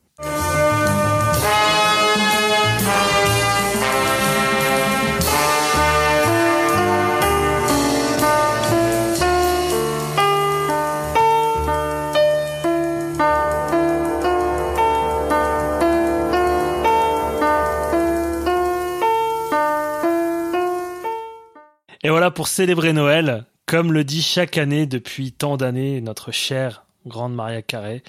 [22.03, 26.87] Et voilà pour célébrer Noël, comme le dit chaque année depuis tant d'années notre chère
[27.07, 28.03] grande Maria Carré,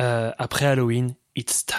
[0.00, 1.78] euh, après Halloween, it's time.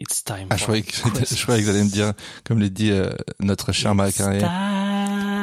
[0.00, 0.48] It's time.
[0.50, 1.36] Ah, je for croyais que, Christmas.
[1.36, 2.12] je croyais que vous allez me dire,
[2.44, 4.48] comme le dit euh, notre cher Marc It's Carré, time.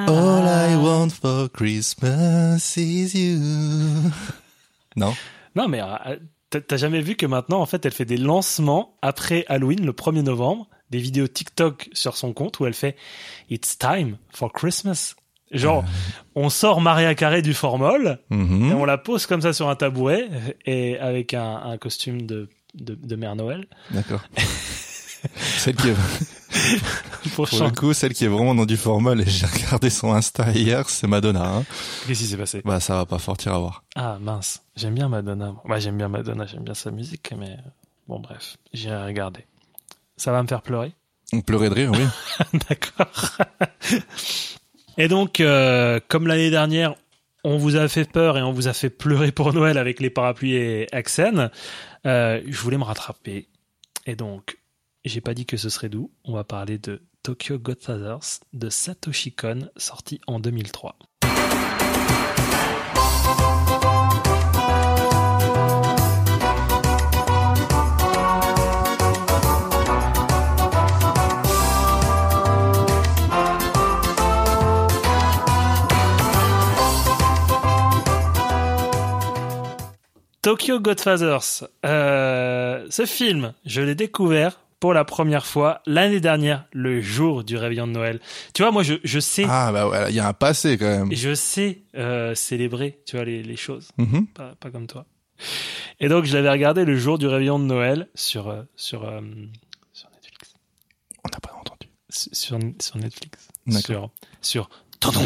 [0.10, 3.40] All I want for Christmas is you.
[4.96, 5.16] Non?
[5.56, 6.18] Non, mais euh,
[6.50, 10.24] t'as jamais vu que maintenant, en fait, elle fait des lancements après Halloween, le 1er
[10.24, 12.98] novembre, des vidéos TikTok sur son compte où elle fait
[13.50, 15.16] It's time for Christmas.
[15.52, 15.84] Genre,
[16.36, 18.72] on sort Maria Carré du formol Mhm.
[18.72, 20.28] et on la pose comme ça sur un tabouret
[20.66, 24.22] et avec un, un costume de, de, de Mère Noël D'accord.
[25.36, 25.96] celle qui est,
[27.36, 30.14] pour pour le coup, celle qui est vraiment dans du formol, et j'ai regardé son
[30.14, 31.46] Insta hier, c'est Madonna.
[31.58, 31.66] Hein.
[32.08, 32.62] Qu'est-ce qui s'est passé?
[32.64, 33.84] Bah, ça va pas fortir à voir.
[33.96, 35.56] Ah mince, j'aime bien Madonna.
[35.66, 37.58] Ouais, j'aime bien Madonna, j'aime bien sa musique, mais
[38.08, 39.46] bon bref, j'irai regarder.
[40.16, 40.94] Ça va me faire pleurer?
[41.34, 42.06] On pleurait de rire, oui.
[42.70, 43.38] D'accord.
[45.00, 46.94] Et donc, euh, comme l'année dernière,
[47.46, 50.10] on vous a fait peur et on vous a fait pleurer pour Noël avec les
[50.10, 51.50] parapluies et Axen,
[52.06, 53.48] euh, je voulais me rattraper.
[54.06, 54.58] Et donc,
[55.06, 56.12] j'ai pas dit que ce serait doux.
[56.26, 60.98] On va parler de Tokyo Godfathers de Satoshi Kon, sorti en 2003.
[80.50, 81.68] Tokyo Godfathers.
[81.86, 87.56] Euh, ce film, je l'ai découvert pour la première fois l'année dernière, le jour du
[87.56, 88.20] réveillon de Noël.
[88.56, 90.88] Tu vois, moi, je, je sais, Ah, bah ouais, il y a un passé quand
[90.88, 91.10] même.
[91.14, 94.26] je sais euh, célébrer, tu vois, les, les choses, Mhm.
[94.26, 95.06] pas, pas comme toi.
[96.00, 99.22] Et donc, je l'avais regardé le jour du réveillon de Noël sur euh, sur euh,
[99.94, 100.56] sur Netflix,
[101.24, 101.90] On n'a pas entendu.
[102.10, 103.50] sur sur Netflix,
[103.82, 104.10] sur
[104.42, 104.68] sur.
[105.00, 105.22] Tadam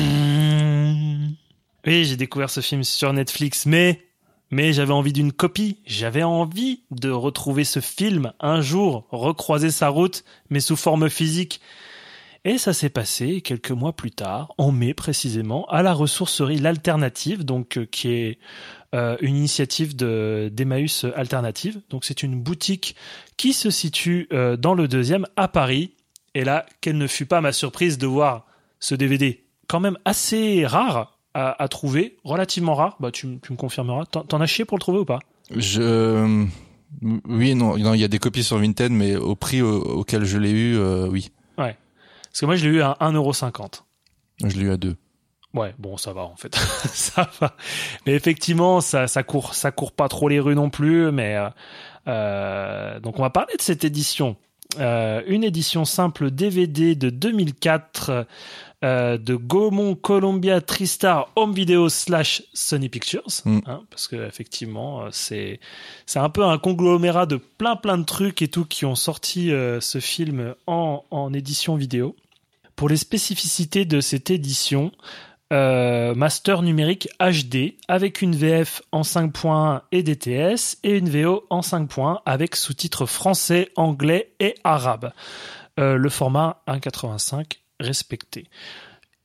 [1.88, 4.02] Oui, j'ai découvert ce film sur Netflix, mais
[4.54, 5.80] mais j'avais envie d'une copie.
[5.86, 11.60] J'avais envie de retrouver ce film un jour, recroiser sa route, mais sous forme physique.
[12.46, 17.44] Et ça s'est passé quelques mois plus tard, en mai précisément, à la ressourcerie L'Alternative,
[17.44, 18.40] donc euh, qui est
[18.94, 21.82] euh, une initiative de d'Emmaüs Alternative.
[21.90, 22.96] Donc c'est une boutique
[23.38, 25.96] qui se situe euh, dans le deuxième à Paris.
[26.36, 28.46] Et là, quelle ne fut pas ma surprise de voir
[28.80, 32.96] ce DVD quand même assez rare à, à trouver, relativement rare.
[33.00, 34.06] Bah tu, me confirmeras.
[34.06, 35.20] T'en as chié pour le trouver ou pas?
[35.56, 36.46] Je
[37.26, 40.26] oui et non, il y a des copies sur Vinted, mais au prix au- auquel
[40.26, 43.84] je l'ai eu, euh, oui, Parce que moi je l'ai eu à 1,50€.
[44.46, 44.96] je l'ai eu à deux.
[45.56, 46.56] Ouais, bon, ça va en fait,
[46.86, 47.56] ça va.
[48.06, 51.12] Mais effectivement, ça, ça court, ça court pas trop les rues non plus.
[51.12, 51.50] Mais euh,
[52.08, 54.36] euh, donc, on va parler de cette édition,
[54.80, 58.26] Euh, une édition simple DVD de 2004
[58.84, 63.60] euh, de Gaumont Columbia TriStar Home Video slash Sony Pictures, Mm.
[63.66, 65.60] hein, parce que effectivement, euh, c'est
[66.06, 69.52] c'est un peu un conglomérat de plein plein de trucs et tout qui ont sorti
[69.52, 72.16] euh, ce film en en édition vidéo.
[72.76, 74.92] Pour les spécificités de cette édition,
[75.54, 81.62] euh, master numérique HD avec une VF en 5.1 et DTS et une VO en
[81.62, 85.12] 5.1 avec sous-titres français, anglais et arabe.
[85.80, 88.48] Euh, le format 1.85 respecté.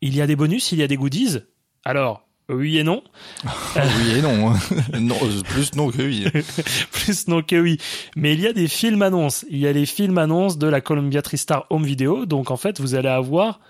[0.00, 1.38] Il y a des bonus, il y a des goodies.
[1.84, 3.02] Alors, oui et non.
[3.76, 4.58] oui et non, hein.
[5.00, 6.26] non euh, plus non que oui.
[6.92, 7.78] Plus non que oui.
[8.16, 9.44] Mais il y a des films annonces.
[9.50, 12.26] Il y a les films annonces de la Columbia TriStar Home Video.
[12.26, 13.60] Donc en fait, vous allez avoir,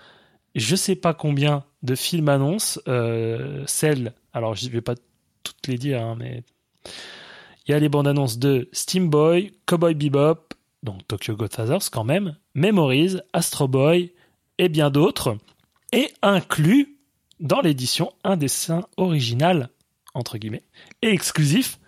[0.55, 4.95] je sais pas combien de films annonces, euh, celles, alors je vais pas
[5.43, 6.43] toutes les dire, hein, mais
[7.67, 10.53] il y a les bandes annonces de Steam Boy, Cowboy Bebop,
[10.83, 14.11] donc Tokyo Godfathers quand même, Memories, Astro Boy
[14.59, 15.37] et bien d'autres,
[15.91, 16.97] et inclus
[17.39, 19.69] dans l'édition un dessin original
[20.13, 20.63] entre guillemets
[21.01, 21.79] et exclusif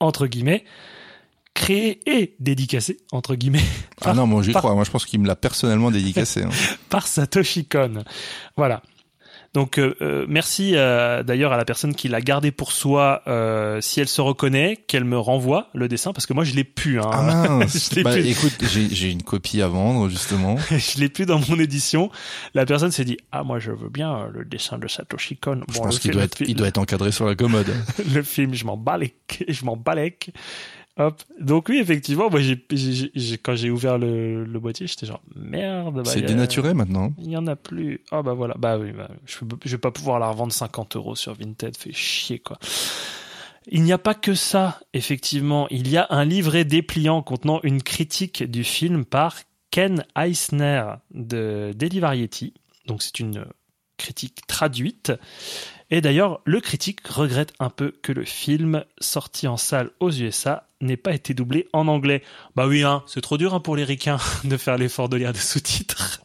[0.00, 0.64] entre guillemets
[1.54, 3.62] créé et dédicacé entre guillemets
[4.02, 4.74] Ah non, moi j'y crois.
[4.74, 6.42] Moi je pense qu'il me l'a personnellement dédicacé.
[6.42, 6.50] hein.
[6.90, 8.04] par Satoshi Kon.
[8.56, 8.82] Voilà.
[9.56, 13.22] Donc euh, euh, merci euh, d'ailleurs à la personne qui l'a gardé pour soi.
[13.26, 16.62] euh, si elle se reconnaît, qu'elle me renvoie le dessin parce que moi je l'ai
[16.62, 17.00] plus.
[17.00, 17.08] Hein.
[17.10, 17.88] Ah mince.
[17.90, 18.26] Je l'ai bah, plus.
[18.28, 20.56] écoute, j'ai j'ai une copie à vendre justement.
[20.70, 22.10] je l'ai plus dans mon édition.
[22.52, 25.62] La personne s'est dit ah moi je veux bien euh, le dessin de Satoshi Kon.
[25.72, 27.72] Je pense qu'il film- doit être, il doit être encadré sur la commode.
[28.14, 30.34] le film, je m'en balèque, je m'en balèque.
[30.98, 31.22] Hop.
[31.40, 35.20] Donc oui, effectivement, moi, j'ai, j'ai- j'ai- quand j'ai ouvert le, le boîtier, j'étais genre
[35.34, 35.96] merde.
[35.96, 37.12] bah, C'est a- dénaturé maintenant.
[37.18, 38.00] Il y en a plus.
[38.10, 38.54] Ah bah voilà.
[38.58, 41.76] Bah oui, bah, je, je vais pas pouvoir la revendre 50 euros sur Vinted.
[41.76, 42.58] Fait chier quoi.
[43.68, 45.66] Il n'y a pas que ça, effectivement.
[45.70, 49.36] Il y a un livret dépliant contenant une critique du film par
[49.70, 52.54] Ken Eisner de Daily Variety.
[52.86, 53.44] Donc c'est une
[53.98, 55.12] critique traduite.
[55.90, 60.68] Et d'ailleurs, le critique regrette un peu que le film, sorti en salle aux USA,
[60.80, 62.22] n'ait pas été doublé en anglais.
[62.56, 65.32] Bah oui, hein, c'est trop dur hein, pour les ricains de faire l'effort de lire
[65.32, 66.22] des sous-titres.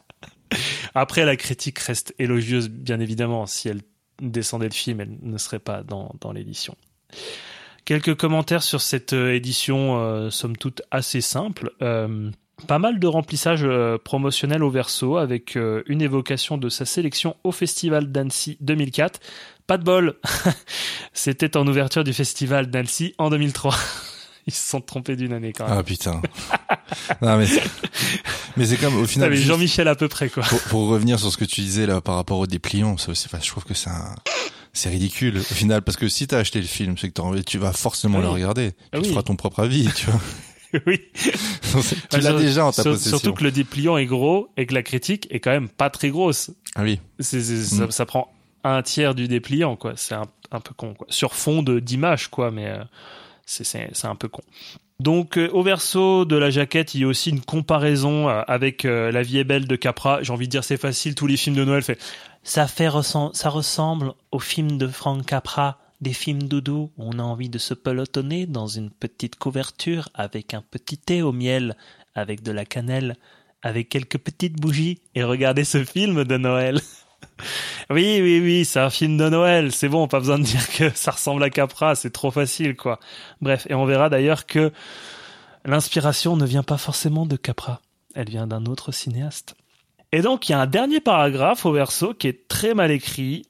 [0.94, 3.46] Après, la critique reste élogieuse, bien évidemment.
[3.46, 3.82] Si elle
[4.20, 6.76] descendait le film, elle ne serait pas dans, l'édition.
[7.84, 11.72] Quelques commentaires sur cette euh, édition, euh, somme toute assez simple.
[11.82, 12.30] Euh,
[12.66, 17.36] pas mal de remplissage euh, promotionnel au verso avec euh, une évocation de sa sélection
[17.44, 19.20] au Festival d'Annecy 2004.
[19.66, 20.16] Pas de bol
[21.12, 23.74] C'était en ouverture du Festival d'Annecy en 2003.
[24.46, 25.78] Ils se sont trompés d'une année quand même.
[25.78, 26.20] Ah putain.
[27.22, 27.46] non mais
[28.56, 29.32] mais c'est comme au final.
[29.34, 30.42] Jean-Michel à peu près quoi.
[30.42, 33.26] pour, pour revenir sur ce que tu disais là par rapport aux dépliants, ça aussi,
[33.26, 34.14] enfin, je trouve que c'est un-
[34.72, 37.72] c'est ridicule au final parce que si t'as acheté le film, c'est que tu vas
[37.72, 38.72] forcément Ah le regarder.
[38.92, 39.10] Ah tu te oui.
[39.12, 40.20] feras ton propre avis, tu vois.
[40.86, 41.00] oui.
[42.10, 43.18] tu l'as déjà en ta sur- possession.
[43.18, 46.10] Surtout que le dépliant est gros et que la critique est quand même pas très
[46.10, 46.50] grosse.
[46.74, 47.00] Ah oui.
[47.18, 47.90] Mm.
[47.90, 48.32] ça prend
[48.64, 49.92] un tiers du dépliant, quoi.
[49.96, 51.06] C'est un, un peu con, quoi.
[51.10, 52.82] Sur fond de, d'image, quoi, mais euh,
[53.44, 54.42] c'est, un peu con.
[55.00, 58.84] Donc, euh, au verso de la jaquette, il y a aussi une comparaison euh, avec
[58.84, 60.22] euh, La vie est belle de Capra.
[60.22, 61.98] J'ai envie de dire, c'est facile, tous les films de Noël fait.
[62.44, 66.90] Ça fait ressem- ça ressemble aux films de Frank Capra, des films doudou.
[66.98, 71.22] où On a envie de se pelotonner dans une petite couverture avec un petit thé
[71.22, 71.76] au miel,
[72.14, 73.16] avec de la cannelle,
[73.62, 76.80] avec quelques petites bougies et regarder ce film de Noël.
[77.90, 79.72] Oui, oui, oui, c'est un film de Noël.
[79.72, 81.94] C'est bon, pas besoin de dire que ça ressemble à Capra.
[81.94, 83.00] C'est trop facile, quoi.
[83.40, 84.72] Bref, et on verra d'ailleurs que
[85.64, 87.80] l'inspiration ne vient pas forcément de Capra.
[88.14, 89.54] Elle vient d'un autre cinéaste.
[90.12, 93.46] Et donc, il y a un dernier paragraphe au verso qui est très mal écrit.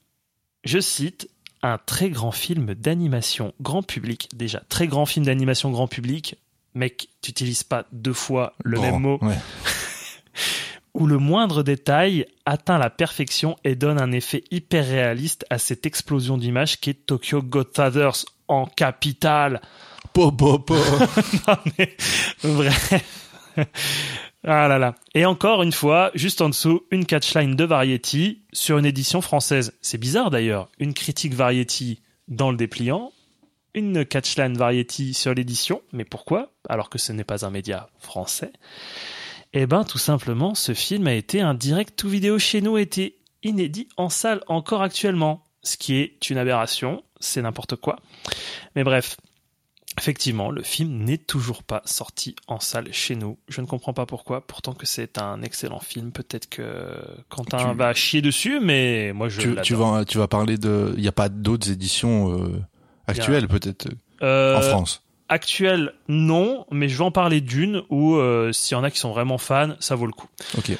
[0.63, 1.29] Je cite
[1.63, 4.29] un très grand film d'animation grand public.
[4.35, 6.35] Déjà, très grand film d'animation grand public.
[6.75, 9.35] Mec, tu n'utilises pas deux fois le même mot ouais.
[10.93, 15.85] où le moindre détail atteint la perfection et donne un effet hyper réaliste à cette
[15.85, 19.61] explosion d'images qui est Tokyo Godfathers en capitale.
[20.13, 20.75] Po, po, po.
[21.47, 21.95] Non, mais,
[22.43, 22.93] bref.
[24.45, 24.95] Ah là là.
[25.13, 29.73] Et encore une fois, juste en dessous, une catchline de Variety sur une édition française.
[29.81, 30.69] C'est bizarre d'ailleurs.
[30.79, 33.13] Une critique Variety dans le dépliant,
[33.73, 35.81] une catchline Variety sur l'édition.
[35.93, 36.51] Mais pourquoi?
[36.67, 38.51] Alors que ce n'est pas un média français.
[39.53, 43.19] Eh ben, tout simplement, ce film a été un direct tout vidéo chez nous, été
[43.43, 45.43] inédit en salle encore actuellement.
[45.61, 47.03] Ce qui est une aberration.
[47.19, 47.97] C'est n'importe quoi.
[48.75, 49.15] Mais bref.
[49.99, 53.37] Effectivement, le film n'est toujours pas sorti en salle chez nous.
[53.47, 56.11] Je ne comprends pas pourquoi, pourtant que c'est un excellent film.
[56.11, 56.97] Peut-être que
[57.29, 60.93] Quentin Tu- va chier dessus, mais moi je Tu, vas, tu vas parler de.
[60.95, 62.61] Il n'y a pas d'autres éditions euh,
[63.07, 63.87] actuelles, peut-être,
[64.23, 65.03] Euh, en France.
[65.29, 68.99] Actuel, non, mais je vais en parler d'une où euh, s'il y en a qui
[68.99, 70.27] sont vraiment fans, ça vaut le coup.
[70.57, 70.71] Ok.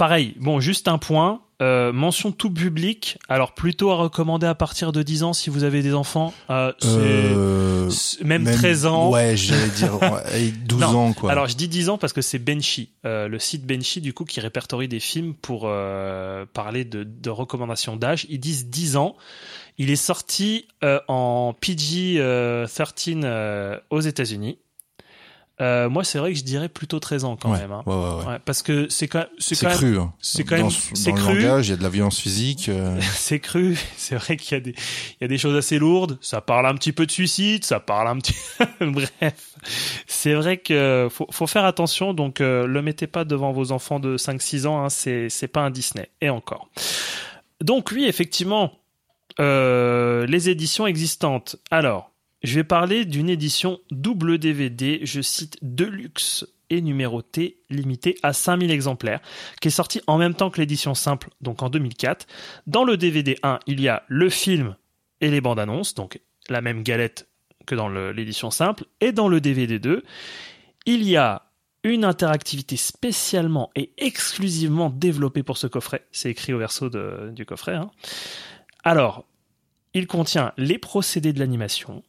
[0.00, 1.42] Pareil, bon, juste un point.
[1.60, 5.62] euh, mention tout public, alors plutôt à recommander à partir de 10 ans si vous
[5.62, 6.32] avez des enfants.
[6.48, 7.90] Euh, Euh,
[8.24, 9.10] même, 13 ans.
[9.10, 11.30] Ouais, j'allais dire ouais, et 12 Non, ans, quoi.
[11.30, 14.40] Alors je dis 10 ans parce que c'est Benchy, le site Benchy du coup qui
[14.40, 15.70] répertorie des films pour
[16.54, 18.24] parler de, de recommandations d'âge.
[18.30, 19.16] Ils disent 10 ans.
[19.76, 20.66] Il est sorti
[21.08, 24.58] en PG-13 euh, aux États-Unis.
[25.60, 27.72] Euh, moi, c'est vrai que je dirais plutôt 13 ans quand ouais, même.
[27.72, 27.82] hein.
[27.84, 27.94] ouais,
[28.26, 29.98] ouais, parce que c'est quand, c'est C'est quand même, cru.
[29.98, 30.12] hein.
[30.20, 31.40] c'est quand dans, même- c'est dans le cru.
[31.40, 32.68] langage, il y a de la violence physique.
[32.70, 33.76] euh, c'est cru.
[33.96, 36.18] C'est vrai qu'il y a des, il y a des choses assez lourdes.
[36.22, 37.64] Ça parle un petit peu de suicide.
[37.64, 38.34] Ça parle un petit,
[38.80, 39.34] bref.
[40.06, 42.14] C'est vrai que faut, faut faire attention.
[42.14, 44.82] Donc, euh, le mettez pas devant vos enfants de 5-6 ans.
[44.84, 46.08] Hein, c'est, c'est pas un Disney.
[46.22, 46.68] Et encore.
[47.60, 48.72] Donc, oui, effectivement,
[49.38, 51.56] euh, les éditions existantes.
[51.70, 52.10] Alors,
[52.42, 58.70] je vais parler d'une édition double DVD, je cite Deluxe et numéroté, limitée à 5000
[58.70, 59.20] exemplaires,
[59.60, 62.26] qui est sortie en même temps que l'édition simple, donc en 2004.
[62.66, 64.76] Dans le DVD 1, il y a le film
[65.20, 67.28] et les bandes annonces, donc la même galette
[67.66, 68.84] que dans l'édition simple.
[69.00, 70.02] Et dans le DVD 2,
[70.86, 71.46] il y a
[71.82, 76.06] une interactivité spécialement et exclusivement développée pour ce coffret.
[76.12, 77.74] C'est écrit au verso du coffret.
[77.74, 77.90] hein.
[78.84, 79.24] Alors,
[79.94, 82.02] il contient les procédés de l'animation,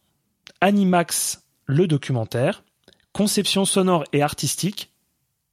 [0.62, 2.64] Animax, le documentaire,
[3.14, 4.94] conception sonore et artistique,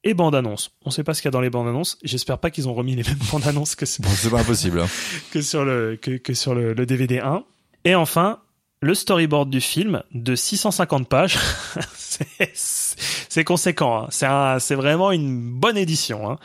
[0.04, 0.70] et bande-annonce.
[0.84, 1.98] On ne sait pas ce qu'il y a dans les bandes-annonces.
[2.04, 4.80] J'espère pas qu'ils ont remis les mêmes bandes-annonces que, Bon, c'est pas impossible.
[4.80, 4.86] hein.
[5.32, 7.42] que sur le, que, que sur le, le DVD 1.
[7.84, 8.38] Et enfin,
[8.80, 11.36] le storyboard du film de 650 pages.
[11.94, 14.04] c'est conséquent.
[14.04, 14.06] hein.
[14.10, 16.30] C'est un- c'est vraiment une bonne édition.
[16.30, 16.38] hein.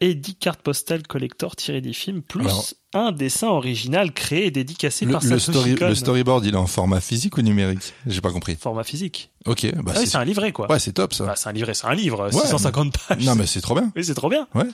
[0.00, 4.50] Et 10 cartes postales collector tirées des films, plus Alors- un dessin original créé et
[4.50, 5.88] dédicacé Le, par le Satoshi story- Kon.
[5.88, 7.92] le storyboard, il est en format physique ou numérique?
[8.06, 8.56] J'ai pas compris.
[8.56, 9.30] Format physique.
[9.46, 10.70] Ok, bah Ah oui, c'est un livret, quoi.
[10.70, 11.26] ouais, c'est top ça.
[11.26, 12.24] Bah, c'est un livret, c'est un livre.
[12.26, 13.24] Ouais, 650 pages.
[13.24, 13.90] non mais c'est trop bien.
[13.96, 14.46] Oui, c'est trop bien.
[14.54, 14.66] Ouais.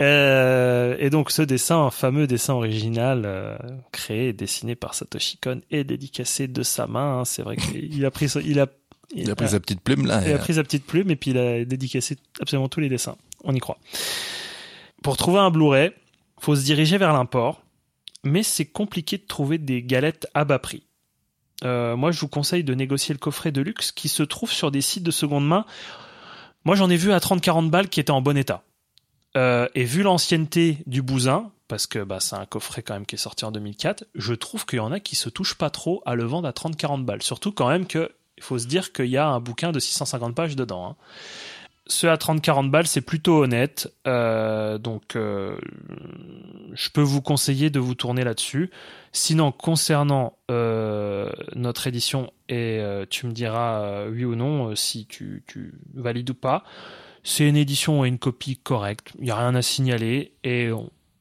[0.00, 3.56] Euh, et donc ce dessin, un fameux dessin original euh,
[3.92, 7.20] créé et dessiné par Satoshi Kon et dédicacé de sa main.
[7.20, 7.24] hein.
[7.24, 8.66] C'est vrai qu'il a pris, il a,
[9.14, 10.22] Il a pris sa petite plume là.
[10.26, 13.16] il a pris sa petite plume et puis il a dédicacé absolument tous les dessins.
[13.44, 13.78] On y croit.
[15.02, 15.92] Pour trouver un Blu-ray,
[16.40, 17.62] faut se diriger vers l'import,
[18.24, 20.84] mais c'est compliqué de trouver des galettes à bas prix.
[21.64, 24.70] Euh, moi, je vous conseille de négocier le coffret de luxe qui se trouve sur
[24.70, 25.64] des sites de seconde main.
[26.64, 28.62] Moi, j'en ai vu à 30-40 balles qui étaient en bon état.
[29.36, 33.14] Euh, et vu l'ancienneté du bousin, parce que bah, c'est un coffret quand même qui
[33.14, 36.02] est sorti en 2004, je trouve qu'il y en a qui se touchent pas trop
[36.04, 37.22] à le vendre à 30-40 balles.
[37.22, 40.34] Surtout quand même que il faut se dire qu'il y a un bouquin de 650
[40.34, 40.86] pages dedans.
[40.90, 40.96] hein.
[41.86, 43.92] Ceux à 30-40 balles, c'est plutôt honnête.
[44.06, 45.58] Euh, donc, euh,
[46.72, 48.70] je peux vous conseiller de vous tourner là-dessus.
[49.10, 52.80] Sinon, concernant euh, notre édition, et
[53.10, 55.42] tu me diras oui ou non si tu,
[55.94, 56.64] valides ou pas,
[57.24, 59.12] c'est une édition et une copie correcte.
[59.18, 60.34] Il n'y a rien à signaler.
[60.44, 60.70] Et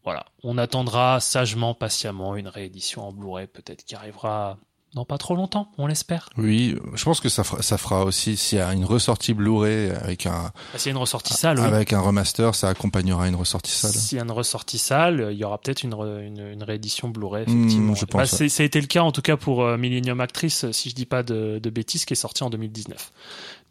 [0.04, 4.58] voilà, on attendra sagement, patiemment une réédition en Blu-ray, peut-être qui arrivera
[4.94, 6.30] dans pas trop longtemps, on l'espère.
[6.38, 9.90] Oui, je pense que ça fera, ça fera aussi s'il y a une ressortie Blu-ray
[9.92, 11.66] avec un Bah, S'il y a une ressortie sale, oui.
[11.66, 13.92] avec un remaster, ça accompagnera une ressortie sale.
[13.92, 17.46] S'il y a une ressortie sale, il y aura peut-être une, une, une réédition Blu-ray,
[17.48, 17.96] Hmm, effectivement.
[17.96, 18.50] je pense, Bah, ouais.
[18.50, 21.06] Ça a été le cas, en tout cas, pour euh, Millennium Actress, si je dis
[21.06, 23.12] pas de, de bêtises, qui est sorti en 2019.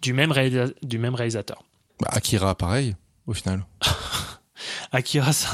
[0.00, 1.62] Du même, réalisa- du même réalisateur.
[2.00, 3.66] Bah, Akira, pareil, au final.
[4.92, 5.46] Akira, c'est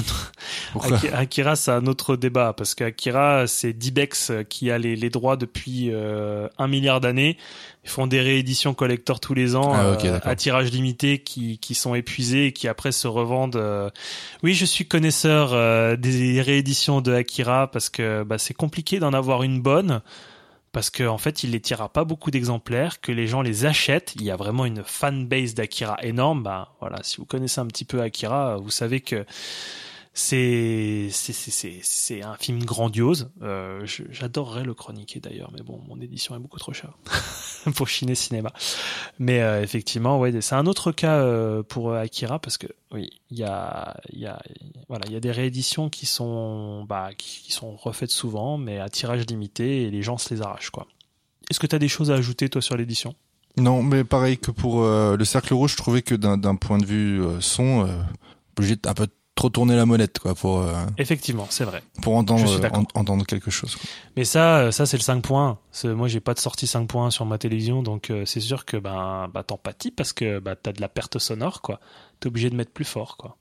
[0.75, 5.37] un, Akira, c'est un autre débat parce qu'Akira, c'est Dibex qui a les, les droits
[5.37, 7.37] depuis euh, un milliard d'années.
[7.85, 11.75] Ils font des rééditions collector tous les ans Ah, euh, à tirage limité qui, qui
[11.75, 13.57] sont épuisées et qui après se revendent.
[13.57, 13.91] euh.
[14.43, 19.13] Oui, je suis connaisseur euh, des rééditions de Akira parce que bah, c'est compliqué d'en
[19.13, 20.01] avoir une bonne
[20.77, 24.13] parce qu'en en fait, il les tirera pas beaucoup d'exemplaires, que les gens les achètent.
[24.17, 26.43] Il y a vraiment une fanbase d'Akira énorme.
[26.43, 29.25] Bah, voilà, si vous connaissez un petit peu Akira, vous savez que
[30.19, 31.11] C'est
[32.23, 33.29] un film grandiose.
[33.43, 36.97] Euh, J'adorerais le chroniquer d'ailleurs, mais bon, mon édition est beaucoup trop chère
[37.75, 38.51] pour Chiner Cinéma.
[39.19, 43.37] Mais euh, effectivement, ouais, c'est un autre cas euh, pour Akira parce que oui, il
[43.37, 44.27] y a y
[44.89, 48.89] voilà, il y a des rééditions qui sont bah qui, sont refaites souvent, mais à
[48.89, 50.87] tirage limité et les gens se les arrachent quoi.
[51.51, 53.15] Est-ce que tu as des choses à ajouter toi sur l'édition?
[53.59, 57.23] Non, mais pareil que pour le cercle rouge, je trouvais que d'un point de vue
[57.41, 57.89] son,
[58.57, 59.07] obligé de un peu
[59.37, 61.83] trop tourner la molette quoi pour euh, Effectivement, c'est vrai.
[62.03, 63.77] pour entendre euh, en- entendre quelque chose.
[63.77, 63.85] quoi.
[64.17, 65.59] Mais ça, euh, ça c'est le 5 points.
[65.85, 68.77] Moi, j'ai pas de sortie 5 points sur ma télévision, donc euh, c'est sûr que
[68.79, 71.79] ben, bah, t'empathies parce que bah, t'as de la perte sonore, quoi.
[72.19, 73.37] T'es obligé de mettre plus fort, quoi.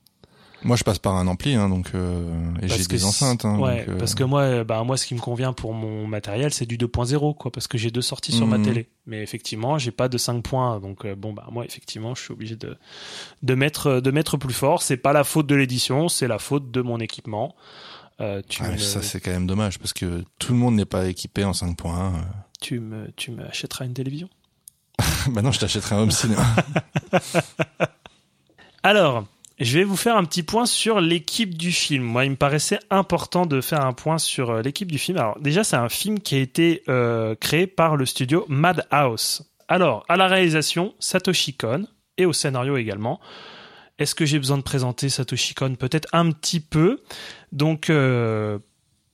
[0.65, 2.27] Moi, je passe par un ampli, hein, donc euh,
[2.61, 3.45] et j'ai des enceintes.
[3.45, 5.73] Hein, ouais, donc, euh, parce que moi, euh, bah, moi, ce qui me convient pour
[5.73, 8.63] mon matériel, c'est du 2.0, quoi, parce que j'ai deux sorties sur ma Mhm.
[8.65, 8.89] télé.
[9.05, 12.55] Mais effectivement, j'ai pas de 5 points, donc bon, bah, moi, effectivement, je suis obligé
[12.55, 12.77] de,
[13.43, 14.81] de mettre, de mettre plus fort.
[14.81, 17.55] C'est pas la faute de l'édition, c'est la faute de mon équipement.
[18.19, 20.85] Euh, tu, ah, me, ça c'est quand même dommage parce que tout le monde n'est
[20.85, 22.13] pas équipé en 5.1.
[22.61, 24.29] tu me, tu me achèteras une télévision?
[25.31, 26.43] bah non, je t'achèterai un home cinéma.
[28.83, 29.25] Alors,
[29.59, 32.03] je vais vous faire un petit point sur l'équipe du film.
[32.03, 35.17] Moi, il me paraissait important de faire un point sur euh, l'équipe du film.
[35.17, 39.49] Alors, déjà, c'est un film qui a été euh, créé par le studio Madhouse.
[39.67, 41.87] Alors, à la réalisation, Satoshi Kon,
[42.17, 43.19] et au scénario également.
[43.97, 45.75] Est-ce que j'ai besoin de présenter Satoshi Kon?
[45.75, 47.01] Peut-être un petit peu.
[47.53, 48.59] Donc, euh,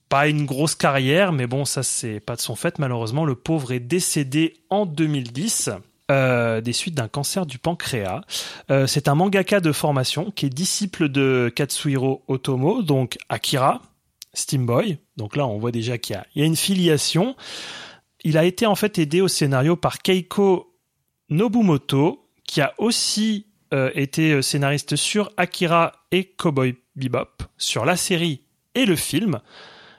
[0.08, 2.80] pas une grosse carrière, mais bon, ça, c'est pas de son fait.
[2.80, 5.70] Malheureusement, le pauvre est décédé en 2010
[6.12, 8.20] euh, des suites d'un cancer du pancréas.
[8.70, 13.80] Euh, c'est un mangaka de formation qui est disciple de Katsuhiro Otomo, donc Akira,
[14.34, 14.98] Steam Boy.
[15.16, 17.34] Donc là, on voit déjà qu'il y a, une filiation.
[18.24, 20.76] Il a été en fait aidé au scénario par Keiko
[21.30, 28.42] Nobumoto, qui a aussi euh, été scénariste sur Akira et Cowboy Bebop, sur la série
[28.74, 29.40] et le film.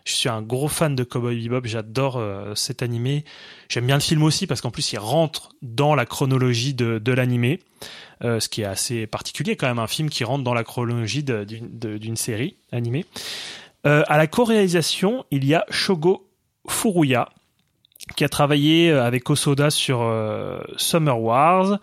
[0.06, 3.24] Je suis un gros fan de Cowboy Bebop, j'adore euh, cet animé.
[3.70, 7.12] J'aime bien le film aussi parce qu'en plus il rentre dans la chronologie de, de
[7.14, 7.60] l'animé,
[8.24, 11.24] euh, ce qui est assez particulier quand même, un film qui rentre dans la chronologie
[11.24, 13.06] d'une série animée.
[13.86, 16.30] Euh, à la co-réalisation, il y a Shogo
[16.70, 17.30] Furuya,
[18.16, 21.80] qui a travaillé avec Osoda sur euh, Summer Wars,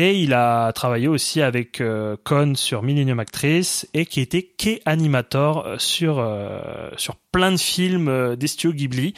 [0.00, 2.16] et il a travaillé aussi avec euh,
[2.54, 8.08] sur Millennium Actress et qui était key animator euh, sur euh, sur plein de films
[8.08, 9.12] euh, des studios Ghibli.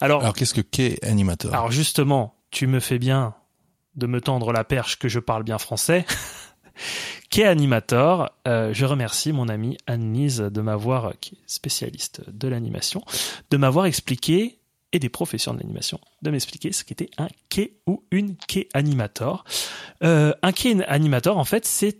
[0.00, 3.34] Alors, Alors qu'est-ce que qu'est animateur alors justement, tu me fais bien
[3.96, 6.06] de me tendre la perche que je parle bien français.
[7.30, 13.02] Key animator, euh, je remercie mon amie Anne-Lise de m'avoir, qui est spécialiste de l'animation,
[13.50, 14.57] de m'avoir expliqué
[14.92, 19.44] et des professions de l'animation, de m'expliquer ce qu'était un key ou une key animator.
[20.02, 21.98] Euh, un key animator, en fait, c'est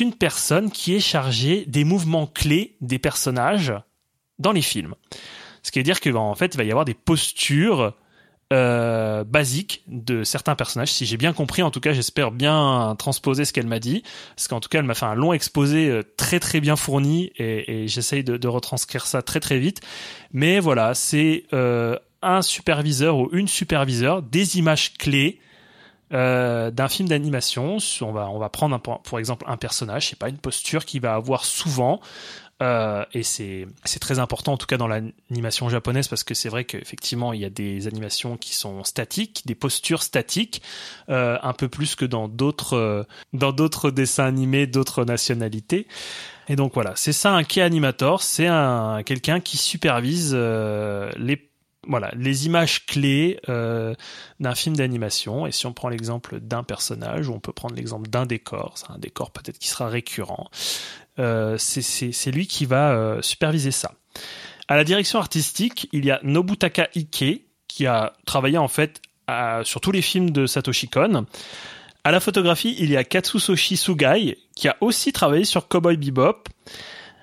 [0.00, 3.72] une personne qui est chargée des mouvements clés des personnages
[4.38, 4.94] dans les films.
[5.62, 7.94] Ce qui veut dire que, ben, en fait, il va y avoir des postures
[8.52, 10.92] euh, basiques de certains personnages.
[10.92, 14.02] Si j'ai bien compris, en tout cas, j'espère bien transposer ce qu'elle m'a dit,
[14.36, 17.32] parce qu'en tout cas, elle m'a fait un long exposé euh, très très bien fourni
[17.36, 19.80] et, j'essaye de, de retranscrire ça très très vite.
[20.32, 25.40] Mais voilà, c'est euh, un superviseur ou une superviseur des images clés
[26.12, 27.78] euh, d'un film d'animation.
[28.02, 31.00] On va, on va prendre un, pour exemple un personnage, c'est pas une posture qu'il
[31.00, 32.00] va avoir souvent.
[32.62, 33.66] Euh, et c'est
[34.00, 37.44] très important en tout cas dans l'animation japonaise parce que c'est vrai qu'effectivement il y
[37.44, 40.62] a des animations qui sont statiques, des postures statiques,
[41.08, 43.16] euh, un peu plus que dans d'autres
[43.90, 45.88] dessins animés d'autres nationalités.
[46.48, 51.50] Et donc voilà, c'est ça un key animator, c'est un quelqu'un qui supervise les
[51.88, 53.94] voilà les images clés euh,
[54.40, 55.46] d'un film d'animation.
[55.46, 58.74] Et si on prend l'exemple d'un personnage ou on peut prendre l'exemple d'un décor.
[58.76, 60.50] C'est un décor peut-être qui sera récurrent.
[61.18, 63.92] Euh, c'est lui qui va euh, superviser ça.
[64.68, 69.00] À la direction artistique il y a Nobutaka Ike qui a travaillé en fait
[69.62, 71.26] sur tous les films de Satoshi Kon.
[72.04, 76.48] À la photographie il y a Katsusoshi Sugai qui a aussi travaillé sur Cowboy Bebop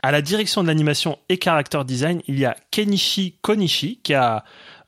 [0.04, 4.44] à la direction de l'animation et character design, il y a Kenichi Konishi qui a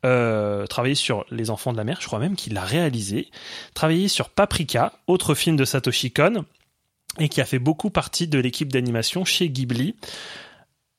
[0.05, 3.29] euh, travaillé sur Les Enfants de la Mer, je crois même qu'il l'a réalisé,
[3.73, 6.45] travaillé sur Paprika, autre film de Satoshi Kon,
[7.19, 9.95] et qui a fait beaucoup partie de l'équipe d'animation chez Ghibli.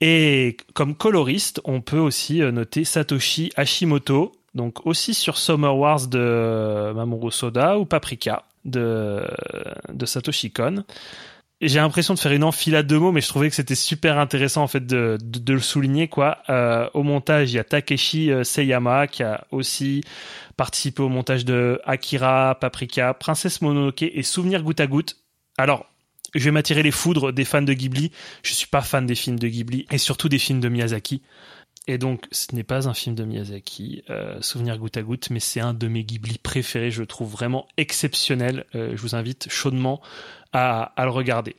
[0.01, 6.93] Et comme coloriste, on peut aussi noter Satoshi Hashimoto, donc aussi sur Summer Wars de
[6.95, 9.27] Mamoru Soda ou Paprika de,
[9.93, 10.85] de Satoshi Kon
[11.69, 14.63] j'ai l'impression de faire une enfilade de mots, mais je trouvais que c'était super intéressant
[14.63, 15.19] en fait de,
[15.49, 16.39] le souligner quoi.
[16.49, 20.03] Euh, au montage, il y a Takeshi Seiyama qui a aussi
[20.57, 25.17] participé au montage de Akira, Paprika, Princesse Mononoke et Souvenir goutte à goutte.
[25.59, 25.87] Alors,
[26.35, 28.11] je vais m'attirer les foudres des fans de Ghibli.
[28.43, 31.23] Je suis pas fan des films de Ghibli et surtout des films de Miyazaki.
[31.87, 35.39] Et donc, ce n'est pas un film de Miyazaki, euh, Souvenir goutte à goutte, mais
[35.39, 36.91] c'est un de mes Ghibli préférés.
[36.91, 38.65] Je le trouve vraiment exceptionnel.
[38.75, 40.01] Euh, je vous invite chaudement
[40.55, 41.57] à, à le regarder.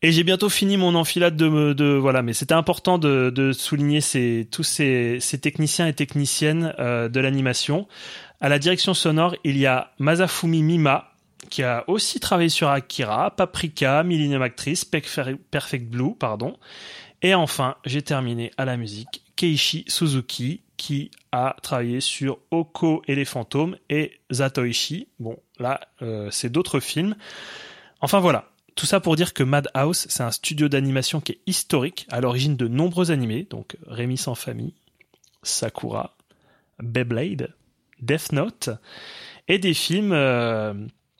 [0.00, 4.00] Et j'ai bientôt fini mon enfilade de, de voilà, mais c'était important de, de souligner
[4.00, 7.88] ces, tous ces, ces techniciens et techniciennes euh, de l'animation.
[8.40, 11.10] À la direction sonore, il y a Masafumi Mima,
[11.50, 16.56] qui a aussi travaillé sur Akira, Paprika, Millennium Actress, Pec- Perfect Blue, pardon.
[17.22, 23.16] Et enfin, j'ai terminé à la musique Keiichi Suzuki, qui a travaillé sur Oko et
[23.16, 25.08] les fantômes et Zatoichi.
[25.18, 27.16] Bon, là, euh, c'est d'autres films.
[28.00, 28.50] Enfin voilà.
[28.74, 32.56] Tout ça pour dire que Madhouse, c'est un studio d'animation qui est historique, à l'origine
[32.56, 34.74] de nombreux animés, donc Rémi sans famille,
[35.42, 36.16] Sakura,
[36.80, 37.54] Beyblade,
[38.00, 38.70] Death Note,
[39.48, 40.74] et des films euh,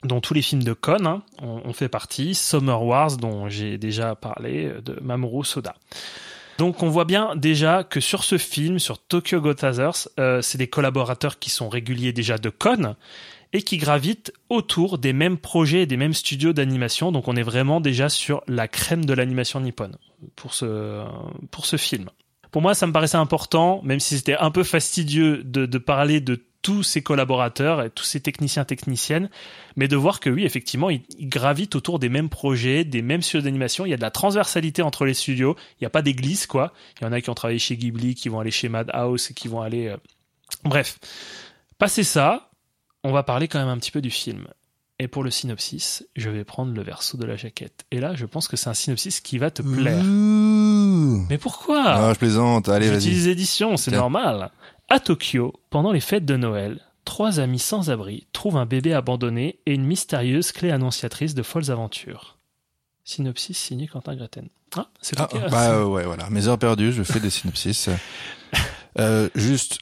[0.04, 4.14] dont tous les films de Kon hein, ont, fait partie, Summer Wars dont j'ai déjà
[4.14, 5.74] parlé, de Mamoru Soda.
[6.58, 10.66] Donc on voit bien déjà que sur ce film, sur Tokyo Godfathers, euh, c'est des
[10.68, 12.96] collaborateurs qui sont réguliers déjà de Kon
[13.52, 17.12] et qui gravitent autour des mêmes projets et des mêmes studios d'animation.
[17.12, 19.96] Donc on est vraiment déjà sur la crème de l'animation nippone
[20.36, 21.04] pour ce,
[21.50, 22.10] pour ce film.
[22.50, 26.42] Pour moi, ça me paraissait important, même si c'était un peu fastidieux de, parler de
[26.62, 29.28] tous ces collaborateurs et tous ces techniciens techniciennes,
[29.76, 33.44] mais de voir que oui, effectivement, ils, gravitent autour des mêmes projets, des mêmes studios
[33.44, 33.84] d'animation.
[33.84, 35.56] Il y a de la transversalité entre les studios.
[35.74, 36.72] Il n'y a pas d'église, quoi.
[37.00, 39.48] Il y en a qui ont travaillé chez Ghibli, qui vont aller chez Madhouse qui
[39.48, 39.88] vont aller.
[39.88, 39.96] euh,
[40.64, 40.98] Bref,
[41.78, 42.50] passé ça,
[43.04, 44.46] on va parler quand même un petit peu du film.
[45.00, 47.84] Et pour le synopsis, je vais prendre le verso de la jaquette.
[47.92, 50.02] Et là, je pense que c'est un synopsis qui va te plaire.
[50.04, 51.24] Ouh.
[51.30, 51.84] Mais pourquoi?
[51.86, 52.68] Ah, je plaisante.
[52.68, 53.28] Allez, vas-y.
[53.28, 54.00] édition, c'est Tiens.
[54.00, 54.50] normal.
[54.88, 59.60] À Tokyo, pendant les fêtes de Noël, trois amis sans abri trouvent un bébé abandonné
[59.66, 62.38] et une mystérieuse clé annonciatrice de folles aventures.
[63.04, 64.48] Synopsis signé Quentin Gretten.
[64.76, 65.50] Ah, c'est Ah, ok.
[65.50, 66.28] bah euh, ouais, voilà.
[66.30, 67.88] Mes heures perdues, je fais des synopsis.
[68.98, 69.78] Euh, juste,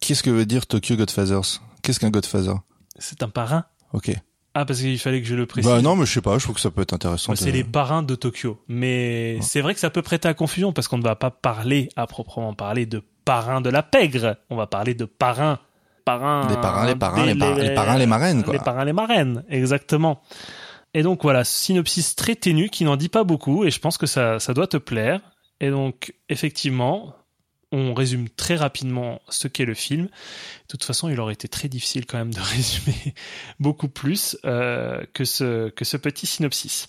[0.00, 1.60] qu'est-ce que veut dire Tokyo Godfathers?
[1.88, 2.52] Qu'est-ce qu'un Godfather?
[2.98, 3.64] C'est un parrain.
[3.94, 4.10] Ok.
[4.52, 5.70] Ah, parce qu'il fallait que je le précise.
[5.70, 6.36] Bah non, mais je sais pas.
[6.36, 7.32] Je trouve que ça peut être intéressant.
[7.32, 8.62] Bah, c'est les parrains de Tokyo.
[8.68, 11.88] Mais c'est vrai que ça peut prêter à confusion parce qu'on ne va pas parler
[11.96, 14.36] à proprement parler de parrains de la pègre.
[14.50, 15.60] On va parler de parrains.
[16.04, 16.46] Parrains.
[16.50, 18.52] Les parrains, les parrains, les parrains, les parrains, les marraines, quoi.
[18.52, 19.44] Les parrains, les marraines.
[19.48, 20.20] Exactement.
[20.92, 24.06] Et donc voilà, synopsis très ténu qui n'en dit pas beaucoup et je pense que
[24.06, 25.22] ça, ça doit te plaire.
[25.60, 27.14] Et donc, effectivement,
[27.72, 30.04] on résume très rapidement ce qu'est le film.
[30.04, 30.10] De
[30.68, 33.14] toute façon, il aurait été très difficile quand même de résumer
[33.60, 36.88] beaucoup plus euh, que, ce, petit synopsis.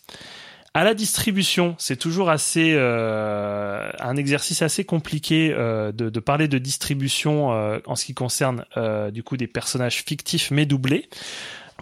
[0.73, 6.59] À la distribution, c'est toujours assez euh, un exercice assez compliqué euh, de, parler de
[6.59, 7.49] distribution
[7.85, 8.65] en ce qui concerne
[9.11, 11.09] du coup des personnages fictifs mais doublés.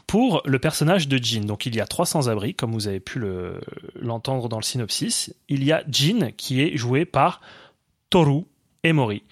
[0.06, 3.20] Pour le personnage de Jin, donc il y a 300 abris, comme vous avez pu
[3.20, 3.60] le-
[4.00, 5.34] l'entendre dans le synopsis.
[5.50, 7.42] Il y a Jin qui est joué par
[8.10, 8.46] Toru
[8.88, 9.24] Emori,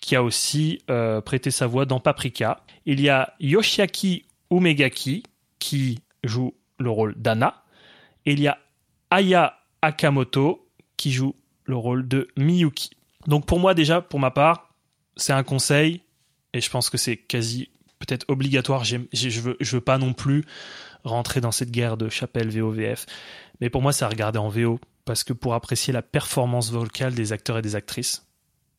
[0.00, 2.64] qui a aussi euh, prêté sa voix dans Paprika.
[2.86, 5.24] Il y a Yoshiaki Umegaki
[5.58, 7.64] qui joue le rôle d'Anna.
[8.26, 8.58] Et il y a
[9.10, 12.90] Aya Akamoto qui joue le rôle de Miyuki.
[13.26, 14.74] Donc pour moi déjà, pour ma part,
[15.16, 16.02] c'est un conseil
[16.52, 17.68] et je pense que c'est quasi
[17.98, 18.84] peut-être obligatoire.
[18.84, 18.96] Je
[19.40, 20.44] veux, veux pas non plus
[21.04, 23.06] rentrer dans cette guerre de chapelle VOVF,
[23.60, 27.14] mais pour moi c'est à regarder en VO parce que pour apprécier la performance vocale
[27.14, 28.27] des acteurs et des actrices.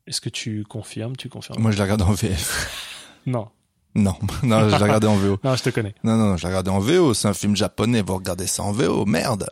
[0.09, 2.85] Est-ce que tu confirmes Tu confirmes Moi, je l'ai regardé en VF.
[3.25, 3.49] Non,
[3.93, 5.37] Non, non, je l'ai regardé en VO.
[5.43, 5.93] non, je te connais.
[6.03, 7.13] Non, non, non, je l'ai regardé en VO.
[7.13, 8.01] C'est un film japonais.
[8.01, 9.05] Vous regardez ça en VO.
[9.05, 9.49] Merde.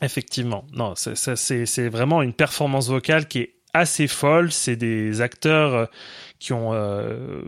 [0.00, 4.50] Effectivement, non, c'est vraiment une performance vocale qui est assez folle.
[4.52, 5.86] C'est des acteurs euh,
[6.38, 7.42] qui ont euh,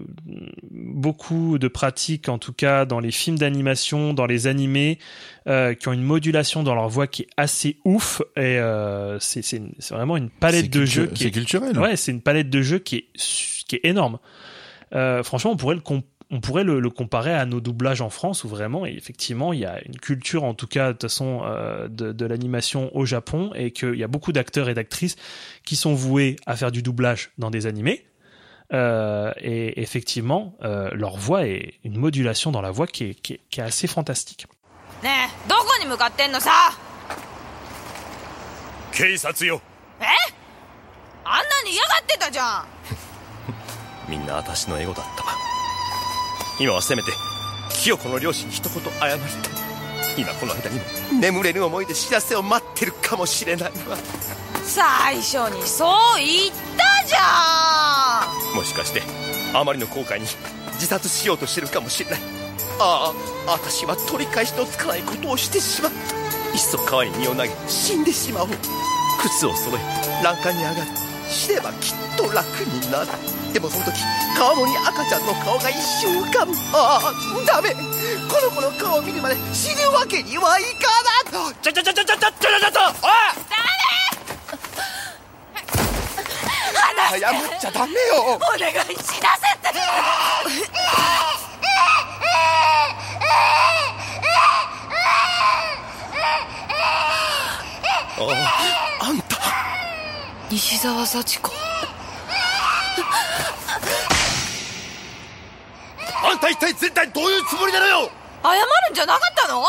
[0.70, 4.98] beaucoup de pratiques, en tout cas dans les films d'animation, dans les animés,
[5.46, 8.20] euh, qui ont une modulation dans leur voix qui est assez ouf.
[8.36, 9.60] Et euh, c'est
[9.90, 11.78] vraiment une palette de jeux qui C'est est culturel.
[11.78, 14.18] Ouais, c'est une palette de jeux qui est, qui est énorme.
[14.92, 18.44] Franchement, on pourrait le com- on pourrait le, le comparer à nos doublages en France
[18.44, 21.42] où vraiment, et effectivement, il y a une culture, en tout cas, de toute façon,
[21.44, 25.16] euh, de, de l'animation au Japon et qu'il y a beaucoup d'acteurs et d'actrices
[25.64, 28.06] qui sont voués à faire du doublage dans des animés.
[28.72, 33.32] Euh, et effectivement, euh, leur voix est une modulation dans la voix qui est, qui
[33.34, 34.46] est, qui est assez fantastique.
[46.60, 47.10] 今はせめて
[47.70, 49.30] 清子の両親に一言謝りたい
[50.18, 50.84] 今この間にも
[51.18, 53.96] 眠れぬ思いで知らせを待ってるかもしれないわ。
[54.62, 58.56] 最初にそう言ったじゃん。
[58.56, 59.02] もしかして
[59.54, 60.26] あまりの後悔に
[60.74, 62.20] 自殺しようとしてるかもしれない。
[62.78, 63.12] あ
[63.46, 65.98] あ私は取り返しのつかないことをしてしまった
[66.52, 68.48] いっそ川に身を投げ死んでしまおう。
[69.22, 70.76] 靴を揃え欄干に上がる。
[71.30, 73.08] 死ねばきっと楽になる
[73.52, 73.98] でもその時
[74.38, 77.12] 川面に赤ちゃんの顔が一瞬浮かぶああ
[77.46, 77.76] ダメこ
[78.42, 80.68] の子の顔を見るまで死ぬわけにはいか
[81.34, 82.30] ないちょちょちょちょちょちょちょちょ
[82.70, 83.06] ちょお
[87.16, 87.98] い謝っちゃダメよ
[88.36, 88.78] お願い死
[89.20, 89.68] なせて
[98.22, 98.26] あ
[99.00, 99.38] あんた。
[100.50, 101.69] 西澤幸子。
[106.23, 108.09] あんた一体絶対どういうつもりなのよ
[108.43, 108.49] 謝
[108.87, 109.63] るんじゃなかったの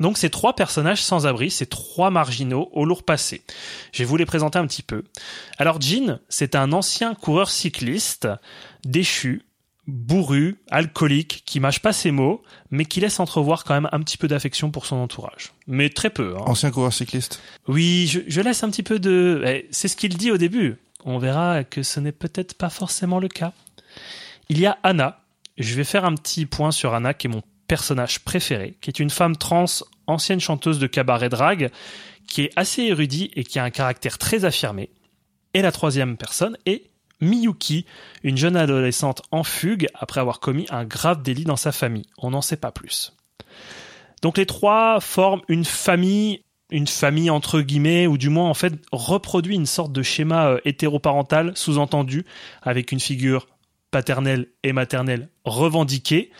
[0.00, 3.42] Donc ces trois personnages sans abri, ces trois marginaux au lourd passé.
[3.92, 5.02] Je vais vous les présenter un petit peu.
[5.58, 8.28] Alors Jean, c'est un ancien coureur cycliste,
[8.84, 9.42] déchu,
[9.88, 14.16] bourru, alcoolique, qui mâche pas ses mots, mais qui laisse entrevoir quand même un petit
[14.18, 15.52] peu d'affection pour son entourage.
[15.66, 16.36] Mais très peu.
[16.38, 16.44] Hein.
[16.46, 17.42] Ancien coureur cycliste.
[17.66, 19.42] Oui, je, je laisse un petit peu de...
[19.44, 20.76] eh, C'est ce qu'il dit au début.
[21.04, 23.52] On verra que ce n'est peut-être pas forcément le cas.
[24.48, 25.18] Il y a Anna.
[25.57, 28.99] je vais faire un petit point sur Anna, qui est mon personnage préféré, qui est
[28.99, 29.65] une femme trans,
[30.07, 31.69] ancienne chanteuse de cabaret drag,
[32.27, 34.89] qui est assez érudit et qui a un caractère très affirmé.
[35.53, 36.89] Et la troisième personne est
[37.21, 37.85] Miyuki,
[38.23, 42.07] une jeune adolescente en fugue après avoir commis un grave délit dans sa famille.
[42.17, 43.13] On n'en sait pas plus.
[44.21, 48.73] Donc les trois forment une famille, une famille entre guillemets, ou du moins en fait
[48.91, 52.25] reproduit une sorte de schéma euh, hétéroparental sous-entendu,
[52.61, 53.47] avec une figure
[53.93, 56.31] paternelle et maternelle revendiquée.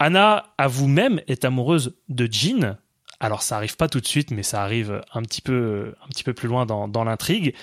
[0.00, 2.76] Anna, à vous-même, est amoureuse de Jean.
[3.20, 6.24] Alors ça arrive pas tout de suite, mais ça arrive un petit peu, un petit
[6.24, 7.54] peu plus loin dans, l'intrigue.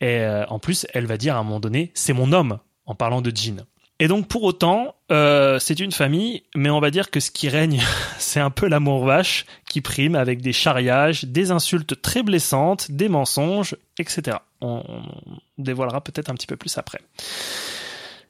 [0.00, 2.94] Et euh, en plus, elle va dire à un moment donné, c'est mon homme, en
[2.94, 3.64] parlant de Jean.
[4.00, 7.48] Et donc pour autant, euh, c'est une famille, mais on va dire que ce qui
[7.48, 7.80] règne,
[8.18, 13.08] c'est un peu l'amour vache qui prime avec des charriages, des insultes très blessantes, des
[13.08, 14.38] mensonges, etc.
[14.60, 14.82] On
[15.56, 17.00] dévoilera peut-être un petit peu plus après.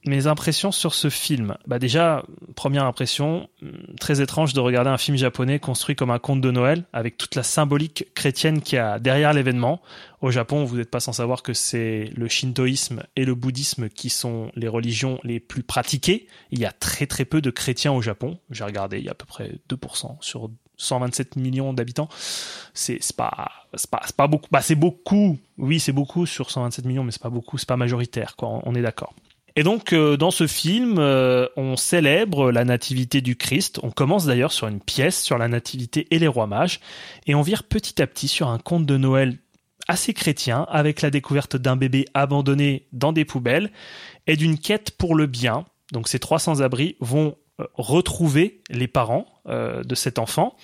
[0.07, 1.57] Mes impressions sur ce film.
[1.67, 2.25] Bah déjà,
[2.57, 3.49] première impression,
[3.99, 7.35] très étrange de regarder un film japonais construit comme un conte de Noël, avec toute
[7.37, 9.81] la symbolique chrétienne qu'il y a derrière l'événement.
[10.21, 14.11] Au Japon, vous n'êtes pas sans savoir que c'est le shintoïsme et le bouddhisme qui
[14.11, 16.27] sont les religions les plus pratiquées.
[16.51, 18.39] Il y a très très peu de chrétiens au Japon.
[18.51, 22.09] J'ai regardé, il y a à peu près 2% sur 127 millions d'habitants.
[22.75, 23.51] C'est pas
[23.91, 24.49] pas pas beaucoup.
[24.51, 25.39] Bah c'est beaucoup.
[25.57, 27.57] Oui, c'est beaucoup sur 127 millions, mais c'est pas beaucoup.
[27.57, 28.37] C'est pas majoritaire.
[28.37, 28.61] Quoi.
[28.65, 29.15] On est d'accord.
[29.57, 33.79] Et donc euh, dans ce film, euh, on célèbre la nativité du Christ.
[33.83, 36.81] On commence d'ailleurs sur une pièce sur la nativité et les rois mages,
[37.27, 39.39] et on vire petit à petit sur un conte de Noël
[39.87, 43.71] assez chrétien, avec la découverte d'un bébé abandonné dans des poubelles
[44.27, 45.67] et d'une quête pour le bien.
[45.93, 50.57] Donc ces trois sans-abri vont euh, retrouver les parents de cet enfant.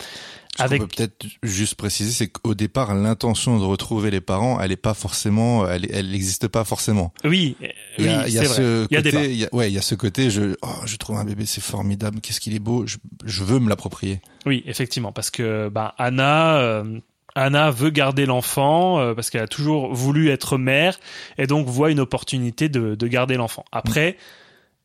[0.59, 4.73] Ce qu'on peut peut-être juste préciser, c'est qu'au départ, l'intention de retrouver les parents, elle
[4.73, 7.13] est pas forcément, elle, elle n'existe pas forcément.
[7.25, 7.57] Oui,
[7.99, 9.03] Il y a, oui, il y a c'est ce vrai.
[9.03, 11.25] Côté, il y a- ouais, il y a ce côté, je, oh, je trouve un
[11.25, 14.21] bébé, c'est formidable, qu'est-ce qu'il est beau, je, je veux me l'approprier.
[14.45, 16.99] Oui, effectivement, parce que bah, Anna, euh,
[17.37, 20.99] Anna veut garder l'enfant euh, parce qu'elle a toujours voulu être mère
[21.39, 23.65] et donc voit une opportunité de, de garder l'enfant.
[23.73, 24.17] Après,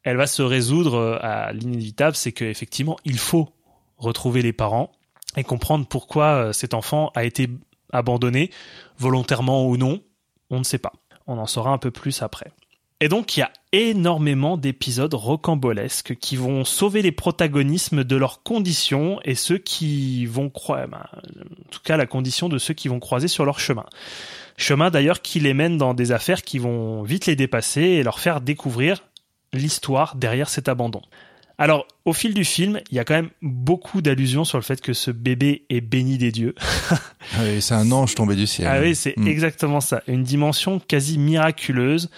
[0.04, 3.50] elle va se résoudre euh, à l'inévitable, c'est qu'effectivement, il faut
[3.98, 4.92] retrouver les parents
[5.38, 7.50] et comprendre pourquoi euh, cet enfant a été
[7.92, 8.52] abandonné,
[8.98, 10.02] volontairement ou non,
[10.50, 10.94] on ne sait pas.
[11.28, 12.52] On en saura un peu plus après.
[13.02, 18.42] Et donc, il y a énormément d'épisodes rocambolesques qui vont sauver les protagonismes de leurs
[18.42, 22.88] conditions et ceux qui vont croire, ben, en tout cas, la condition de ceux qui
[22.88, 23.86] vont croiser sur leur chemin.
[24.56, 28.20] Chemin d'ailleurs qui les mène dans des affaires qui vont vite les dépasser et leur
[28.20, 29.04] faire découvrir
[29.52, 31.02] l'histoire derrière cet abandon.
[31.58, 34.82] Alors, au fil du film, il y a quand même beaucoup d'allusions sur le fait
[34.82, 36.54] que ce bébé est béni des dieux.
[36.92, 36.98] Ah
[37.44, 38.68] oui, c'est un ange tombé du ciel.
[38.70, 39.28] Ah oui, c'est Mm.
[39.28, 40.02] exactement ça.
[40.08, 42.10] Une dimension quasi miraculeuse.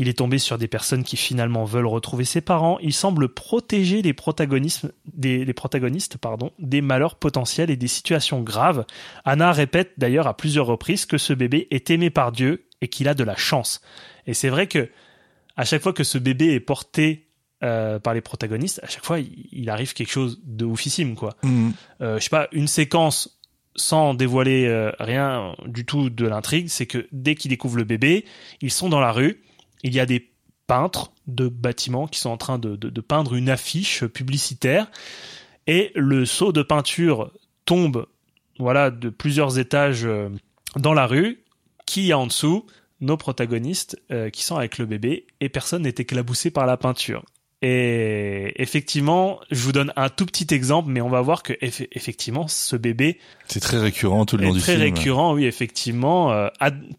[0.00, 2.78] Il est tombé sur des personnes qui finalement veulent retrouver ses parents.
[2.80, 8.40] Il semble protéger les protagonistes, des, les protagonistes pardon, des malheurs potentiels et des situations
[8.40, 8.86] graves.
[9.24, 13.08] Anna répète d'ailleurs à plusieurs reprises que ce bébé est aimé par Dieu et qu'il
[13.08, 13.80] a de la chance.
[14.28, 14.88] Et c'est vrai que
[15.56, 17.26] à chaque fois que ce bébé est porté
[17.64, 21.70] euh, par les protagonistes, à chaque fois il, arrive quelque chose de oufissime quoi Mm.
[22.02, 23.40] euh, je sais pas, une séquence
[23.74, 28.24] sans dévoiler euh, rien du tout de l'intrigue, c'est que dès qu'ils découvrent le bébé,
[28.60, 29.42] ils sont dans la rue,
[29.84, 30.30] il y a des
[30.66, 34.90] peintres de bâtiments qui sont en train de, de- de peindre une affiche publicitaire,
[35.66, 37.30] et le seau de peinture
[37.64, 38.06] tombe,
[38.58, 40.08] voilà, de plusieurs étages
[40.76, 41.44] dans la rue,
[41.86, 42.66] qui y a en dessous?
[43.00, 47.24] Nos protagonistes euh, qui sont avec le bébé, et personne n'est éclaboussé par la peinture.
[47.60, 51.88] Et effectivement, je vous donne un tout petit exemple, mais on va voir que eff-
[51.92, 53.18] effectivement, ce bébé
[53.48, 54.82] C'est très récurrent tout le long du très film.
[54.94, 56.48] récurrent, oui, effectivement, euh,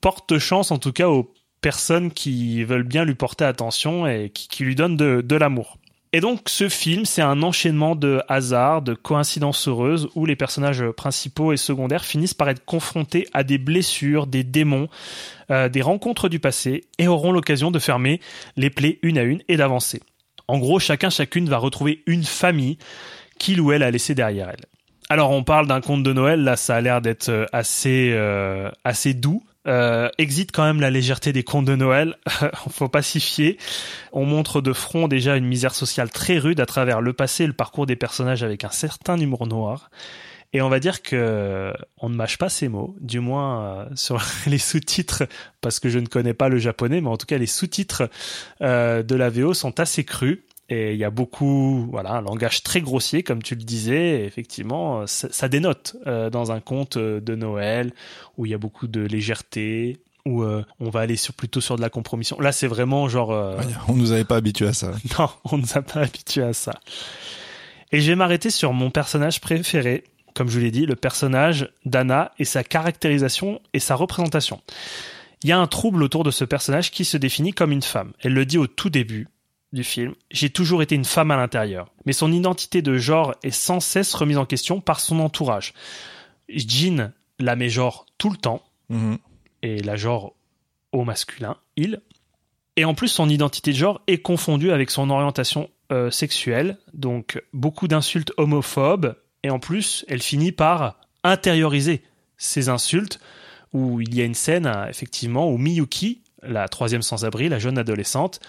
[0.02, 1.32] porte chance en tout cas aux
[1.62, 5.78] personnes qui veulent bien lui porter attention et qui, qui lui donnent de, de l'amour.
[6.12, 10.84] Et donc ce film, c'est un enchaînement de hasards, de coïncidences heureuses où les personnages
[10.98, 14.90] principaux et secondaires finissent par être confrontés à des blessures, des démons,
[15.52, 18.20] euh, des rencontres du passé et auront l'occasion de fermer
[18.58, 20.02] les plaies une à une et d'avancer.
[20.50, 22.80] En gros, chacun chacune va retrouver une famille
[23.38, 24.66] qu'il ou elle a laissé derrière elle.
[25.08, 28.72] Alors on parle d'un conte de Noël, là ça a l'air d'être euh, assez euh,
[28.84, 29.44] assez doux.
[29.68, 32.16] Euh, exit quand même la légèreté des contes de Noël,
[32.72, 33.58] faut pas s'y fier.
[34.12, 37.48] On montre de front déjà une misère sociale très rude à travers le passé et
[37.48, 39.92] le parcours des personnages avec un certain humour noir.
[40.52, 44.20] Et on va dire que on ne mâche pas ces mots, du moins euh, sur
[44.48, 45.24] les sous-titres,
[45.62, 48.10] parce que je ne connais pas le japonais, mais en tout cas les sous-titres
[48.62, 50.40] euh, de la VO sont assez crus.
[50.72, 54.22] Et il y a beaucoup, voilà, un langage très grossier, comme tu le disais.
[54.22, 57.92] Et effectivement, ça, ça dénote euh, dans un conte euh, de Noël
[58.38, 59.98] où il y a beaucoup de légèreté,
[60.28, 62.40] où euh, on va aller sur plutôt sur de la compromission.
[62.40, 63.32] Là, c'est vraiment genre.
[63.32, 64.92] euh, Ouais, on nous avait pas habitués à ça.
[65.18, 66.74] non, on nous a pas habitués à ça.
[67.92, 70.04] Et je vais m'arrêter sur mon personnage préféré,
[70.40, 74.62] comme je vous l'ai dit, le personnage d'Anna et sa caractérisation et sa représentation.
[75.44, 78.14] Il y a un trouble autour de ce personnage qui se définit comme une femme.
[78.22, 79.28] Elle le dit au tout début
[79.74, 80.14] du film.
[80.32, 81.92] J'ai toujours été une femme à l'intérieur.
[82.06, 85.74] Mais son identité de genre est sans cesse remise en question par son entourage.
[86.48, 89.18] Jean la met genre tout le temps Mhm.
[89.62, 90.34] et la genre
[90.94, 92.00] au masculin, il.
[92.78, 97.44] Et en plus, son identité de genre est confondue avec son orientation euh, sexuelle, donc
[97.52, 102.02] beaucoup d'insultes homophobes, et en plus, elle finit par intérioriser
[102.38, 103.20] ces insultes,
[103.74, 108.40] où il y a une scène, effectivement, où Miyuki, la troisième sans-abri, la jeune adolescente,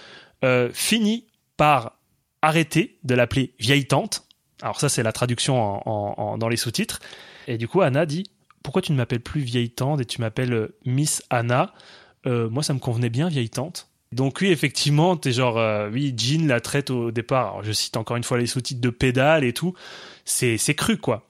[0.45, 1.27] euh, finit
[1.57, 1.99] par
[2.43, 4.25] arrêter de l'appeler vieille tante.
[4.63, 7.01] Alors ça, c'est la traduction en- dans les sous-titres.
[7.47, 8.31] Et du coup, Anna dit
[8.63, 11.73] pourquoi tu ne m'appelles plus vieille tante et tu m'appelles euh, Miss Anna?
[12.27, 13.89] Euh, Moi, ça me convenait bien, vieille tante.
[14.13, 15.57] Donc oui, effectivement, t'es genre,
[15.93, 17.63] oui, Jean la traite au départ.
[17.63, 19.75] Je cite encore une fois les sous-titres de pédale et tout.
[20.31, 21.27] C'est c'est cru, quoi.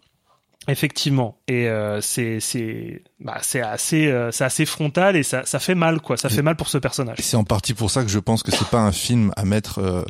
[0.68, 5.58] Effectivement, et euh, c'est c'est bah, c'est assez euh, c'est assez frontal et ça ça
[5.58, 6.18] fait mal quoi.
[6.18, 7.16] Ça fait mal pour ce personnage.
[7.20, 9.78] C'est en partie pour ça que je pense que c'est pas un film à mettre,
[9.78, 10.04] euh,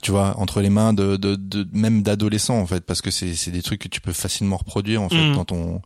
[0.00, 3.34] tu vois, entre les mains de, de, de même d'adolescents en fait, parce que c'est
[3.34, 5.34] c'est des trucs que tu peux facilement reproduire en fait Mhm.
[5.36, 5.82] dans ton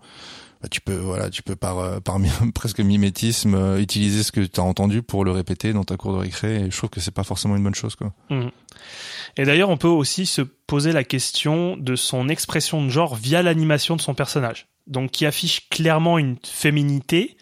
[0.61, 2.01] bah, tu peux voilà tu peux par euh,
[2.55, 6.13] presque mimétisme euh, utiliser ce que tu as entendu pour le répéter dans ta cour
[6.13, 8.13] de récré et je trouve que c'est pas forcément une bonne chose quoi.
[8.31, 8.51] Mhm.
[9.37, 13.43] Et d'ailleurs, on peut aussi se poser la question de son expression de genre via
[13.43, 14.67] l'animation de son personnage.
[14.87, 17.37] Donc, qui affiche clairement une féminité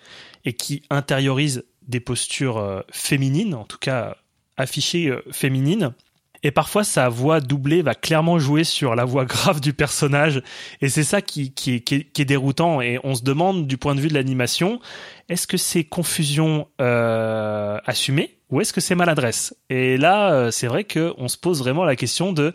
[0.45, 4.17] et qui intériorise des postures euh, féminines, en tout cas
[4.57, 5.95] affichées féminines.
[6.47, 10.45] Et parfois, sa voix doublée va clairement jouer sur la voix grave du personnage.
[10.81, 12.81] Et c'est ça qui, est déroutant.
[12.81, 14.79] Et on se demande, du point de vue de l'animation,
[15.29, 19.57] est-ce que c'est confusion euh, assumée ou est-ce que c'est maladresse?
[19.71, 22.55] Et là, euh, c'est vrai qu'on se pose vraiment la question de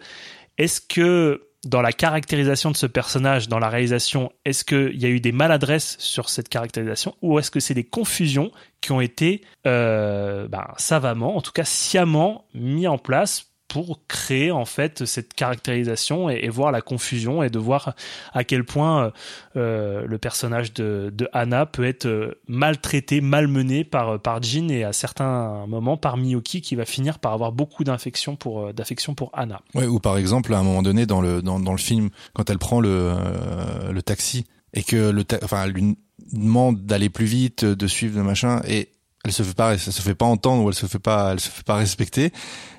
[0.57, 5.09] est-ce que dans la caractérisation de ce personnage, dans la réalisation, est-ce qu'il y a
[5.09, 9.41] eu des maladresses sur cette caractérisation ou est-ce que c'est des confusions qui ont été
[9.67, 15.33] euh, ben, savamment, en tout cas sciemment, mis en place pour créer en fait cette
[15.33, 17.95] caractérisation et, voir la confusion et de voir
[18.33, 19.13] à quel point
[19.55, 24.83] euh, le personnage de, de Anna peut être euh, maltraité, malmené par par Jin et
[24.83, 29.15] à certains moments par Miyuki qui va finir par avoir beaucoup d'affection pour euh, d'affection
[29.15, 29.61] pour Anna.
[29.73, 32.81] Ou par exemple à un moment donné dans le dans, le film quand elle prend
[32.81, 35.97] le euh, le taxi et que le ta- enfin elle lui
[36.33, 38.89] demande d'aller plus vite, de suivre le machin et
[39.23, 41.39] elle se fait pas elle se fait pas entendre ou elle se fait pas elle
[41.39, 42.33] se fait pas respecter.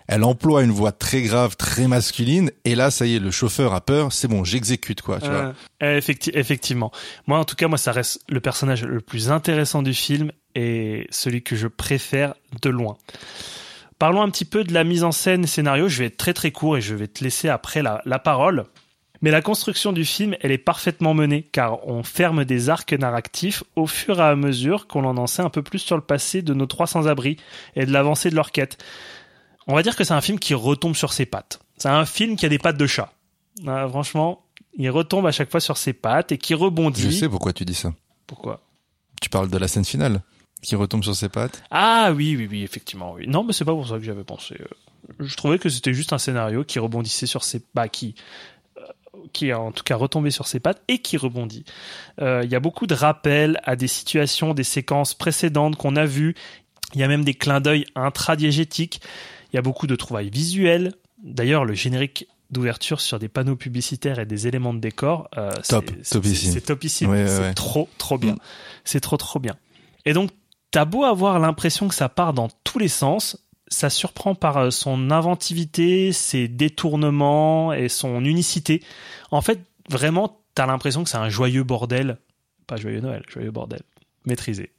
[0.08, 3.72] Elle emploie une voix très grave, très masculine et là ça y est le chauffeur
[3.74, 5.54] a peur, c'est bon, j'exécute quoi, tu vois.
[5.82, 6.90] Euh, effecti- effectivement.
[7.26, 11.06] Moi en tout cas moi ça reste le personnage le plus intéressant du film et
[11.10, 12.96] celui que je préfère de loin.
[13.98, 15.88] Parlons un petit peu de la mise en scène scénario.
[15.88, 18.64] Je vais être très très court et je vais te laisser après la, la parole.
[19.20, 23.62] Mais la construction du film, elle est parfaitement menée car on ferme des arcs narratifs
[23.76, 26.42] au fur et à mesure qu'on en en sait un peu plus sur le passé
[26.42, 27.36] de nos trois sans-abri
[27.76, 28.78] et de l'avancée de leur quête.
[29.66, 31.60] On va dire que c'est un film qui retombe sur ses pattes.
[31.76, 33.12] C'est un film qui a des pattes de chat.
[33.66, 34.44] Ah, franchement,
[34.74, 37.02] il retombe à chaque fois sur ses pattes et qui rebondit.
[37.02, 37.92] Je sais pourquoi tu dis ça.
[38.26, 38.60] Pourquoi?
[39.20, 40.22] Tu parles de la scène finale
[40.62, 41.62] qui retombe sur ses pattes.
[41.70, 43.26] Ah oui, oui, oui, effectivement, oui.
[43.26, 44.56] Non, mais c'est pas pour ça que j'avais pensé.
[44.60, 44.66] Euh,
[45.20, 47.62] Je trouvais que c'était juste un scénario qui rebondissait sur ses...
[47.74, 48.14] Bah, qui
[48.78, 48.82] euh,
[49.32, 51.64] qui est en tout cas retombé sur ses pattes et qui rebondit.
[52.20, 56.06] Euh, Il y a beaucoup de rappels à des situations, des séquences précédentes qu'on a
[56.06, 56.34] vues.
[56.94, 59.00] Il y a même des clins d'œil intradiégétiques.
[59.52, 60.92] Il y a beaucoup de trouvailles visuelles,
[61.22, 65.88] D'ailleurs, le générique d'ouverture sur des panneaux publicitaires et des éléments de décor, euh, Top,
[66.02, 66.52] c'est- topissime.
[66.52, 67.10] c'est topissime.
[67.10, 67.54] Ouais, c'est ouais.
[67.54, 68.32] trop, trop bien.
[68.32, 68.38] Mm.
[68.84, 69.54] C'est trop, trop bien.
[70.04, 70.30] Et donc,
[70.72, 73.38] t'as beau avoir l'impression que ça part dans tous les sens,
[73.68, 78.82] ça surprend par euh, son inventivité, ses détournements et son unicité.
[79.30, 82.18] En fait, vraiment, t'as l'impression que c'est un joyeux bordel.
[82.66, 83.82] Pas joyeux Noël, joyeux bordel.
[84.26, 84.72] Maîtrisé.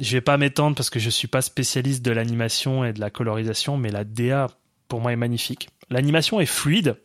[0.00, 3.10] Je vais pas m'étendre parce que je suis pas spécialiste de l'animation et de la
[3.10, 4.48] colorisation, mais la DA
[4.86, 5.68] pour moi est magnifique.
[5.90, 6.96] L'animation est fluide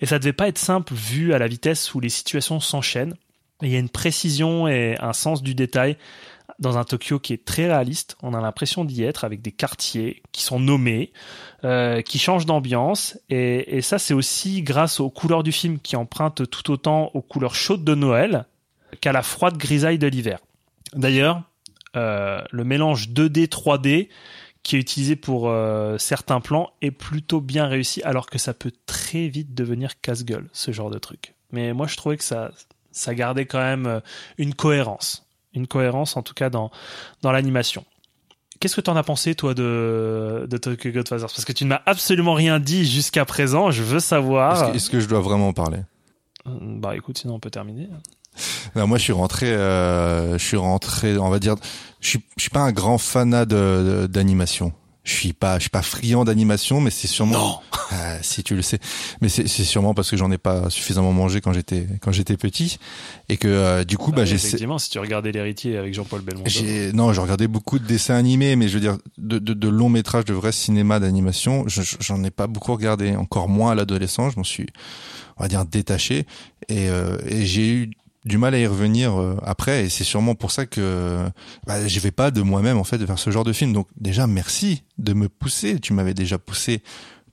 [0.00, 3.14] et ça devait pas être simple vu à la vitesse où les situations s'enchaînent.
[3.62, 5.96] Il y a une précision et un sens du détail
[6.58, 8.16] dans un Tokyo qui est très réaliste.
[8.22, 11.12] On a l'impression d'y être avec des quartiers qui sont nommés,
[11.64, 13.18] euh, qui changent d'ambiance.
[13.30, 17.22] Et, et ça, c'est aussi grâce aux couleurs du film qui empruntent tout autant aux
[17.22, 18.46] couleurs chaudes de Noël
[19.00, 20.38] qu'à la froide grisaille de l'hiver.
[20.94, 21.42] D'ailleurs,
[21.94, 24.08] le mélange 2D 3D
[24.62, 28.72] qui est utilisé pour euh, certains plans est plutôt bien réussi, alors que ça peut
[28.86, 31.34] très vite devenir casse-gueule, ce genre de truc.
[31.52, 32.50] Mais moi, je trouvais que ça,
[32.90, 34.00] ça gardait quand même euh,
[34.38, 36.70] une cohérence, une cohérence en tout cas dans
[37.20, 37.84] dans l'animation.
[38.58, 41.26] Qu'est-ce que t'en as pensé toi de de Tokyo Godfathers?
[41.28, 43.70] Parce que tu ne m'as absolument rien dit jusqu'à présent.
[43.70, 44.70] Je veux Est-ce savoir.
[44.72, 45.80] que, est-ce que je dois vraiment en parler?
[46.46, 47.88] Euh, Bah écoute, sinon on peut terminer.
[48.76, 51.54] Non, moi, je suis rentré, euh, je suis rentré, on va dire,
[52.00, 54.72] je suis, je suis pas un grand fanat d'animation.
[55.04, 57.62] Je suis pas, je suis pas friand d'animation, mais c'est sûrement.
[57.90, 58.78] Ah, si tu le sais,
[59.20, 62.78] mais c'est sûrement parce que j'en ai pas suffisamment mangé quand j'étais quand j'étais petit
[63.28, 66.22] et que euh, du coup, bah, oui, j'ai effectivement, si tu regardais l'héritier avec Jean-Paul
[66.22, 66.48] Belmondo.
[66.94, 69.90] non, j'ai regardé beaucoup de dessins animés, mais je veux dire de, de, de longs
[69.90, 73.74] métrages, de vrai cinéma d'animation, je- je- j'en ai pas beaucoup regardé, encore moins à
[73.74, 74.32] l'adolescence.
[74.32, 74.66] Je m'en suis,
[75.36, 76.26] on va dire, détaché
[76.70, 77.90] et, euh, et j'ai eu
[78.24, 81.24] du mal à y revenir euh, après, et c'est sûrement pour ça que
[81.66, 83.72] bah, je vais pas de moi-même en fait vers ce genre de film.
[83.72, 85.78] Donc déjà, merci de me pousser.
[85.80, 86.82] Tu m'avais déjà poussé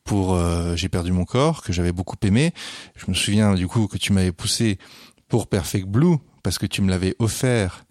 [0.03, 2.53] pour euh, J'ai perdu mon corps, que j'avais beaucoup aimé.
[2.95, 4.79] Je me souviens du coup que tu m'avais poussé
[5.29, 7.85] pour Perfect Blue parce que tu me l'avais offert.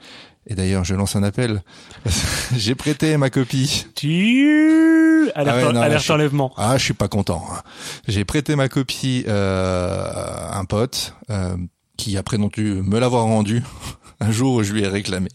[0.47, 1.63] Et d'ailleurs, je lance un appel.
[2.57, 3.87] J'ai prêté ma copie.
[3.95, 6.53] Tu alerte, Ah ouais, non, là, alerte je- enlèvement.
[6.57, 7.45] Ah, je suis pas content.
[7.53, 7.61] hein.
[8.09, 11.57] J'ai prêté ma copie euh, à un pote euh,
[12.01, 13.63] qui a prétendu me l'avoir rendu
[14.21, 15.29] un jour où je lui ai réclamé.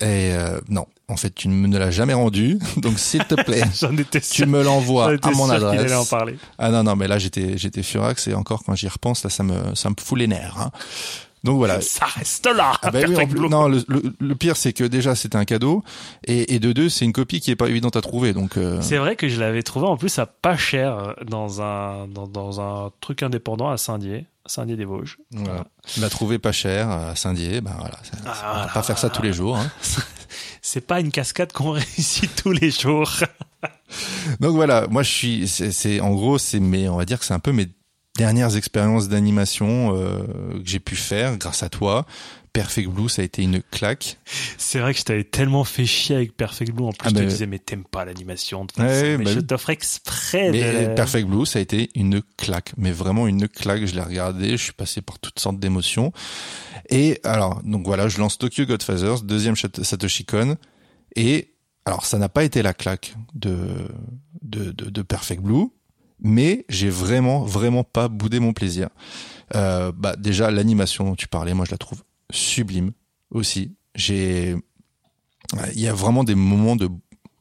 [0.00, 2.58] Et euh, non, en fait, tu ne me l'as jamais rendu.
[2.76, 3.64] Donc, s'il te plaît,
[4.30, 6.08] tu me l'envoies à mon allait en adresse.
[6.08, 6.38] parler.
[6.58, 9.42] Ah non, non, mais là, j'étais, j'étais furax et encore quand j'y repense, là, ça
[9.42, 10.56] me, ça me fout les nerfs.
[10.60, 10.70] hein.
[11.44, 11.80] Donc voilà.
[11.80, 12.72] Ça reste là.
[12.82, 13.48] Ah oui, en Perfect plus- Blue.
[13.48, 15.84] non, le, le, le pire c'est que déjà c'était un cadeau
[16.26, 18.80] et, et de deux c'est une copie qui est pas évidente à trouver donc euh,
[18.82, 22.60] C'est vrai que je l'avais trouvé en plus à pas cher dans un dans, dans
[22.60, 25.18] un truc indépendant à Saint-Dié, Saint-Dié-des-Vosges.
[25.30, 25.64] voilà.
[26.00, 28.98] l'a trouvé pas cher à Saint-Dié, ben voilà, ça- Ah, ça- on va pas faire
[28.98, 29.56] ça tous les jours.
[29.56, 29.70] hein.
[30.62, 33.10] C'est pas une cascade qu'on réussit tous les jours.
[34.40, 37.34] Donc voilà, moi je suis, c'est, en gros c'est mes, on va dire que c'est
[37.34, 37.68] un peu mes
[38.16, 40.18] dernières expériences d'animation euh,
[40.54, 42.04] que j'ai pu faire grâce à toi.
[42.52, 44.18] Perfect Blue, ça a été une claque.
[44.56, 46.84] C'est vrai que je t'avais tellement fait chier avec Perfect Blue.
[46.84, 48.66] En plus, Ah, je te mais- disais, mais t'aimes pas l'animation.
[48.78, 50.94] Ouais, mais bah je t'offre exprès Mais de...
[50.94, 53.84] Perfect Blue, ça a été une claque, mais vraiment une claque.
[53.86, 56.12] Je l'ai regardé, je suis passé par toutes sortes d'émotions.
[56.90, 60.56] Et alors, donc voilà, je lance Tokyo Godfathers, deuxième Sat- Satoshi Kon,
[61.16, 61.54] et
[61.84, 63.56] alors ça n'a pas été la claque de
[64.42, 65.66] de, de, de Perfect Blue,
[66.20, 68.88] mais j'ai vraiment vraiment pas boudé mon plaisir.
[69.54, 72.92] Euh, bah déjà l'animation dont tu parlais, moi je la trouve sublime
[73.30, 73.74] aussi.
[73.94, 74.56] J'ai
[75.72, 76.90] il y a vraiment des moments de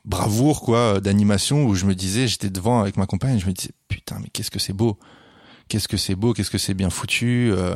[0.05, 3.71] bravoure quoi d'animation où je me disais j'étais devant avec ma compagne je me disais
[3.89, 4.97] putain mais qu'est-ce que c'est beau.
[5.67, 7.75] Qu'est-ce que c'est beau qu'est-ce que c'est bien foutu euh,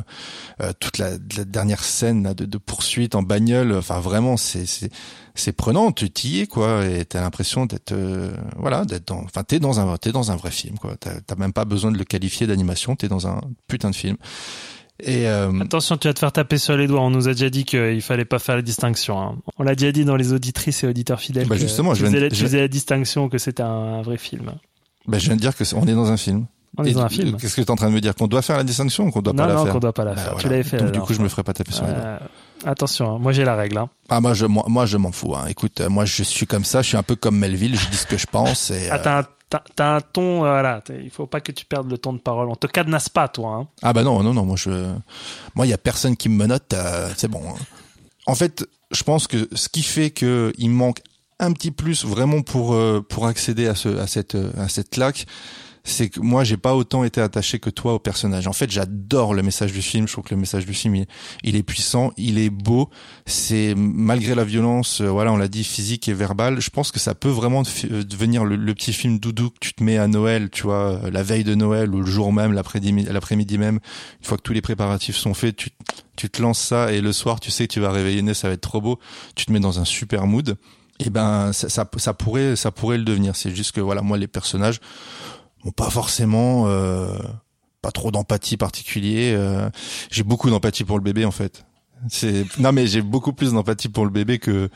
[0.61, 3.73] euh, toute la, dernière scène là, de, poursuite en bagnole.
[3.73, 4.65] Enfin vraiment c'est
[5.35, 9.43] c'est prenant tu t'y es quoi et t'as l'impression d'être euh, voilà d'être dans enfin
[9.43, 10.95] t'es dans un t'es dans un vrai film quoi.
[10.97, 14.15] T'as même pas besoin de le qualifier d'animation t'es dans un putain de film
[15.03, 17.01] et euh, Attention, tu vas te faire taper sur les doigts.
[17.01, 19.19] On nous a déjà dit qu'il fallait pas faire la distinction.
[19.21, 19.35] hein.
[19.57, 21.47] On l'a déjà dit dans les auditrices et auditeurs fidèles.
[21.47, 24.17] Bah justement, tu je faisais, la- tu je- la distinction que c'était un, un vrai
[24.17, 24.51] film.
[25.07, 26.45] bah, je viens de dire que c'est- on est dans un film
[26.77, 27.37] On est dans un tu- film.
[27.37, 28.15] qu'est-ce que t'es en train de me dire?
[28.15, 29.73] Qu'on doit faire la distinction ou qu'on doit non, pas la non, faire?
[29.73, 30.35] qu'on doit pas la Bah, faire.
[30.37, 30.77] Tu l'avais fait.
[30.77, 32.01] Donc du coup, je me ferai pas taper sur les doigts.
[32.03, 32.17] Euh,
[32.65, 33.19] attention, hein.
[33.19, 33.77] moi j'ai la règle.
[33.77, 33.89] Hein.
[34.09, 35.33] Ah moi je moi, moi, je m'en fous.
[35.35, 35.45] Hein.
[35.49, 37.97] Écoute, euh, moi je suis comme ça, je suis un peu comme Melville, je dis
[37.97, 38.71] ce que je pense.
[38.71, 39.23] Et, Ah, euh,
[39.75, 42.49] t'as- un ton, euh, voilà, il faut pas que tu perdes le ton de parole.
[42.49, 43.55] On te cadenasse pas, toi.
[43.55, 43.67] Hein.
[43.83, 44.93] ah bah non non non, moi je
[45.55, 47.41] moi il y a personne qui me menotte, euh, c'est bon.
[47.49, 47.55] hein.
[48.27, 51.01] En fait, je pense que ce qui fait que il manque
[51.39, 55.25] un petit plus vraiment pour euh, pour accéder à ce à cette à cette claque,
[55.83, 58.47] c'est que moi j'ai pas autant été attaché que toi au personnage.
[58.47, 60.07] En fait, j'adore le message du film.
[60.07, 61.05] Je trouve que le message du film
[61.43, 62.89] il, est puissant, il est beau.
[63.25, 66.61] C'est malgré la violence, euh, voilà, on l'a dit physique et verbale.
[66.61, 69.83] Je pense que ça peut vraiment euh, devenir le, petit film doudou que tu te
[69.83, 73.57] mets à Noël, tu vois, euh, la veille de Noël ou le jour même, l'après-midi,
[73.57, 73.79] même.
[74.19, 75.69] Une fois que tous les préparatifs sont faits, tu
[76.17, 78.53] tu te lances ça et le soir, tu sais que tu vas réveiller, ça va
[78.53, 78.99] être trop beau.
[79.35, 80.55] Tu te mets dans un super mood.
[81.03, 83.35] Et ben ça, ça, ça pourrait ça pourrait le devenir.
[83.35, 84.79] C'est juste que voilà, moi les personnages
[85.75, 87.17] pas forcément euh,
[87.81, 89.33] pas trop d'empathie particulier.
[89.35, 89.69] euh,
[90.09, 91.65] j'ai beaucoup d'empathie pour le bébé en fait.
[92.09, 94.69] C'est non mais j'ai beaucoup plus d'empathie pour le bébé que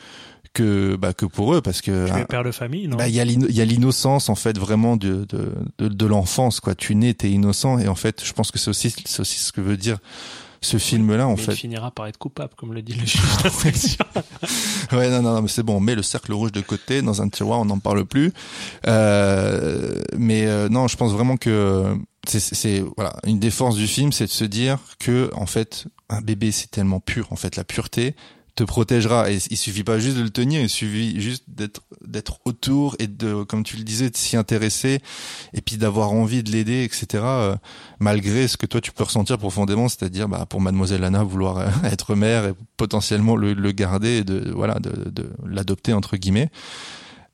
[0.52, 2.96] que bah que pour eux parce que Tu es père de famille, non?
[2.96, 5.88] bah, il y a l'inno- il y a l'innocence en fait vraiment de de de,
[5.88, 6.74] de l'enfance quoi.
[6.74, 9.50] Tu nais, t'es innocent et en fait je pense que c'est aussi c'est aussi ce
[9.52, 9.98] que veut dire
[10.60, 11.52] ce film là en Mais fait.
[11.52, 14.04] il finira par être coupable, comme le dit le juge d'instruction.
[14.92, 15.76] Ouais, non, non, non, mais c'est bon.
[15.76, 18.32] On met le cercle rouge de côté dans un tiroir, on n'en parle plus.
[18.86, 21.96] Euh, mais euh, non, je pense vraiment que
[22.26, 26.20] c'est voilà une des forces du film, c'est de se dire que en fait un
[26.20, 27.28] bébé c'est tellement pur.
[27.30, 28.14] En fait, la pureté
[28.56, 29.30] te protégera.
[29.30, 33.06] Et il suffit pas juste de le tenir, il suffit juste d'être d'être autour et
[33.06, 35.00] de comme tu le disais de s'y intéresser
[35.52, 37.56] et puis d'avoir envie de l'aider etc euh,
[37.98, 41.68] malgré ce que toi tu peux ressentir profondément c'est-à-dire bah, pour mademoiselle Anna vouloir euh,
[41.84, 46.50] être mère et potentiellement le, garder de voilà de, de l'adopter entre guillemets.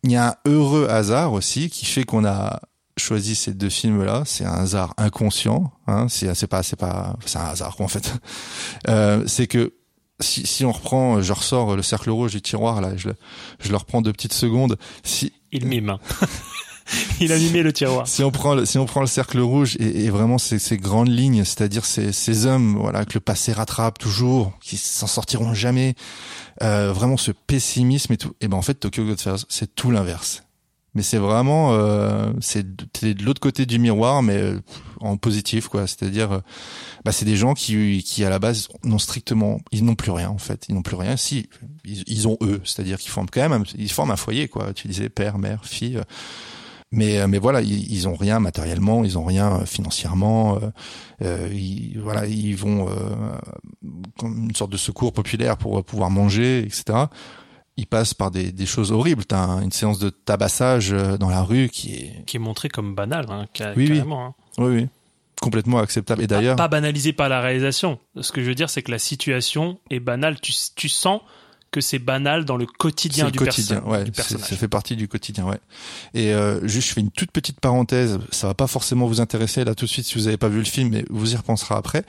[0.02, 2.60] Il y a un heureux hasard aussi qui fait qu'on a
[2.96, 6.06] choisi ces deux films là c'est un hasard inconscient hein.
[6.08, 8.12] C'est c'est pas c'est pas c'est un hasard quoi en fait.
[8.88, 9.72] Euh, c'est que
[10.20, 13.14] si, si on reprend, je ressors le cercle rouge du tiroir là, je le,
[13.60, 14.76] je le reprends deux petites secondes.
[15.02, 15.90] Si Il mime.
[15.90, 15.98] hein.
[17.20, 18.06] il a mimé le tiroir.
[18.06, 20.76] si on prend le, si on prend le cercle rouge et, et vraiment ces, ces
[20.76, 25.54] grandes lignes, c'est-à-dire ces, ces hommes voilà que le passé rattrape toujours, qui s'en sortiront
[25.54, 25.94] jamais,
[26.62, 28.34] euh, vraiment ce pessimisme et tout.
[28.40, 30.42] Et ben en fait Tokyo Godfathers c'est tout l'inverse.
[30.94, 34.60] Mais c'est vraiment euh, c'est de l'autre côté du miroir, mais euh,
[35.02, 35.86] en positif quoi.
[35.86, 36.40] C'est-à-dire euh,
[37.04, 40.30] bah c'est des gens qui qui à la base n'ont strictement ils n'ont plus rien
[40.30, 40.66] en fait.
[40.68, 41.16] Ils n'ont plus rien.
[41.16, 41.48] Si
[41.84, 44.72] ils, ils ont eux, c'est-à-dire qu'ils forment quand même ils forment un foyer quoi.
[44.72, 46.00] Tu disais père, mère, fille.
[46.92, 50.60] mais euh, mais voilà ils, ils ont rien matériellement ils ont rien euh, financièrement
[51.22, 52.92] euh, ils, voilà ils vont euh,
[54.18, 57.06] comme une sorte de secours populaire pour pouvoir manger etc
[57.76, 61.30] ils passent par des, des choses horribles t'as un- une séance de tabassage euh, dans
[61.30, 63.96] la rue qui est Qui est montré comme banal, hein, ca- Oui, oui.
[63.96, 64.26] carrément.
[64.26, 64.34] hein.
[64.58, 64.88] oui oui
[65.40, 67.98] complètement acceptable et d'ailleurs Pas banalisé par la réalisation.
[68.20, 70.38] Ce que je veux dire, c'est que la situation est banale.
[70.40, 71.20] Tu, tu sens
[71.72, 74.46] que c'est banal dans le quotidien, du, quotidien perso- ouais du personnage.
[74.48, 75.58] ça fait partie du quotidien ouais
[76.14, 79.64] et euh, juste je fais une toute petite parenthèse ça va pas forcément vous intéresser
[79.64, 81.74] là tout de suite si vous avez pas vu le film mais vous y repenserez
[81.74, 82.04] après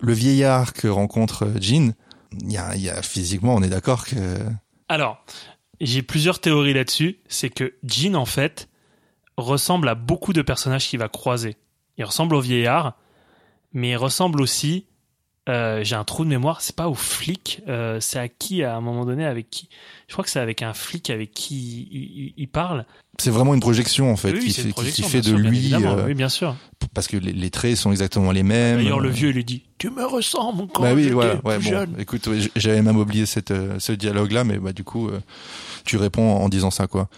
[0.00, 1.92] le vieillard que rencontre euh, Jean
[2.40, 4.16] il y a, il y a physiquement on est d'accord que
[4.88, 5.24] Alors,
[5.80, 7.18] j'ai plusieurs théories là-dessus.
[7.28, 8.68] C'est que Jean, en fait,
[9.36, 11.56] ressemble à beaucoup de personnages qu'il va croiser.
[11.96, 12.98] Il ressemble au vieillard,
[13.72, 14.86] mais il ressemble aussi.
[15.48, 16.60] Euh, j'ai un trou de mémoire.
[16.62, 17.60] C'est pas au flic.
[17.68, 19.68] euh, c'est à qui à un moment donné avec qui
[20.08, 22.86] Je crois que c'est avec un flic avec qui il, il- il parle.
[23.18, 26.06] c'est vraiment une projection en fait oui, qui fait, qui- fait de sûr, lui euh,
[26.06, 26.56] Oui, bien sûr.
[26.94, 29.62] parce que les, les traits sont exactement les mêmes D'ailleurs, le Euh, vieux lui dit
[29.78, 31.94] Tu me ressembles quand bah oui voilà plus ouais bon jeune.
[31.98, 35.20] écoute ouais, j'avais même oublié cette euh, ce dialogue là mais bah du coup euh,
[35.84, 37.08] tu réponds en disant ça quoi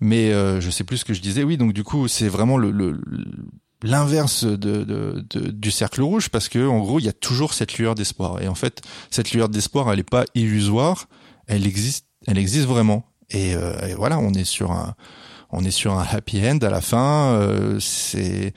[0.00, 2.56] mais euh, je sais plus ce que je disais oui donc du coup c'est vraiment
[2.56, 3.24] le, le- le-
[3.82, 7.54] l'inverse de, de, de- du cercle rouge parce que en gros il y a toujours
[7.54, 8.40] cette lueur d'espoir.
[8.42, 11.06] Et en fait cette lueur d'espoir elle est pas illusoire
[11.46, 13.04] elle existe elle existe vraiment.
[13.30, 14.94] Et, euh, et voilà on est sur un
[15.50, 18.52] on est sur un happy end à la fin euh, c'est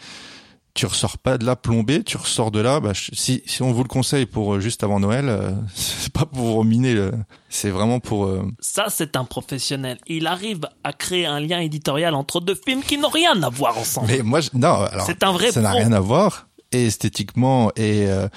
[0.74, 2.80] tu ressors pas de là plombé, tu ressors de là.
[2.80, 6.26] Bah, si si on vous le conseille pour euh, juste avant Noël, euh, c'est pas
[6.26, 6.94] pour miner.
[6.94, 7.12] le-
[7.50, 8.26] C'est vraiment pour.
[8.26, 9.98] euh, Ça, c'est un professionnel.
[10.08, 13.78] Il arrive à créer un lien éditorial entre deux films qui n'ont rien à voir
[13.78, 14.08] ensemble.
[14.08, 14.50] Mais moi, je...
[14.54, 14.74] non.
[14.84, 16.48] Alors, C'est un vrai ça n'a rien à voir.
[16.72, 18.30] Et esthétiquement et euh,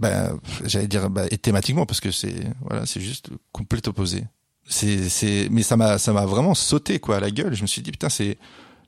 [0.00, 2.34] ben, j'allais dire bah, et thématiquement parce que c'est
[2.68, 4.24] voilà, c'est juste le complet opposé.
[4.66, 7.54] C'est c'est mais ça m'a ça m'a vraiment sauté quoi à la gueule.
[7.54, 8.38] Je me suis dit putain c'est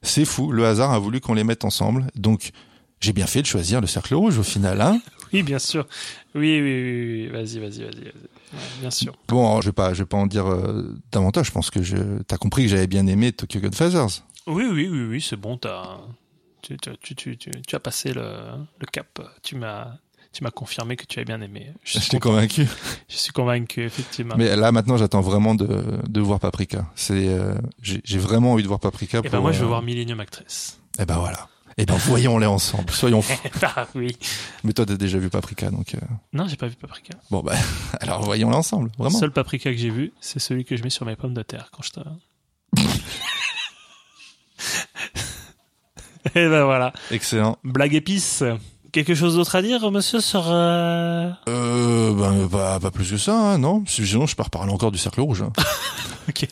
[0.02, 0.50] c'est fou.
[0.50, 2.09] Le hasard a voulu qu'on les mette ensemble.
[2.16, 2.50] Donc
[3.03, 4.81] j'ai bien fait de choisir le cercle rouge au final.
[4.81, 5.01] Hein
[5.33, 5.87] Oui, bien sûr.
[6.35, 7.23] Oui, oui, oui.
[7.23, 7.29] oui.
[7.29, 8.12] Vas-y, vas-y, vas-y.
[8.81, 9.16] bien sûr.
[9.29, 11.47] Bon, je vais pas, je vais pas en dire euh, davantage.
[11.47, 14.23] Je pense que je, t'as compris que j'avais bien aimé Tokyo Godfathers.
[14.47, 15.59] Oui, oui, oui, oui, c'est bon.
[16.61, 18.31] Tu, tu, tu, as passé le,
[18.79, 19.23] le cap.
[19.43, 19.95] Tu m'as,
[20.33, 21.73] tu m'as confirmé que tu as bien aimé.
[21.83, 22.66] Je suis, convaincu.
[23.09, 24.35] Je suis convaincu, effectivement.
[24.37, 25.66] Mais là, maintenant, j'attends vraiment de,
[26.09, 26.87] de voir Paprika.
[26.95, 29.19] C'est, euh, j'ai, vraiment envie de voir Paprika.
[29.19, 30.79] Et pour, ben moi, je veux euh, voir Millennium Actress.
[30.99, 31.49] Eh ben voilà.
[31.78, 32.90] Eh ben voyons-les ensemble.
[32.93, 33.39] Soyons fous.
[33.62, 34.16] ah oui.
[34.65, 35.99] Mais toi, t'as déjà vu Paprika, donc euh,
[36.32, 37.15] Non, j'ai pas vu Paprika.
[37.31, 37.55] bon bah,
[38.01, 38.90] alors voyons-les ensemble.
[38.99, 39.19] Vraiment.
[39.19, 41.70] Seul Paprika que j'ai vu, c'est celui que je mets sur mes pommes de terre
[41.73, 42.01] quand je te.
[46.35, 46.93] Et ben voilà.
[47.11, 47.59] Excellent.
[47.65, 48.44] Blague épice.
[48.93, 50.44] Quelque chose d'autre à dire, monsieur, sur...
[50.49, 54.93] euh, Euh, ben, pas, pas plus que ça, hein, non Sinon, je pars parler encore
[54.93, 55.43] du Cercle Rouge.
[55.43, 55.53] hein.
[56.28, 56.47] Ok.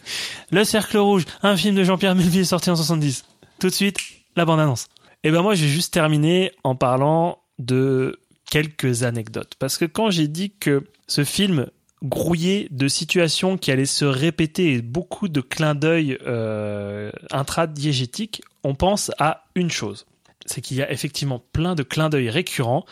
[0.51, 3.25] Le Cercle Rouge, un film de Jean-Pierre Melville sorti en 70.
[3.61, 3.99] Tout de suite,
[4.37, 4.87] la bande-annonce.
[5.23, 8.19] Et ben moi, je vais juste terminer en parlant de
[8.51, 9.55] quelques anecdotes.
[9.59, 11.67] Parce que quand j'ai dit que ce film
[12.03, 18.75] grouillé de situations qui allaient se répéter et beaucoup de clins d'œil euh, intradiégétiques, on
[18.75, 20.07] pense à une chose.
[20.47, 22.87] C'est qu'il y a effectivement plein de clins d'œil récurrents,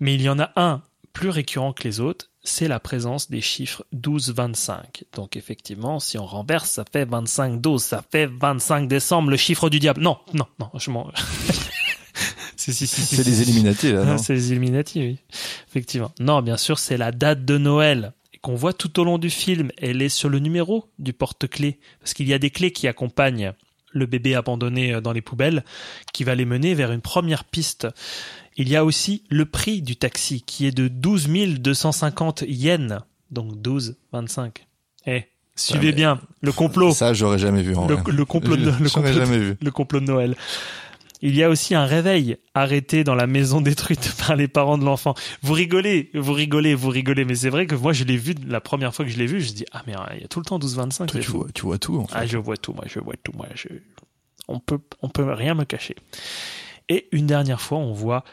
[0.00, 0.82] mais il y en a un
[1.12, 5.04] plus récurrent que les autres, c'est la présence des chiffres 12-25.
[5.14, 9.78] Donc effectivement, si on renverse, ça fait 25-12, ça fait 25 décembre, le chiffre du
[9.78, 10.00] diable.
[10.00, 11.10] Non, non, non, je m'en...
[12.56, 13.42] si, si, si, C'est les si.
[13.42, 15.18] Illuminati, là, non C'est les Illuminati, oui.
[15.68, 16.12] Effectivement.
[16.20, 19.30] Non, bien sûr, c'est la date de Noël et qu'on voit tout au long du
[19.30, 19.70] film.
[19.76, 21.78] Elle est sur le numéro du porte-clés.
[22.00, 23.52] Parce qu'il y a des clés qui accompagnent
[23.92, 25.64] le bébé abandonné euh, dans les poubelles,
[26.12, 27.88] qui va les mener vers une première piste.
[28.58, 31.28] Il y a aussi le prix du taxi, qui est de 12
[31.58, 32.98] 250 yens.
[33.30, 34.66] Donc 12, 25.
[35.06, 35.24] Eh,
[35.54, 37.74] suivez mais- bien le complot Ça, j'aurais jamais vu.
[37.76, 39.56] En le, le complot de, le complot de- jamais vu.
[39.60, 40.36] le complot de Noël.
[41.20, 44.84] Il y a aussi un réveil arrêté dans la maison détruite par les parents de
[44.84, 45.14] l'enfant.
[45.42, 48.60] Vous rigolez, vous rigolez, vous rigolez, mais c'est vrai que moi je l'ai vu la
[48.60, 50.38] première fois que je l'ai vu, je dis ah mais euh, il y a tout
[50.40, 50.96] le temps 12-25.
[50.96, 52.14] Toi, c'est tu vois, tu vois tout, en fait.
[52.16, 53.68] Ah je vois tout, moi je vois tout, moi je
[54.46, 55.96] on peut on peut rien me cacher.
[56.88, 58.24] Et une dernière fois, on voit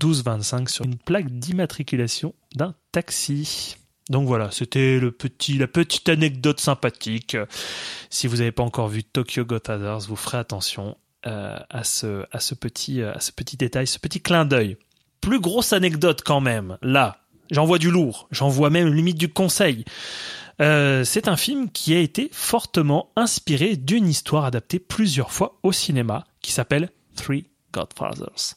[0.00, 3.76] 12-25 sur une plaque d'immatriculation d'un taxi.
[4.10, 7.36] Donc voilà, c'était le petit, la petite anecdote sympathique.
[8.10, 10.96] Si vous n'avez pas encore vu Tokyo Godfathers, vous ferez attention
[11.26, 14.76] euh, à, ce, à, ce petit, euh, à ce petit détail, ce petit clin d'œil.
[15.22, 17.16] Plus grosse anecdote quand même, là,
[17.50, 19.86] j'en vois du lourd, j'en vois même limite du conseil.
[20.60, 25.72] Euh, c'est un film qui a été fortement inspiré d'une histoire adaptée plusieurs fois au
[25.72, 28.54] cinéma qui s'appelle Three Godfathers,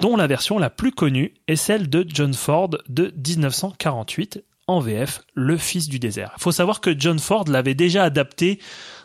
[0.00, 5.22] dont la version la plus connue est celle de John Ford de 1948 en VF,
[5.34, 6.32] Le Fils du désert.
[6.38, 8.60] Il faut savoir que John Ford l'avait déjà adapté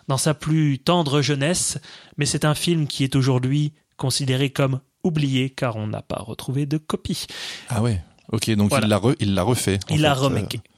[0.07, 1.77] dans sa plus tendre jeunesse,
[2.17, 6.65] mais c'est un film qui est aujourd'hui considéré comme oublié car on n'a pas retrouvé
[6.65, 7.25] de copie.
[7.69, 8.01] Ah ouais.
[8.31, 8.85] Ok, donc Voilà.
[8.85, 9.79] il l'a re- il l'a refait.
[9.89, 10.15] en Il a.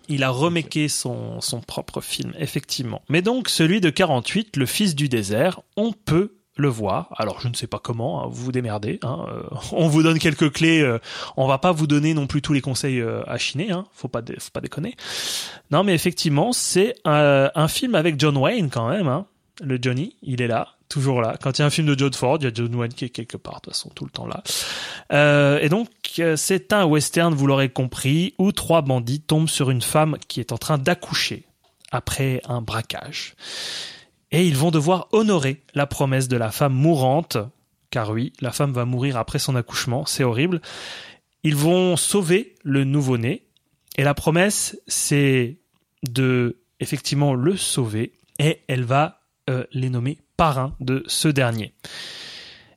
[0.09, 3.01] Il remaké son, son propre film, effectivement.
[3.09, 7.13] Mais donc, celui de 48, Le Fils du désert, on peut le voir.
[7.17, 8.99] Alors, je ne sais pas comment, hein, vous vous démerdez.
[9.03, 10.81] hein, euh, on vous donne quelques clés.
[10.81, 10.99] euh,
[11.37, 13.71] on va pas vous donner non plus tous les conseils euh, à chiner.
[13.71, 14.95] Hein, faut pas, faut pas déconner.
[15.71, 19.23] Non, mais effectivement, c'est un, un film avec John Wayne quand même.
[19.63, 21.37] Le Johnny, il est là, toujours là.
[21.41, 23.05] Quand il y a un film de John Ford, il y a John Wayne qui
[23.05, 24.41] est quelque part, de toute façon, tout le temps là.
[25.13, 25.87] Euh, et donc,
[26.19, 30.39] euh, c'est un western, vous l'aurez compris, où trois bandits tombent sur une femme qui
[30.39, 31.45] est en train d'accoucher
[31.91, 33.35] après un braquage.
[34.31, 37.37] Et ils vont devoir honorer la promesse de la femme mourante,
[37.89, 40.61] car oui, la femme va mourir après son accouchement, c'est horrible.
[41.43, 43.43] Ils vont sauver le nouveau-né,
[43.97, 45.57] et la promesse, c'est
[46.03, 51.73] de effectivement le sauver, et elle va euh, les nommer parrains de ce dernier.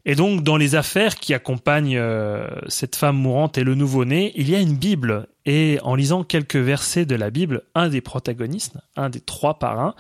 [0.06, 4.50] Et donc, dans les affaires qui accompagnent euh, cette femme mourante et le nouveau-né, il
[4.50, 5.28] y a une Bible.
[5.46, 9.94] Et en lisant quelques versets de la Bible, un des protagonistes, un des trois parrains,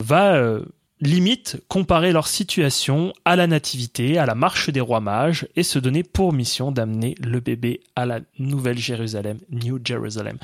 [0.00, 0.64] va euh,
[1.00, 5.78] limite comparer leur situation à la nativité, à la marche des rois mages, et se
[5.78, 10.38] donner pour mission d'amener le bébé à la Nouvelle Jérusalem, New Jerusalem.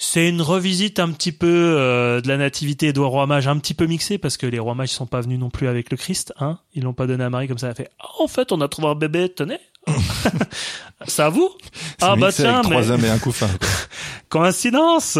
[0.00, 3.74] C'est une revisite un petit peu euh, de la nativité des rois mages, un petit
[3.74, 6.32] peu mixée parce que les rois mages sont pas venus non plus avec le Christ,
[6.38, 6.58] hein.
[6.74, 7.66] Ils l'ont pas donné à Marie comme ça.
[7.66, 7.90] Elle a fait.
[7.98, 9.58] Ah, en fait, on a trouvé un bébé, tenez.
[11.06, 11.50] C'est à vous
[12.00, 13.48] Ah bah tiens, avec mais trois hommes et un couffin.
[14.28, 15.18] coïncidence.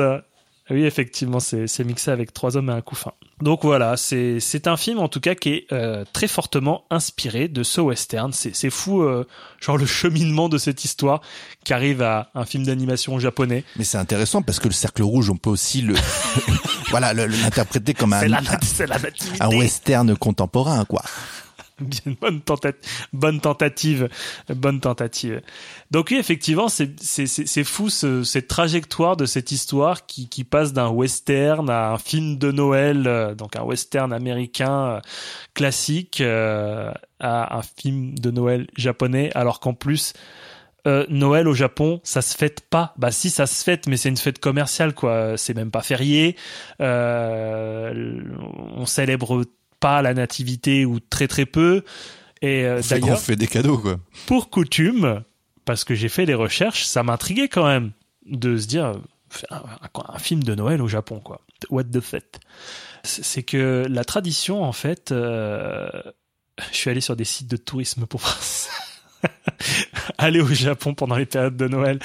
[0.70, 3.12] Oui, effectivement, c'est mixé avec trois hommes et un couffin.
[3.40, 7.62] Donc voilà, c'est un film en tout cas qui est euh, très fortement inspiré de
[7.62, 8.32] ce western.
[8.32, 9.26] C'est fou, euh,
[9.60, 11.20] genre le cheminement de cette histoire
[11.64, 13.64] qui arrive à un film d'animation japonais.
[13.76, 15.94] Mais c'est intéressant parce que le cercle rouge, on peut aussi le,
[16.90, 21.02] voilà, l'interpréter comme un, la, un, un western contemporain, quoi.
[22.20, 24.08] Bonne tentative, bonne tentative,
[24.48, 25.40] bonne tentative.
[25.90, 30.28] Donc oui, effectivement, c'est c'est c'est c'est fou ce, cette trajectoire de cette histoire qui
[30.28, 35.00] qui passe d'un western à un film de Noël, euh, donc un western américain euh,
[35.54, 40.14] classique, euh, à un film de Noël japonais, alors qu'en plus
[40.86, 42.94] euh, Noël au Japon, ça se fête pas.
[42.96, 45.36] Bah si, ça se fête, mais c'est une fête commerciale, quoi.
[45.36, 46.36] C'est même pas férié.
[46.80, 48.22] Euh,
[48.76, 49.44] on célèbre
[49.80, 51.84] pas la nativité ou très très peu.
[52.42, 53.98] Et euh, On fait, on d'ailleurs, fait des cadeaux, quoi.
[54.26, 55.22] pour coutume,
[55.64, 57.92] parce que j'ai fait des recherches, ça m'intriguait quand même
[58.26, 59.02] de se dire un,
[59.50, 59.62] un-
[60.14, 61.40] un film de Noël au Japon, quoi.
[61.70, 62.22] What the fuck?
[63.02, 65.88] C'est c'est que la tradition, en fait, euh,
[66.70, 68.70] je suis allé sur des sites de tourisme pour voir ça.
[70.18, 71.98] Aller au Japon pendant les périodes de Noël,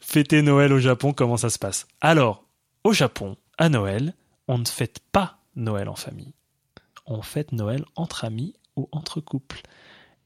[0.00, 1.86] fêter Noël au Japon, comment ça se passe?
[2.00, 2.44] Alors,
[2.84, 4.14] au Japon, à Noël,
[4.48, 6.32] on ne fête pas Noël en famille.
[7.10, 9.62] On fête Noël entre amis ou entre couples.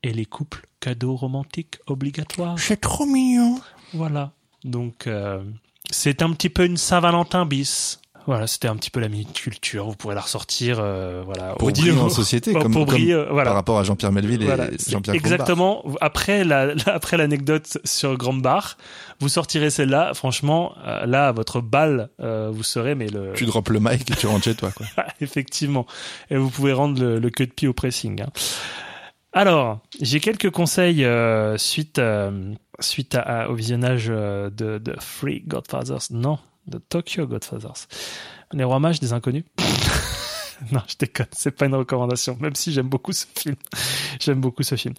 [0.02, 2.58] Et les couples, cadeaux romantiques obligatoires.
[2.58, 3.60] C'est trop mignon.
[3.94, 4.32] Voilà.
[4.64, 5.44] Donc, euh,
[5.90, 8.01] c'est un petit peu une Saint-Valentin bis.
[8.26, 9.86] Voilà, c'était un petit peu la minute culture.
[9.86, 13.26] Vous pourrez la ressortir, euh, voilà, Pour briller en société, pour comme, comme briller, euh,
[13.30, 13.46] voilà.
[13.50, 15.84] par rapport à Jean-Pierre Melville et Voilà, Jean-Pierre exactement.
[16.00, 18.76] Après la, après l'anecdote sur Grand Bar,
[19.20, 20.14] vous sortirez celle-là.
[20.14, 24.10] Franchement, euh, là, à votre balle, euh, vous serez, mais le, Tu droppes le mic
[24.10, 24.86] et tu rentres chez toi, quoi.
[25.20, 25.86] effectivement.
[26.30, 28.22] Et vous pouvez rendre le, le queue de pied au pressing.
[28.22, 28.28] hein.
[29.32, 34.94] Alors, j'ai quelques conseils euh, suite euh, suite à, à- au visionnage euh, de, de
[35.00, 36.02] Free Godfathers.
[36.10, 37.88] Non, de Tokyo Godfathers.
[38.52, 39.44] Les rois mages des inconnus.
[40.72, 41.26] non, je déconne.
[41.32, 42.36] C'est pas une recommandation.
[42.40, 43.56] Même si j'aime beaucoup ce film.
[44.20, 44.94] j'aime beaucoup ce film.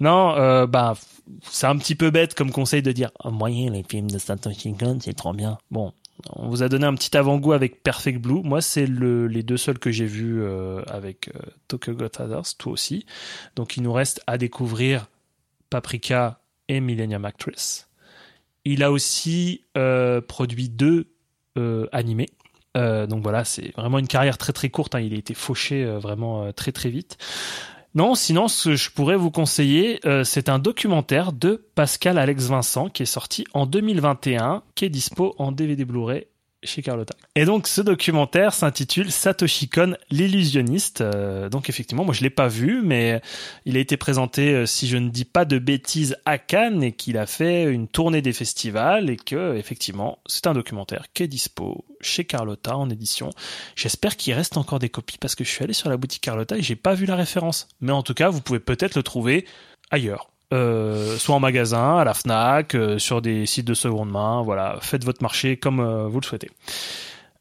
[0.00, 0.94] Non, euh, bah,
[1.42, 4.74] c'est un petit peu bête comme conseil de dire oh, moyen les films de Satoshi
[4.74, 5.58] Kon, c'est trop bien.
[5.70, 5.92] Bon,
[6.36, 8.42] on vous a donné un petit avant-goût avec Perfect Blue.
[8.42, 12.72] Moi, c'est le, les deux seuls que j'ai vus euh, avec euh, Tokyo Godfathers, toi
[12.72, 13.06] aussi.
[13.56, 15.06] Donc, il nous reste à découvrir
[15.70, 17.89] Paprika et Millennium Actress.
[18.70, 21.08] Il a aussi euh, produit deux
[21.58, 22.28] euh, animés.
[22.76, 24.94] Euh, donc voilà, c'est vraiment une carrière très très courte.
[24.94, 25.00] hein.
[25.00, 27.18] Il a été fauché vraiment très très vite.
[27.96, 32.88] Non, sinon, ce que je pourrais vous conseiller, c'est un documentaire de Pascal Alex Vincent
[32.88, 36.26] qui est sorti en 2021, qui est dispo en DVD Blu-ray
[36.62, 37.14] chez Carlotta.
[37.34, 41.00] Et donc, ce documentaire s'intitule Satoshi Kon, l'illusionniste.
[41.00, 43.20] Euh, donc, effectivement, moi, je l'ai pas vu, mais
[43.64, 46.92] il a été présenté, euh, si je ne dis pas de bêtises, à Cannes et
[46.92, 51.28] qu'il a fait une tournée des festivals et que, effectivement, c'est un documentaire qui est
[51.28, 53.30] dispo chez Carlotta en édition.
[53.76, 56.56] J'espère qu'il reste encore des copies parce que je suis allé sur la boutique Carlotta
[56.56, 57.68] et j'ai pas vu la référence.
[57.80, 59.46] Mais en tout cas, vous pouvez peut-être le trouver
[59.90, 60.30] ailleurs.
[60.52, 64.42] Euh, soit en magasin, à la Fnac, euh, sur des sites de seconde main.
[64.42, 66.50] Voilà, faites votre marché comme euh, vous le souhaitez.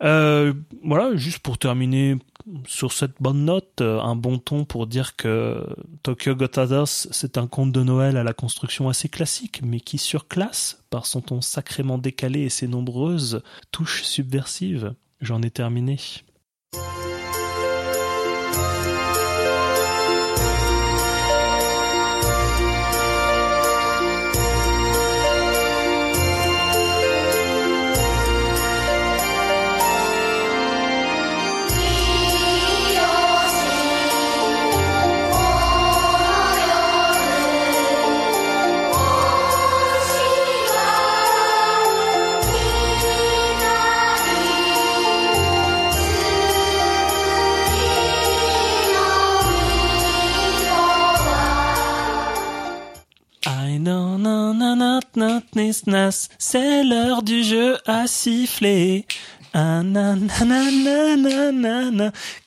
[0.02, 2.18] Voilà, juste pour terminer
[2.66, 5.66] sur cette bonne note, un bon ton pour dire que
[6.04, 10.84] Tokyo Godfathers, c'est un conte de Noël à la construction assez classique, mais qui surclasse
[10.90, 13.42] par son ton sacrément décalé et ses nombreuses
[13.72, 14.94] touches subversives.
[15.20, 15.98] J'en ai terminé.
[56.38, 59.06] C'est l'heure du jeu à siffler.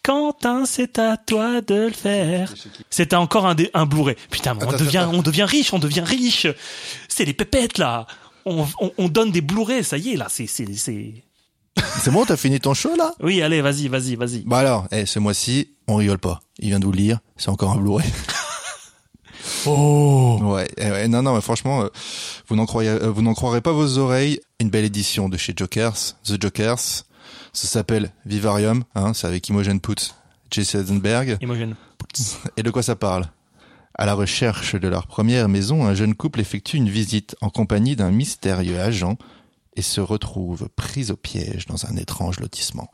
[0.03, 2.53] Quentin, c'est à toi de le faire.
[2.91, 4.17] C'était encore un, un Blu-ray.
[4.31, 5.15] Putain, mais on Attends, devient, attends.
[5.15, 6.47] on devient riche, on devient riche.
[7.09, 8.07] C'est les pépettes, là.
[8.45, 11.15] On, on, on donne des Blu-ray, ça y est, là, c'est, c'est, c'est...
[12.01, 13.15] C'est bon, t'as fini ton show, là?
[13.21, 14.41] Oui, allez, vas-y, vas-y, vas-y.
[14.41, 16.41] Bah alors, eh, ce mois-ci, on rigole pas.
[16.59, 18.07] Il vient de vous le lire, c'est encore un Blu-ray.
[19.67, 20.39] Oh!
[20.43, 21.89] Ouais, eh ouais, non, non, mais franchement, euh,
[22.49, 24.41] vous n'en croyez, euh, vous n'en croirez pas vos oreilles.
[24.61, 27.05] Une belle édition de chez Jokers, The Jokers.
[27.53, 30.15] Ça s'appelle Vivarium, hein, c'est avec Imogen Poots,
[30.51, 31.39] Jesse Eisenberg.
[31.41, 31.75] Imogen.
[32.57, 33.27] Et de quoi ça parle?
[33.95, 37.95] À la recherche de leur première maison, un jeune couple effectue une visite en compagnie
[37.95, 39.19] d'un mystérieux agent
[39.77, 42.91] et se retrouve pris au piège dans un étrange lotissement.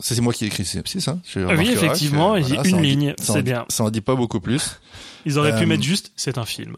[0.00, 2.68] Ça, C'est moi qui ai écrit, c'est ça Je oui, remarquerai effectivement, que, a ça
[2.68, 3.64] une ligne, c'est bien.
[3.68, 4.80] Ça en dit pas beaucoup plus.
[5.24, 6.76] Ils auraient pu Euh, mettre juste, c'est un film.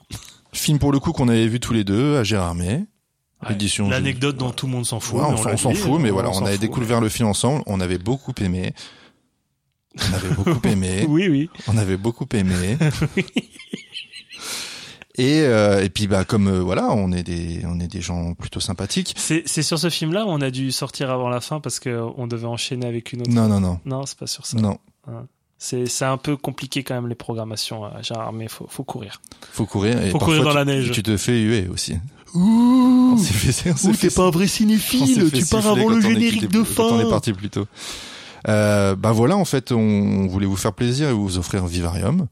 [0.52, 2.84] Film pour le coup qu'on avait vu tous les deux à Gérardmer.
[3.48, 3.56] Ouais.
[3.90, 5.20] L'anecdote dont tout le monde s'en fout.
[5.20, 8.32] Ouais, on s'en- fout, mais voilà, on avait découvert le film ensemble, on avait beaucoup
[8.40, 8.72] aimé.
[9.98, 11.04] On avait beaucoup aimé.
[11.08, 11.50] Oui, oui.
[11.68, 12.76] On avait beaucoup aimé.
[15.18, 18.34] Et, euh, et puis bah comme euh, voilà, on est des on est des gens
[18.34, 19.14] plutôt sympathiques.
[19.16, 22.02] C'est c'est sur ce film-là où on a dû sortir avant la fin parce que
[22.18, 23.30] on devait enchaîner avec une autre.
[23.30, 24.58] Non non non Non, c'est pas sur ça.
[24.58, 24.78] non,
[25.58, 29.22] C'est c'est un peu compliqué quand même les programmations à Gérard, mais faut faut courir.
[29.52, 30.90] faut courir et Faut parfois courir dans tu- la neige.
[30.92, 31.96] Tu te fais huer aussi.
[32.34, 36.00] On s'est fait, on s'est fait- un vrai on cinéphile, tu pars avant le on
[36.02, 37.08] générique de quand on est fin.
[37.10, 37.64] parti plus tôt.
[38.48, 42.26] Euh, bah voilà, en fait, on voulait vous faire plaisir et vous offrir un Vivarium.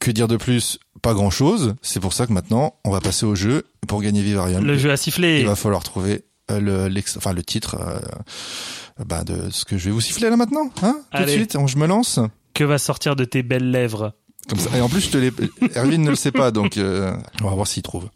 [0.00, 1.74] Que dire de plus Pas grand chose.
[1.82, 3.64] C'est pour ça que maintenant, on va passer au jeu.
[3.86, 5.40] Pour gagner Vivarium, Le jeu à siffler.
[5.40, 7.98] il va falloir trouver euh, le, l'ex- enfin, le titre euh,
[9.04, 10.70] bah, de ce que je vais vous siffler là maintenant.
[10.82, 12.18] Hein Tout de suite, on- je me lance.
[12.54, 14.12] Que va sortir de tes belles lèvres?
[14.48, 14.76] Comme ça.
[14.76, 15.30] Et en plus, je te l'ai.
[15.76, 18.08] Erwin ne le sait pas, donc euh, on va voir s'il trouve.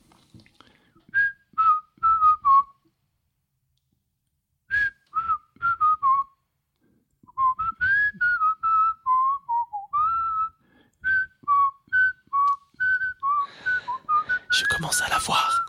[14.55, 15.65] Je commence à la voir.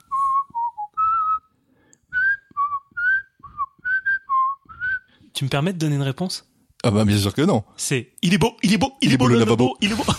[5.33, 6.45] Tu me permets de donner une réponse?
[6.83, 7.63] Ah bah bien sûr que non.
[7.77, 10.03] C'est il est beau, il est beau, il, est beau, le lavabo, il est beau.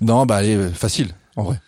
[0.00, 1.60] Non, bah allez, euh, facile, en vrai.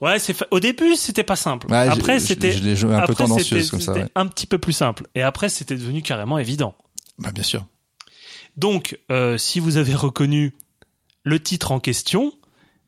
[0.00, 1.66] Ouais, c'est fa- au début c'était pas simple.
[1.68, 4.06] Ouais, après c'était un peu tendancieuse comme ça, ouais.
[4.14, 5.08] un petit peu plus simple.
[5.16, 6.76] Et après c'était devenu carrément évident.
[7.18, 7.66] Bah bien sûr.
[8.56, 10.54] Donc, euh, si vous avez reconnu
[11.24, 12.32] le titre en question,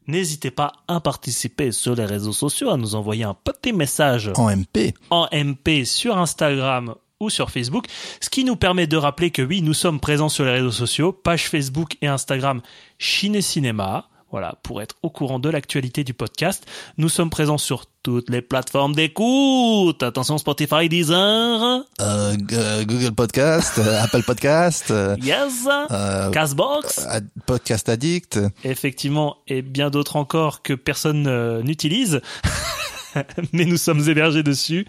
[0.07, 4.55] n'hésitez pas à participer sur les réseaux sociaux, à nous envoyer un petit message En
[4.55, 4.95] MP.
[5.11, 7.87] en MP sur Instagram ou sur Facebook,
[8.21, 11.13] ce qui nous permet de rappeler que oui, nous sommes présents sur les réseaux sociaux,
[11.13, 12.61] page Facebook et Instagram
[12.99, 14.09] Chine Cinéma.
[14.35, 16.67] Voilà, pour être au courant de l'actualité du podcast.
[16.99, 20.03] Nous sommes présents sur toutes les plateformes d'écoute.
[20.03, 24.93] Attention Spotify, Deezer, Euh, euh, Google Podcast, euh, Apple Podcast,
[25.23, 27.07] Yes, euh, Castbox.
[27.47, 28.41] Podcast Addict.
[28.65, 32.21] effectivement, et bien d'autres encore que personne n'utilise.
[33.53, 34.85] Mais nous sommes hébergés dessus.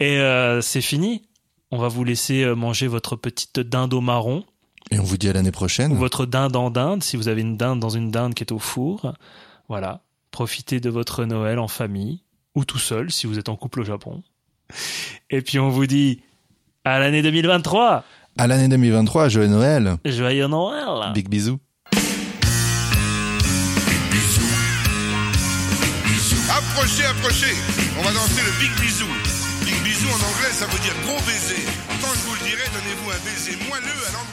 [0.00, 1.28] Et euh, c'est fini.
[1.70, 4.42] On va vous laisser manger votre petite dinde au marron,
[4.90, 5.92] Et on vous dit à l'année prochaine.
[5.92, 8.52] ou votre dinde en dinde, si vous avez une dinde dans une dinde qui est
[8.52, 9.14] au four.
[9.68, 10.00] Voilà.
[10.30, 12.20] Profitez de votre Noël en famille,
[12.54, 14.22] ou tout seul, si vous êtes en couple au Japon.
[15.30, 16.20] Et puis on vous dit
[16.84, 18.04] à l'année 2023.
[18.38, 19.96] À l'année 2023, joyeux Noël.
[20.04, 21.12] Joyeux Noël.
[21.14, 21.58] Big bisous.
[26.50, 27.54] Approchez, approchez.
[27.98, 29.06] On va danser le big bisou.
[29.64, 31.62] Big bisou en anglais, ça veut dire gros baiser.
[32.00, 34.29] Quand je vous le dirai, donnez-vous un baiser moelleux à l'endroit